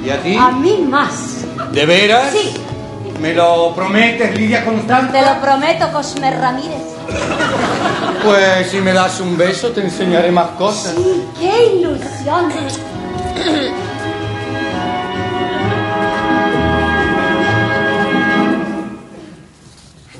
[0.04, 0.36] ¿Y a ti?
[0.36, 1.44] A mí más.
[1.72, 2.32] ¿De veras?
[2.32, 2.54] Sí.
[3.20, 5.12] ¿Me lo prometes, Lidia Constanza?
[5.12, 6.82] Te lo prometo, Cosme Ramírez.
[8.24, 10.94] Pues si me das un beso te enseñaré más cosas.
[10.94, 12.52] Sí, qué ilusión.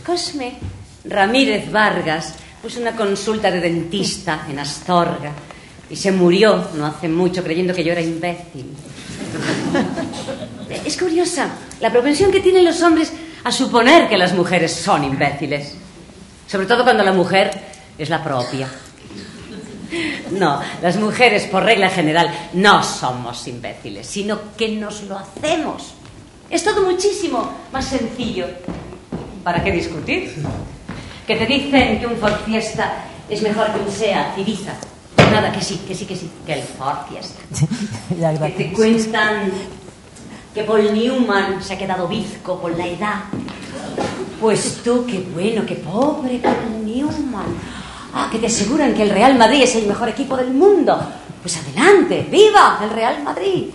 [0.07, 0.78] Cosme
[1.09, 5.33] Ramírez Vargas puso una consulta de dentista en Astorga
[5.91, 8.67] y se murió no hace mucho creyendo que yo era imbécil.
[10.85, 11.49] Es curiosa
[11.81, 13.13] la propensión que tienen los hombres
[13.45, 15.75] a suponer que las mujeres son imbéciles,
[16.47, 17.51] sobre todo cuando la mujer
[17.97, 18.69] es la propia.
[20.33, 25.95] No, las mujeres por regla general no somos imbéciles, sino que nos lo hacemos.
[26.51, 28.47] Es todo muchísimo más sencillo.
[29.43, 30.35] ¿Para qué discutir?
[31.29, 34.73] Que te dicen que un Ford Fiesta es mejor que un Seat Ibiza.
[35.31, 37.43] Nada, que sí, que sí, que sí, que el Ford Fiesta.
[38.47, 39.53] Que te cuentan
[40.55, 43.25] que Paul Newman se ha quedado bizco por la edad.
[44.41, 47.45] Pues tú, qué bueno, qué pobre Paul Newman.
[48.15, 50.99] Ah, que te aseguran que el Real Madrid es el mejor equipo del mundo.
[51.43, 53.67] Pues adelante, viva el Real Madrid.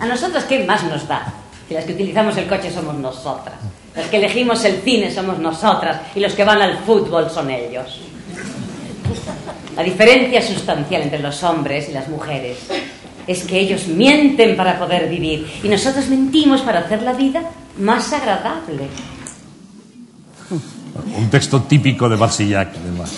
[0.00, 1.34] A nosotros, ¿qué más nos da?
[1.68, 3.54] Que las que utilizamos el coche somos nosotras.
[3.94, 6.00] Las que elegimos el cine somos nosotras.
[6.14, 8.00] Y los que van al fútbol son ellos.
[9.76, 12.58] La diferencia sustancial entre los hombres y las mujeres
[13.26, 17.42] es que ellos mienten para poder vivir y nosotros mentimos para hacer la vida
[17.78, 18.88] más agradable.
[21.16, 23.12] Un texto típico de Barsillac, además.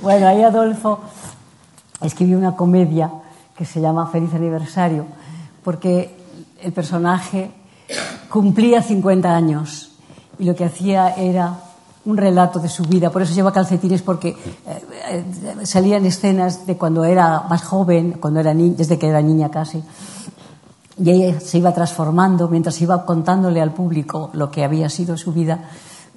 [0.00, 1.00] Bueno, ahí Adolfo
[2.00, 3.10] escribió una comedia
[3.56, 5.06] que se llama Feliz Aniversario,
[5.62, 6.10] porque
[6.62, 7.50] el personaje
[8.28, 9.91] cumplía 50 años
[10.38, 11.56] y lo que hacía era
[12.04, 13.10] un relato de su vida.
[13.10, 14.34] Por eso lleva calcetines, porque eh,
[15.08, 19.50] eh, salían escenas de cuando era más joven, cuando era ni desde que era niña
[19.50, 19.82] casi.
[20.98, 25.32] Y ella se iba transformando mientras iba contándole al público lo que había sido su
[25.32, 25.70] vida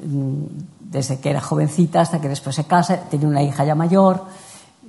[0.03, 0.43] mm,
[0.79, 2.97] desde que era jovencita hasta que después se casa.
[3.09, 4.23] Tenía una hija ya mayor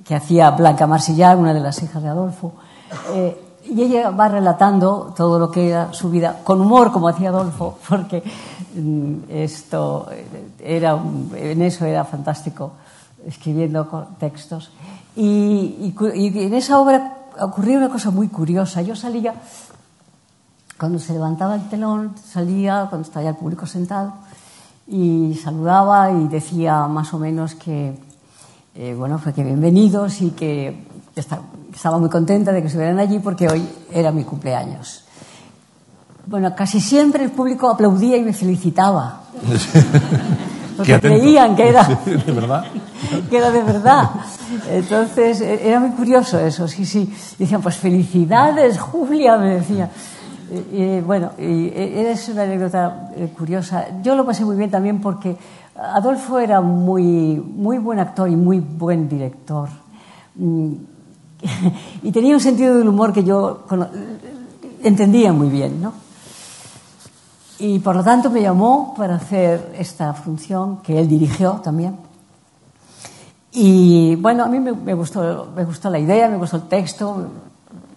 [0.03, 2.53] que hacía Blanca Marsillar, una de las hijas de Adolfo.
[3.13, 7.29] Eh, y ella va relatando todo lo que era su vida, con humor, como hacía
[7.29, 8.23] Adolfo, porque
[8.75, 10.07] mm, esto
[10.59, 10.99] era,
[11.35, 12.71] en eso era fantástico,
[13.25, 14.71] escribiendo textos.
[15.15, 18.81] Y, en esa obra ocurría una cosa muy curiosa.
[18.81, 19.33] Yo salía,
[20.79, 24.13] cuando se levantaba el telón, salía, cuando estaba el público sentado,
[24.87, 27.99] y saludaba y decía más o menos que,
[28.75, 30.85] eh, bueno, fue que bienvenidos y que
[31.77, 35.03] estaba muy contenta de que estuvieran allí porque hoy era mi cumpleaños.
[36.25, 39.21] Bueno, casi siempre el público aplaudía y me felicitaba.
[40.77, 42.65] Porque creían que era de verdad.
[43.29, 44.09] que era de verdad.
[44.69, 47.11] Entonces, e, era muy curioso eso, sí, sí.
[47.37, 49.89] Decían, pues felicidades, Julia, me decía.
[50.71, 53.85] Y, bueno, y e, es una anécdota eh, curiosa.
[54.03, 55.35] Yo lo pasé muy bien también porque
[55.75, 59.69] Adolfo era muy, muy buen actor y muy buen director.
[62.03, 63.65] Y tenía un sentido del humor que yo
[64.83, 65.93] entendía muy bien, ¿no?
[67.59, 71.97] Y por lo tanto me llamó para hacer esta función que él dirigió también.
[73.51, 77.27] Y bueno, a mí me, gustó, me gustó la idea, me gustó el texto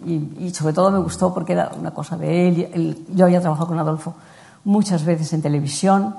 [0.03, 3.05] y, sobre todo me gustó porque era una cosa de él.
[3.13, 4.15] Yo había trabajado con Adolfo
[4.63, 6.15] muchas veces en televisión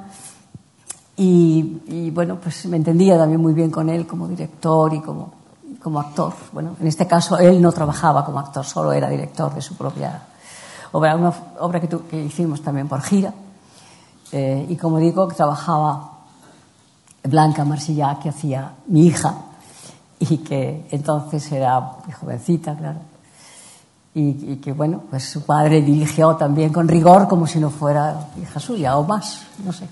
[1.17, 5.42] y, y bueno, pues me entendía también muy bien con él como director y como
[5.83, 6.33] como actor.
[6.53, 10.23] Bueno, en este caso él no trabajaba como actor, solo era director de su propia
[10.93, 13.33] obra, una obra que, que hicimos también por gira.
[14.31, 16.11] Eh, y como digo, trabajaba
[17.25, 19.35] Blanca Marsilla, que hacía mi hija,
[20.19, 23.01] y que entonces era jovencita, claro.
[24.15, 28.61] Y, que, bueno, pues su padre dirigió también con rigor como si no fuera hija
[28.61, 29.89] suya o más, no sé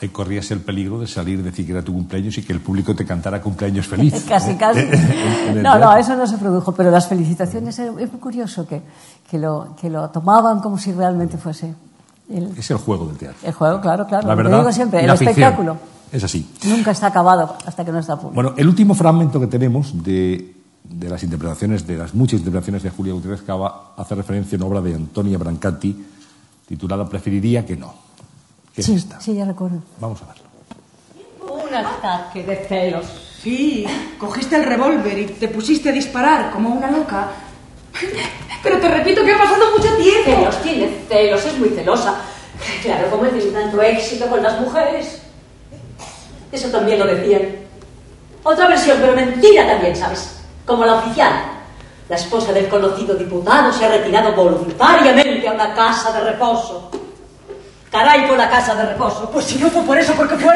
[0.00, 2.94] ahí corrías el peligro de salir, decir que era tu cumpleaños y que el público
[2.94, 4.24] te cantara cumpleaños feliz.
[4.28, 4.56] casi, ¿eh?
[4.58, 4.80] casi.
[5.62, 8.82] no, no, eso no se produjo, pero las felicitaciones es muy curioso que,
[9.30, 11.74] que, lo, que lo tomaban como si realmente fuese.
[12.28, 13.38] El, es el juego del teatro.
[13.42, 14.26] El juego, claro, claro.
[14.26, 15.76] La verdad, digo siempre, el espectáculo.
[16.10, 16.48] Es así.
[16.64, 18.34] Nunca está acabado hasta que no está punto.
[18.34, 20.54] Bueno, el último fragmento que tenemos de,
[20.84, 24.66] de las interpretaciones, de las muchas interpretaciones de Julia Gutiérrez Cava, hace referencia a una
[24.66, 26.04] obra de Antonia Brancati
[26.66, 28.03] titulada Preferiría que no.
[28.74, 29.20] ¿Qué sí, es esta?
[29.20, 29.78] Sí, ya recuerdo.
[30.00, 30.44] Vamos a verlo.
[31.62, 33.06] Un ataque de celos.
[33.40, 33.86] Sí,
[34.18, 37.28] cogiste el revólver y te pusiste a disparar como una loca.
[38.62, 40.24] Pero te repito que ha pasado mucho tiempo.
[40.24, 42.22] Celos, tiene celos, es muy celosa.
[42.82, 45.20] Claro, como él tiene tanto éxito con las mujeres.
[46.50, 47.42] Eso también lo decían.
[48.42, 50.40] Otra versión, pero mentira también, ¿sabes?
[50.66, 51.32] Como la oficial.
[52.08, 56.90] La esposa del conocido diputado se ha retirado voluntariamente a una casa de reposo.
[57.94, 59.30] Caray por la casa de reposo.
[59.30, 60.52] Pues si no fue por eso, ¿por qué fue?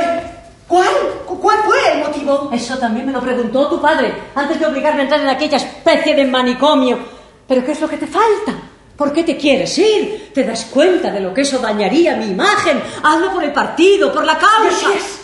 [0.66, 0.88] ¿Cuál?
[1.24, 2.50] ¿Cuál fue el motivo?
[2.52, 6.16] Eso también me lo preguntó tu padre, antes de obligarme a entrar en aquella especie
[6.16, 6.98] de manicomio.
[7.46, 8.54] ¿Pero qué es lo que te falta?
[8.96, 10.32] ¿Por qué te quieres ir?
[10.34, 12.82] ¿Te das cuenta de lo que eso dañaría mi imagen?
[13.04, 14.64] Hazlo por el partido, por la causa.
[14.64, 15.20] Y así es.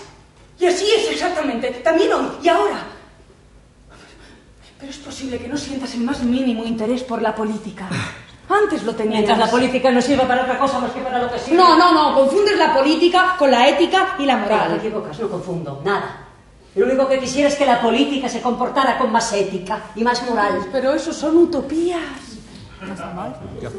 [0.60, 1.68] Y así es exactamente.
[1.82, 2.78] También hoy y ahora.
[4.78, 7.88] Pero es posible que no sientas el más mínimo interés por la política.
[8.48, 9.14] Antes lo tenías.
[9.14, 11.56] Mientras la política no sirva para otra cosa más que para lo que sirve.
[11.56, 12.14] No, no, no.
[12.14, 14.72] Confundes la política con la ética y la moral.
[14.72, 15.80] te equivocas, no confundo.
[15.84, 16.20] Nada.
[16.74, 20.22] Lo único que quisiera es que la política se comportara con más ética y más
[20.28, 20.66] moral.
[20.72, 22.00] Pero eso son utopías.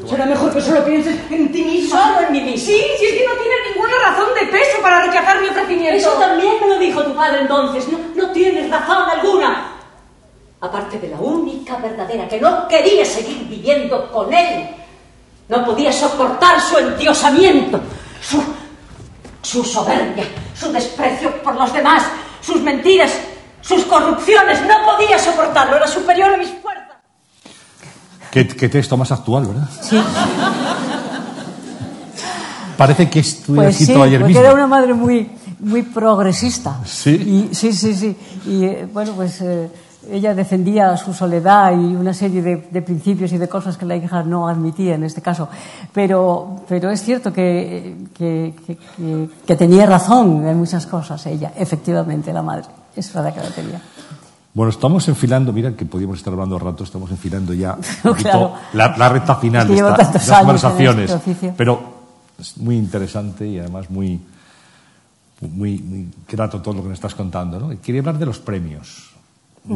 [0.08, 1.96] Será mejor que solo pienses en ti mismo.
[1.96, 2.66] Solo en mí mismo.
[2.66, 5.96] Sí, sí, es que no tienes ninguna razón de peso para rechazar mi ofrecimiento.
[5.96, 7.86] Eso también me lo dijo tu padre entonces.
[7.88, 9.75] No, no tienes razón alguna
[10.66, 14.68] aparte de la única verdadera, que no quería seguir viviendo con él.
[15.48, 17.80] No podía soportar su endiosamiento,
[18.20, 18.42] su,
[19.42, 20.24] su soberbia,
[20.58, 22.02] su desprecio por los demás,
[22.40, 23.12] sus mentiras,
[23.60, 24.60] sus corrupciones.
[24.62, 26.96] No podía soportarlo, era superior a mis fuerzas.
[28.30, 29.68] Qué, texto más actual, ¿verdad?
[29.80, 29.98] Sí.
[32.76, 34.44] Parece que estuviera pues escrito sí, ayer porque mismo.
[34.44, 35.30] era una madre muy,
[35.60, 36.80] muy progresista.
[36.84, 37.10] Sí.
[37.50, 38.16] Y, sí, sí, sí.
[38.46, 39.70] Y eh, bueno, pues eh,
[40.10, 43.96] ella defendía su soledad y una serie de, de, principios y de cosas que la
[43.96, 45.48] hija no admitía en este caso.
[45.92, 52.32] Pero, pero es cierto que, que, que, que tenía razón en muchas cosas ella, efectivamente,
[52.32, 52.66] la madre.
[52.94, 53.80] Es verdad que la tenía.
[54.56, 57.76] Bueno, estamos enfilando, mira que podíamos estar hablando rato, estamos enfilando ya
[58.16, 58.54] claro.
[58.72, 61.10] la, la, recta final de, esta, de estas conversaciones.
[61.10, 61.78] Este pero
[62.38, 64.18] es muy interesante y además muy,
[65.42, 67.60] muy, muy grato todo lo que me estás contando.
[67.60, 67.80] ¿no?
[67.82, 69.05] Quería hablar de los premios.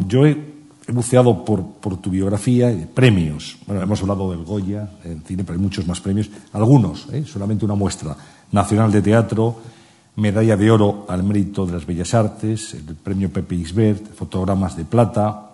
[0.07, 0.51] Yo he,
[0.87, 3.57] buceado por, tu biografía, premios.
[3.65, 6.29] Bueno, hemos hablado del Goya, en cine, pero hay muchos más premios.
[6.53, 7.23] Algunos, ¿eh?
[7.25, 8.15] solamente una muestra.
[8.51, 9.55] Nacional de Teatro,
[10.17, 14.83] medalla de oro al mérito de las bellas artes, el premio Pepe Isbert, fotogramas de
[14.83, 15.51] plata,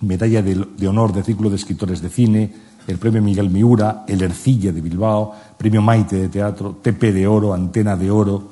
[0.00, 2.52] medalla de, honor de ciclo de escritores de cine,
[2.86, 7.52] el premio Miguel Miura, el Ercilla de Bilbao, premio Maite de teatro, TP de oro,
[7.52, 8.42] Antena de oro,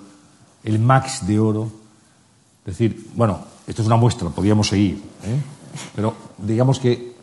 [0.64, 1.70] el Max de oro.
[2.64, 5.40] Es decir, bueno, esto es una muestra, podríamos seguir, ¿eh?
[5.94, 7.14] pero digamos que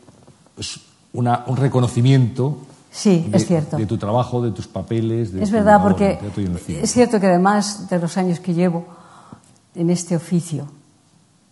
[0.57, 0.79] es
[1.13, 2.57] una, un reconocimiento
[2.91, 3.77] Sí, de, es cierto.
[3.77, 5.31] De tu trabajo, de tus papeles.
[5.31, 6.19] De es tu verdad, labor porque
[6.81, 8.87] es cierto que además de los años que llevo
[9.75, 10.65] en este oficio,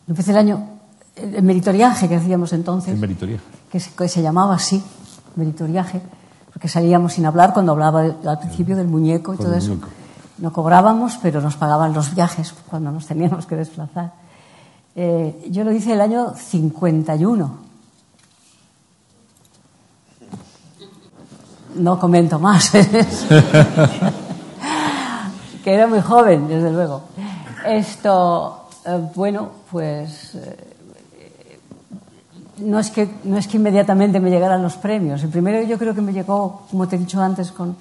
[0.07, 0.67] empecé el año,
[1.15, 3.43] el, meritoriaje que hacíamos entonces, El meritoriaje.
[3.71, 4.81] que se, que se llamaba así,
[5.35, 6.01] meritoriaje,
[6.51, 9.69] porque salíamos sin hablar cuando hablaba de- al principio del muñeco y Con todo eso.
[9.69, 9.89] muñeco.
[10.39, 14.13] No cobrábamos, pero nos pagaban los viajes cuando nos teníamos que desplazar.
[14.99, 17.67] Eh, yo lo hice el año 51.
[21.75, 22.71] No comento más.
[25.63, 27.03] que era muy joven, desde luego.
[27.63, 30.57] Esto, eh, bueno, pues eh,
[32.57, 35.21] no es, que, no es que inmediatamente me llegaran los premios.
[35.21, 37.75] El primero yo creo que me llegó, como te he dicho antes, con,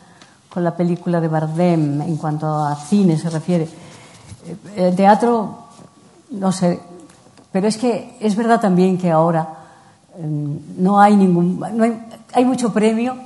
[0.51, 3.67] con la película de Bardem, en cuanto a cine se refiere.
[4.77, 5.61] El teatro,
[6.33, 6.79] no sé,
[7.57, 9.49] pero es que es verdad también que ahora
[10.19, 10.27] eh,
[10.77, 13.16] no hay ningún, no hay, hay mucho premio,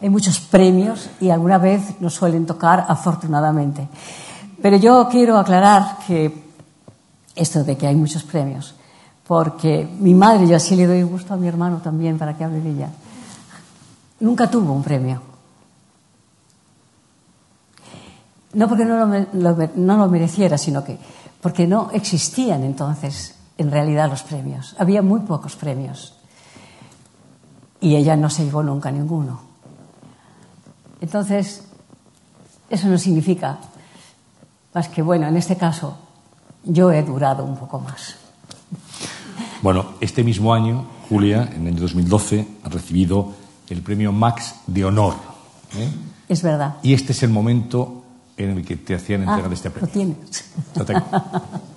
[0.00, 3.88] hay muchos premios y alguna vez nos suelen tocar afortunadamente.
[4.62, 6.40] Pero yo quiero aclarar que
[7.34, 8.76] esto de que hay muchos premios,
[9.26, 12.60] porque mi madre, yo así le doy gusto a mi hermano también para que hable
[12.60, 12.90] de ella,
[14.20, 15.20] nunca tuvo un premio.
[18.52, 20.96] No porque no lo, lo no lo mereciera, sino que
[21.40, 24.74] porque no existían entonces en realidad los premios.
[24.78, 26.14] Había muy pocos premios.
[27.78, 29.38] Y ella no se llevó nunca ninguno.
[31.02, 31.64] Entonces,
[32.70, 33.58] eso no significa
[34.72, 35.94] más que, bueno, en este caso,
[36.64, 38.16] yo he durado un poco más.
[39.60, 43.34] Bueno, este mismo año, Julia, en el año 2012, ha recibido
[43.68, 45.14] el premio Max de Honor.
[45.76, 45.88] ¿eh?
[46.30, 46.76] Es verdad.
[46.82, 48.04] Y este es el momento
[48.38, 49.90] en el que te hacían Ah, entregar este lo premio.
[49.92, 50.44] tienes.
[50.76, 51.02] Lo tengo.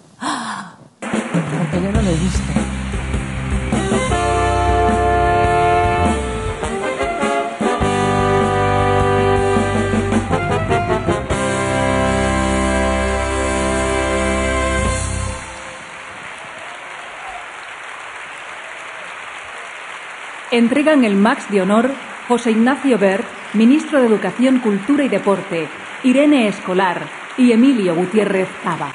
[1.34, 2.54] Porque yo no he visto.
[20.52, 21.90] Entregan el Max de Honor
[22.28, 25.68] José Ignacio Bert, ministro de Educación, Cultura y Deporte,
[26.04, 27.02] Irene Escolar
[27.38, 28.92] y Emilio Gutiérrez Cava.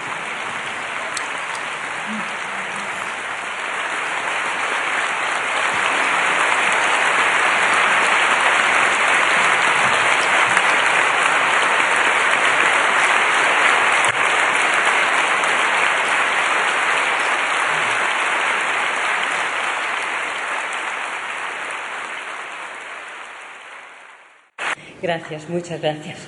[25.01, 26.19] Gracias, muchas gracias.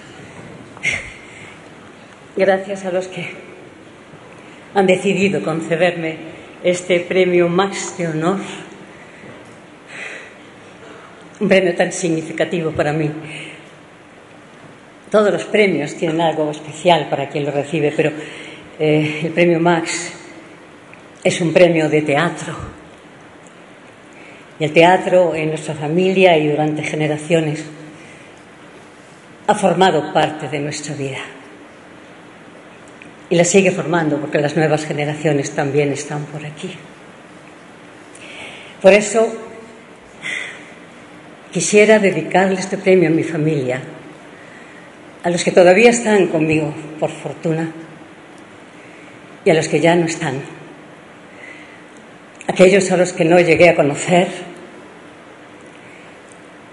[2.37, 3.29] Gracias a los que
[4.75, 6.17] han decidido concederme
[6.63, 8.39] este premio Max de Honor.
[11.41, 13.11] Un premio tan significativo para mí.
[15.11, 18.13] Todos los premios tienen algo especial para quien lo recibe, pero
[18.79, 20.13] eh, el premio Max
[21.25, 22.55] es un premio de teatro.
[24.61, 27.65] Y el teatro en nuestra familia y durante generaciones
[29.51, 31.19] ha formado parte de nuestra vida.
[33.29, 36.73] Y la sigue formando porque las nuevas generaciones también están por aquí.
[38.81, 39.27] Por eso
[41.51, 43.83] quisiera dedicarle este premio a mi familia,
[45.25, 47.73] a los que todavía están conmigo, por fortuna,
[49.45, 50.41] y a los que ya no están.
[52.47, 54.29] Aquellos a los que no llegué a conocer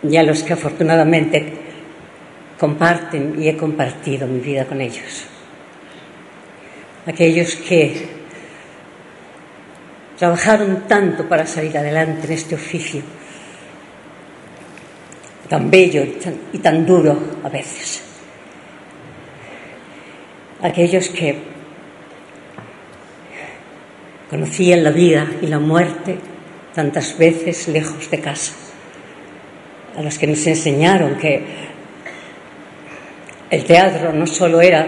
[0.07, 1.66] y a los que afortunadamente
[2.57, 5.27] comparten y he compartido mi vida con ellos.
[7.07, 8.17] aquellos que
[10.17, 13.01] trabajaron tanto para salir adelante en este oficio,
[15.47, 16.03] tan bello
[16.51, 18.03] y tan, duro a veces.
[20.61, 21.37] Aquellos que
[24.29, 26.17] conocían la vida y la muerte
[26.73, 28.53] tantas veces lejos de casa,
[29.95, 31.41] a los que nos enseñaron que
[33.49, 34.87] el teatro no solo era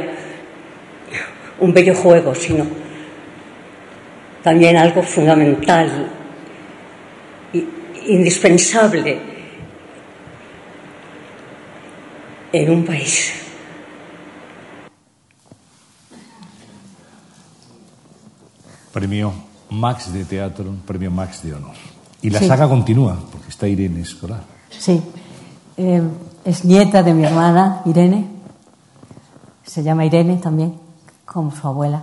[1.59, 2.65] un bello juego, sino
[4.43, 6.09] también algo fundamental,
[8.07, 9.19] indispensable
[12.51, 13.33] en un país.
[18.91, 19.33] Premio
[19.69, 21.75] Max de Teatro, premio Max de Honor.
[22.21, 22.47] Y la sí.
[22.47, 24.43] saga continúa, porque está Irene Escolar.
[24.69, 25.01] Sí,
[25.77, 26.01] eh,
[26.43, 28.38] es nieta de mi hermana Irene,
[29.69, 30.79] se llama Irene también,
[31.25, 32.01] como su abuela,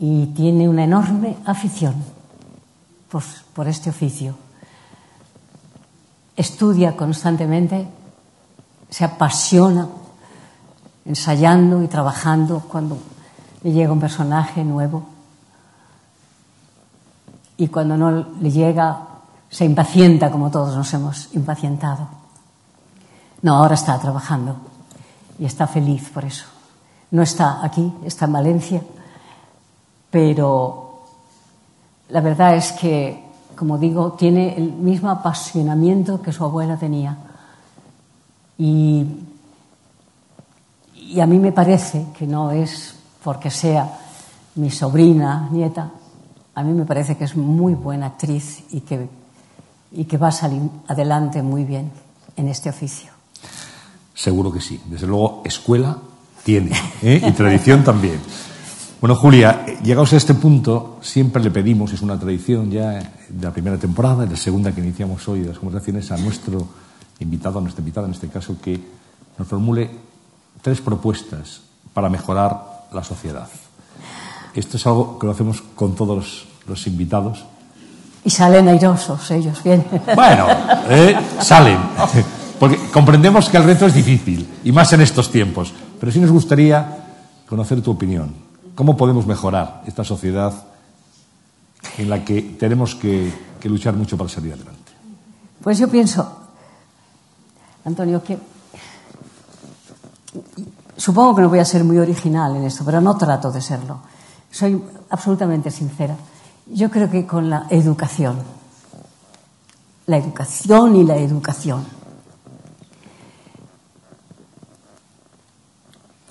[0.00, 1.94] y tiene una enorme afición
[3.08, 4.34] por, este oficio.
[6.36, 7.86] Estudia constantemente,
[8.90, 9.86] se apasiona
[11.04, 12.98] ensayando y trabajando cuando
[13.62, 15.06] le llega un personaje nuevo.
[17.56, 18.10] Y cuando no
[18.40, 18.98] le llega,
[19.48, 22.08] se impacienta como todos nos hemos impacientado.
[23.42, 24.73] No, ahora está trabajando
[25.38, 26.46] y está feliz por eso.
[27.10, 28.82] No está aquí, está en Valencia,
[30.10, 30.84] pero
[32.08, 33.24] la verdad es que,
[33.56, 37.16] como digo, tiene el mismo apasionamiento que su abuela tenía.
[38.58, 39.06] Y,
[41.20, 43.98] a mí me parece que no es porque sea
[44.56, 45.90] mi sobrina, nieta,
[46.54, 49.08] a mí me parece que es muy buena actriz y que,
[49.92, 51.90] y que va a salir adelante muy bien
[52.36, 53.13] en este oficio.
[54.14, 54.80] Seguro que sí.
[54.86, 55.98] Desde luego, escuela
[56.44, 56.70] tiene
[57.02, 57.20] ¿eh?
[57.26, 58.20] y tradición también.
[59.00, 62.90] Bueno, Julia, llegados a este punto, siempre le pedimos, es una tradición ya
[63.28, 66.66] de la primera temporada, de la segunda que iniciamos hoy de las conversaciones, a nuestro
[67.18, 68.80] invitado, a nuestra invitada en este caso, que
[69.36, 69.90] nos formule
[70.62, 71.60] tres propuestas
[71.92, 73.48] para mejorar la sociedad.
[74.54, 77.44] Esto es algo que lo hacemos con todos los, los invitados.
[78.24, 79.84] Y salen airosos ellos, bien.
[80.14, 80.46] Bueno,
[80.88, 81.78] eh, salen.
[82.58, 85.72] Porque comprendemos que el reto es difícil, y más en estos tiempos.
[85.98, 87.04] Pero sí nos gustaría
[87.48, 88.32] conocer tu opinión.
[88.74, 90.52] ¿Cómo podemos mejorar esta sociedad
[91.98, 94.92] en la que tenemos que, que luchar mucho para salir adelante?
[95.62, 96.40] Pues yo pienso,
[97.84, 98.38] Antonio, que
[100.96, 103.98] supongo que no voy a ser muy original en esto, pero no trato de serlo.
[104.50, 106.16] Soy absolutamente sincera.
[106.66, 108.36] Yo creo que con la educación,
[110.06, 111.84] la educación y la educación,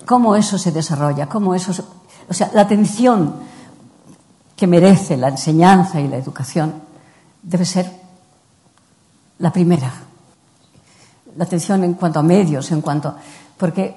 [0.06, 1.72] cómo eso se desarrolla, cómo eso,
[2.28, 3.34] o sea, la atención
[4.56, 6.74] que merece la enseñanza y la educación
[7.42, 7.90] debe ser
[9.38, 9.92] la primera.
[11.36, 13.16] La atención en cuanto a medios, en cuanto
[13.56, 13.96] porque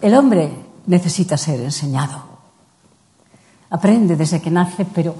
[0.00, 0.52] el hombre
[0.86, 2.22] necesita ser enseñado.
[3.70, 5.14] Aprende desde que nace, pero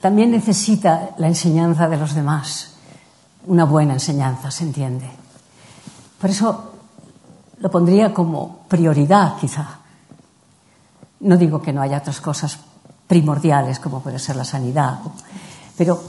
[0.00, 2.74] también necesita la enseñanza de los demás.
[3.46, 5.08] Una buena enseñanza, se entiende.
[6.20, 6.71] Por eso
[7.62, 9.78] lo pondría como prioridad, quizá.
[11.20, 12.58] No digo que no haya otras cosas
[13.06, 14.98] primordiales, como puede ser la sanidad,
[15.76, 16.02] pero,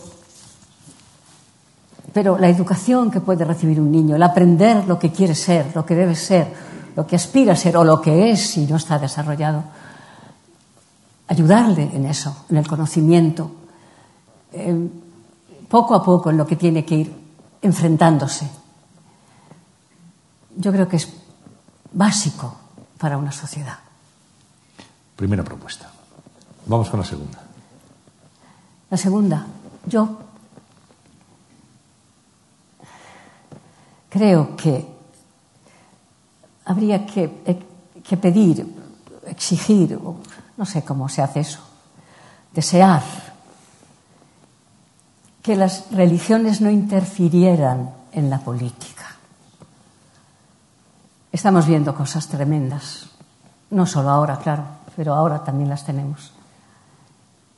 [2.11, 5.85] pero la educación que puede recibir un niño, el aprender lo que quiere ser, lo
[5.85, 6.51] que debe ser,
[6.95, 9.63] lo que aspira a ser o lo que es si no está desarrollado,
[11.27, 13.51] ayudarle en eso, en el conocimiento,
[14.53, 14.89] eh,
[15.69, 17.13] poco a poco en lo que tiene que ir
[17.61, 18.49] enfrentándose.
[20.57, 21.22] Yo creo que es
[21.93, 22.55] básico
[22.97, 23.77] para una sociedad.
[25.15, 25.89] Primera propuesta.
[26.65, 27.39] Vamos con la segunda.
[28.89, 29.45] La segunda,
[29.85, 30.19] yo
[34.09, 34.87] creo que
[36.65, 37.43] habría que,
[38.03, 38.65] que pedir,
[39.25, 39.99] exigir,
[40.57, 41.59] no sé cómo se hace eso,
[42.53, 43.01] desear
[45.41, 49.12] que las religiones no interfirieran en la política.
[51.33, 53.07] Estamos viendo cosas tremendas,
[53.71, 54.65] no solo ahora, claro,
[54.95, 56.31] pero ahora también las tenemos.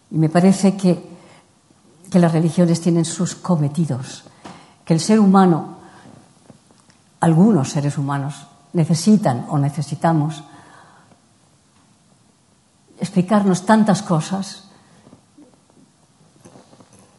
[0.09, 1.05] Y me parece que,
[2.09, 4.23] que las religiones tienen sus cometidos,
[4.85, 5.75] que el ser humano,
[7.19, 10.41] algunos seres humanos, necesitan o necesitamos
[12.97, 14.69] explicarnos tantas cosas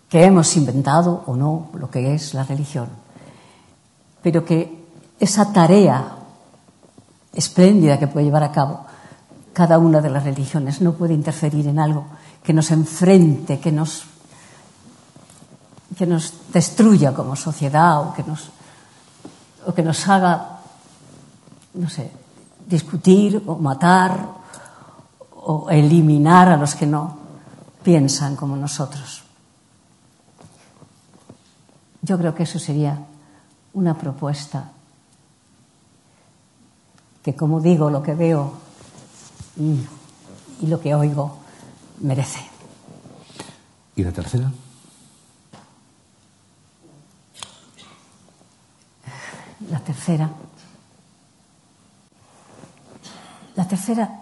[0.08, 2.88] que hemos inventado o no lo que es la religión,
[4.22, 4.86] pero que
[5.20, 6.15] esa tarea
[7.36, 8.86] espléndida que puede llevar a cabo
[9.52, 12.06] cada una de las religiones, no puede interferir en algo
[12.42, 14.04] que nos enfrente, que nos,
[15.96, 18.50] que nos destruya como sociedad o que nos,
[19.66, 20.60] o que nos haga,
[21.74, 22.10] no sé,
[22.66, 24.28] discutir o matar
[25.30, 27.16] o eliminar a los que no
[27.82, 29.22] piensan como nosotros.
[32.02, 32.98] Yo creo que eso sería
[33.72, 34.75] una propuesta
[37.26, 38.52] que, como digo, lo que veo
[39.56, 39.84] y,
[40.60, 41.38] y lo que oigo
[41.98, 42.38] merece.
[43.96, 44.52] ¿Y la tercera?
[49.68, 50.30] La tercera.
[53.56, 54.20] La tercera,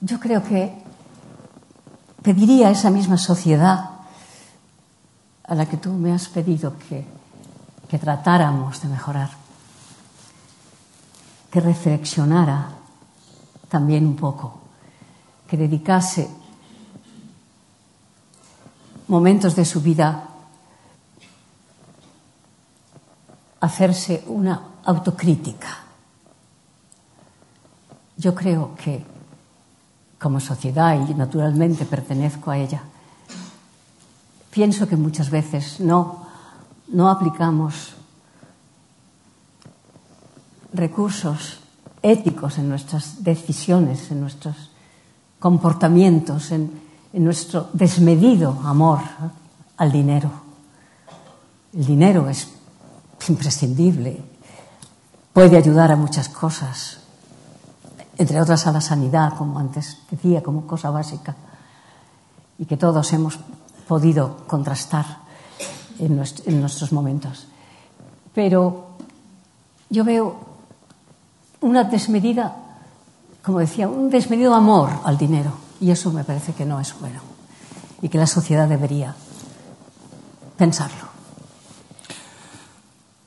[0.00, 0.82] yo creo que
[2.22, 3.90] pediría a esa misma sociedad
[5.44, 7.06] a la que tú me has pedido que,
[7.88, 9.45] que tratáramos de mejorar,
[11.56, 12.68] que reflexionara
[13.70, 14.60] también un poco,
[15.48, 16.28] que dedicase
[19.08, 20.28] momentos de su vida
[23.58, 25.80] a hacerse una autocrítica.
[28.18, 29.00] Yo creo que
[30.20, 32.82] como sociedad, y naturalmente pertenezco a ella,
[34.50, 36.26] pienso que muchas veces no,
[36.88, 37.95] no aplicamos
[40.76, 41.60] recursos
[42.02, 44.70] éticos en nuestras decisiones, en nuestros
[45.38, 49.00] comportamientos, en, nuestro desmedido amor
[49.78, 50.30] al dinero.
[51.72, 52.48] El dinero es
[53.26, 54.22] imprescindible,
[55.32, 56.98] puede ayudar a muchas cosas,
[58.18, 61.34] entre otras a la sanidad, como antes decía, como cosa básica,
[62.58, 63.38] y que todos hemos
[63.88, 65.20] podido contrastar
[65.98, 66.16] en
[66.60, 67.46] nuestros momentos.
[68.34, 68.88] Pero
[69.88, 70.55] yo veo
[71.66, 72.54] una desmedida,
[73.44, 77.20] como decía, un desmedido amor al dinero, y eso me parece que no es bueno,
[78.00, 79.14] y que la sociedad debería
[80.56, 81.06] pensarlo.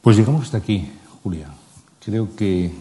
[0.02, 0.92] Pues llegamos hasta aquí,
[1.22, 1.48] Julia.
[2.04, 2.74] Creo que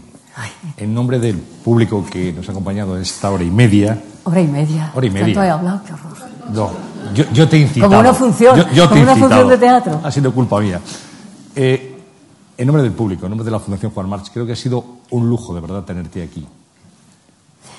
[0.77, 4.01] en nombre del público que nos ha acompañado en esta hora y media.
[4.25, 4.93] Hora y media.
[4.95, 5.27] Hora y media.
[5.27, 6.17] Tanto he hablado, qué horror.
[6.53, 6.71] No,
[7.13, 7.91] yo, yo te he incitado.
[7.91, 9.29] Como una función, Yo, yo te como una incitado.
[9.29, 10.01] función de teatro.
[10.05, 10.81] Ha sido culpa mía.
[11.57, 11.88] Eh,
[12.59, 14.85] en nombre del público, en nombre de la Fundación Juan March, creo que ha sido
[15.11, 16.45] un lujo de verdad tenerte aquí.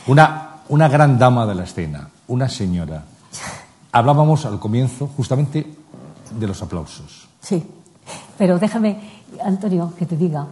[0.07, 3.03] Una, una gran dama de la escena, una señora.
[3.91, 5.67] Hablábamos al comienzo justamente
[6.31, 7.27] de los aplausos.
[7.41, 7.61] Sí,
[8.37, 8.99] pero déjame,
[9.43, 10.47] Antonio, que te diga,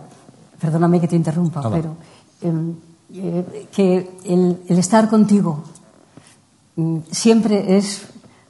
[0.60, 1.76] perdóname que te interrumpa, Nada.
[1.78, 1.96] pero
[2.42, 2.74] eh,
[3.14, 5.64] eh, que el, el estar contigo
[6.76, 8.02] mm, siempre es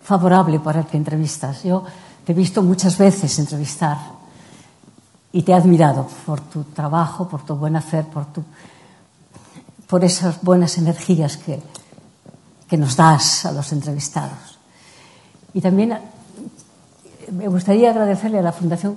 [0.02, 1.64] favorable para el que entrevistas.
[1.64, 1.84] Yo
[2.26, 4.17] te he visto muchas veces entrevistar
[5.38, 8.44] y te he admirado por tu trabajo, por tu buen hacer, por, tu,
[9.86, 11.62] por esas buenas energías que,
[12.68, 14.58] que nos das a los entrevistados.
[15.54, 16.02] Y también eh,
[17.32, 18.96] me gustaría agradecerle a la Fundación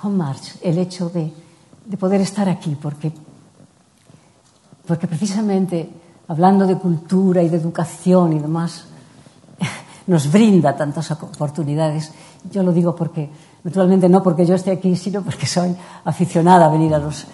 [0.00, 1.32] Home March el hecho de,
[1.86, 3.10] de poder estar aquí, porque,
[4.86, 5.90] porque precisamente
[6.28, 8.84] hablando de cultura y de educación y demás,
[10.06, 12.12] nos brinda tantas oportunidades.
[12.48, 13.28] Yo lo digo porque,
[13.64, 15.74] naturalmente no porque yo esté aquí, sino porque soy
[16.04, 17.26] aficionada a venir a, los,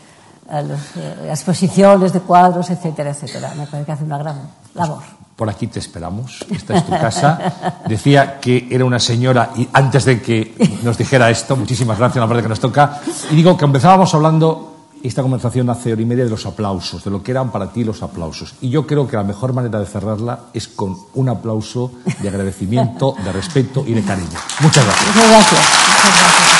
[0.50, 3.52] eh, exposiciones de cuadros, etcétera, etcétera.
[3.56, 4.36] Me parece que hace una gran
[4.74, 5.02] labor.
[5.36, 6.44] Por aquí te esperamos.
[6.50, 7.80] Esta es tu casa.
[7.86, 12.28] Decía que era una señora y antes de que nos dijera esto, muchísimas gracias, la
[12.28, 13.00] parte que nos toca.
[13.30, 14.69] Y digo que empezábamos hablando
[15.02, 17.84] esta conversación hace hora y media de los aplausos, de lo que eran para ti
[17.84, 18.54] los aplausos.
[18.60, 23.14] Y yo creo que la mejor manera de cerrarla es con un aplauso de agradecimiento,
[23.24, 24.38] de respeto y de cariño.
[24.60, 25.06] Muchas gracias.
[25.06, 25.60] Muchas gracias.
[25.88, 26.50] Muchas gracias.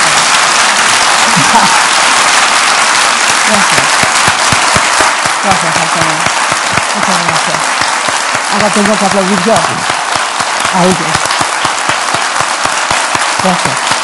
[3.51, 3.83] Gracias.
[5.45, 6.17] Gracias, Antonio.
[6.95, 7.59] Muchas gracias.
[8.53, 10.97] Ahora tengo que aplaudir yo a ellos.
[13.43, 13.65] Gracias.
[13.65, 14.00] Gracias.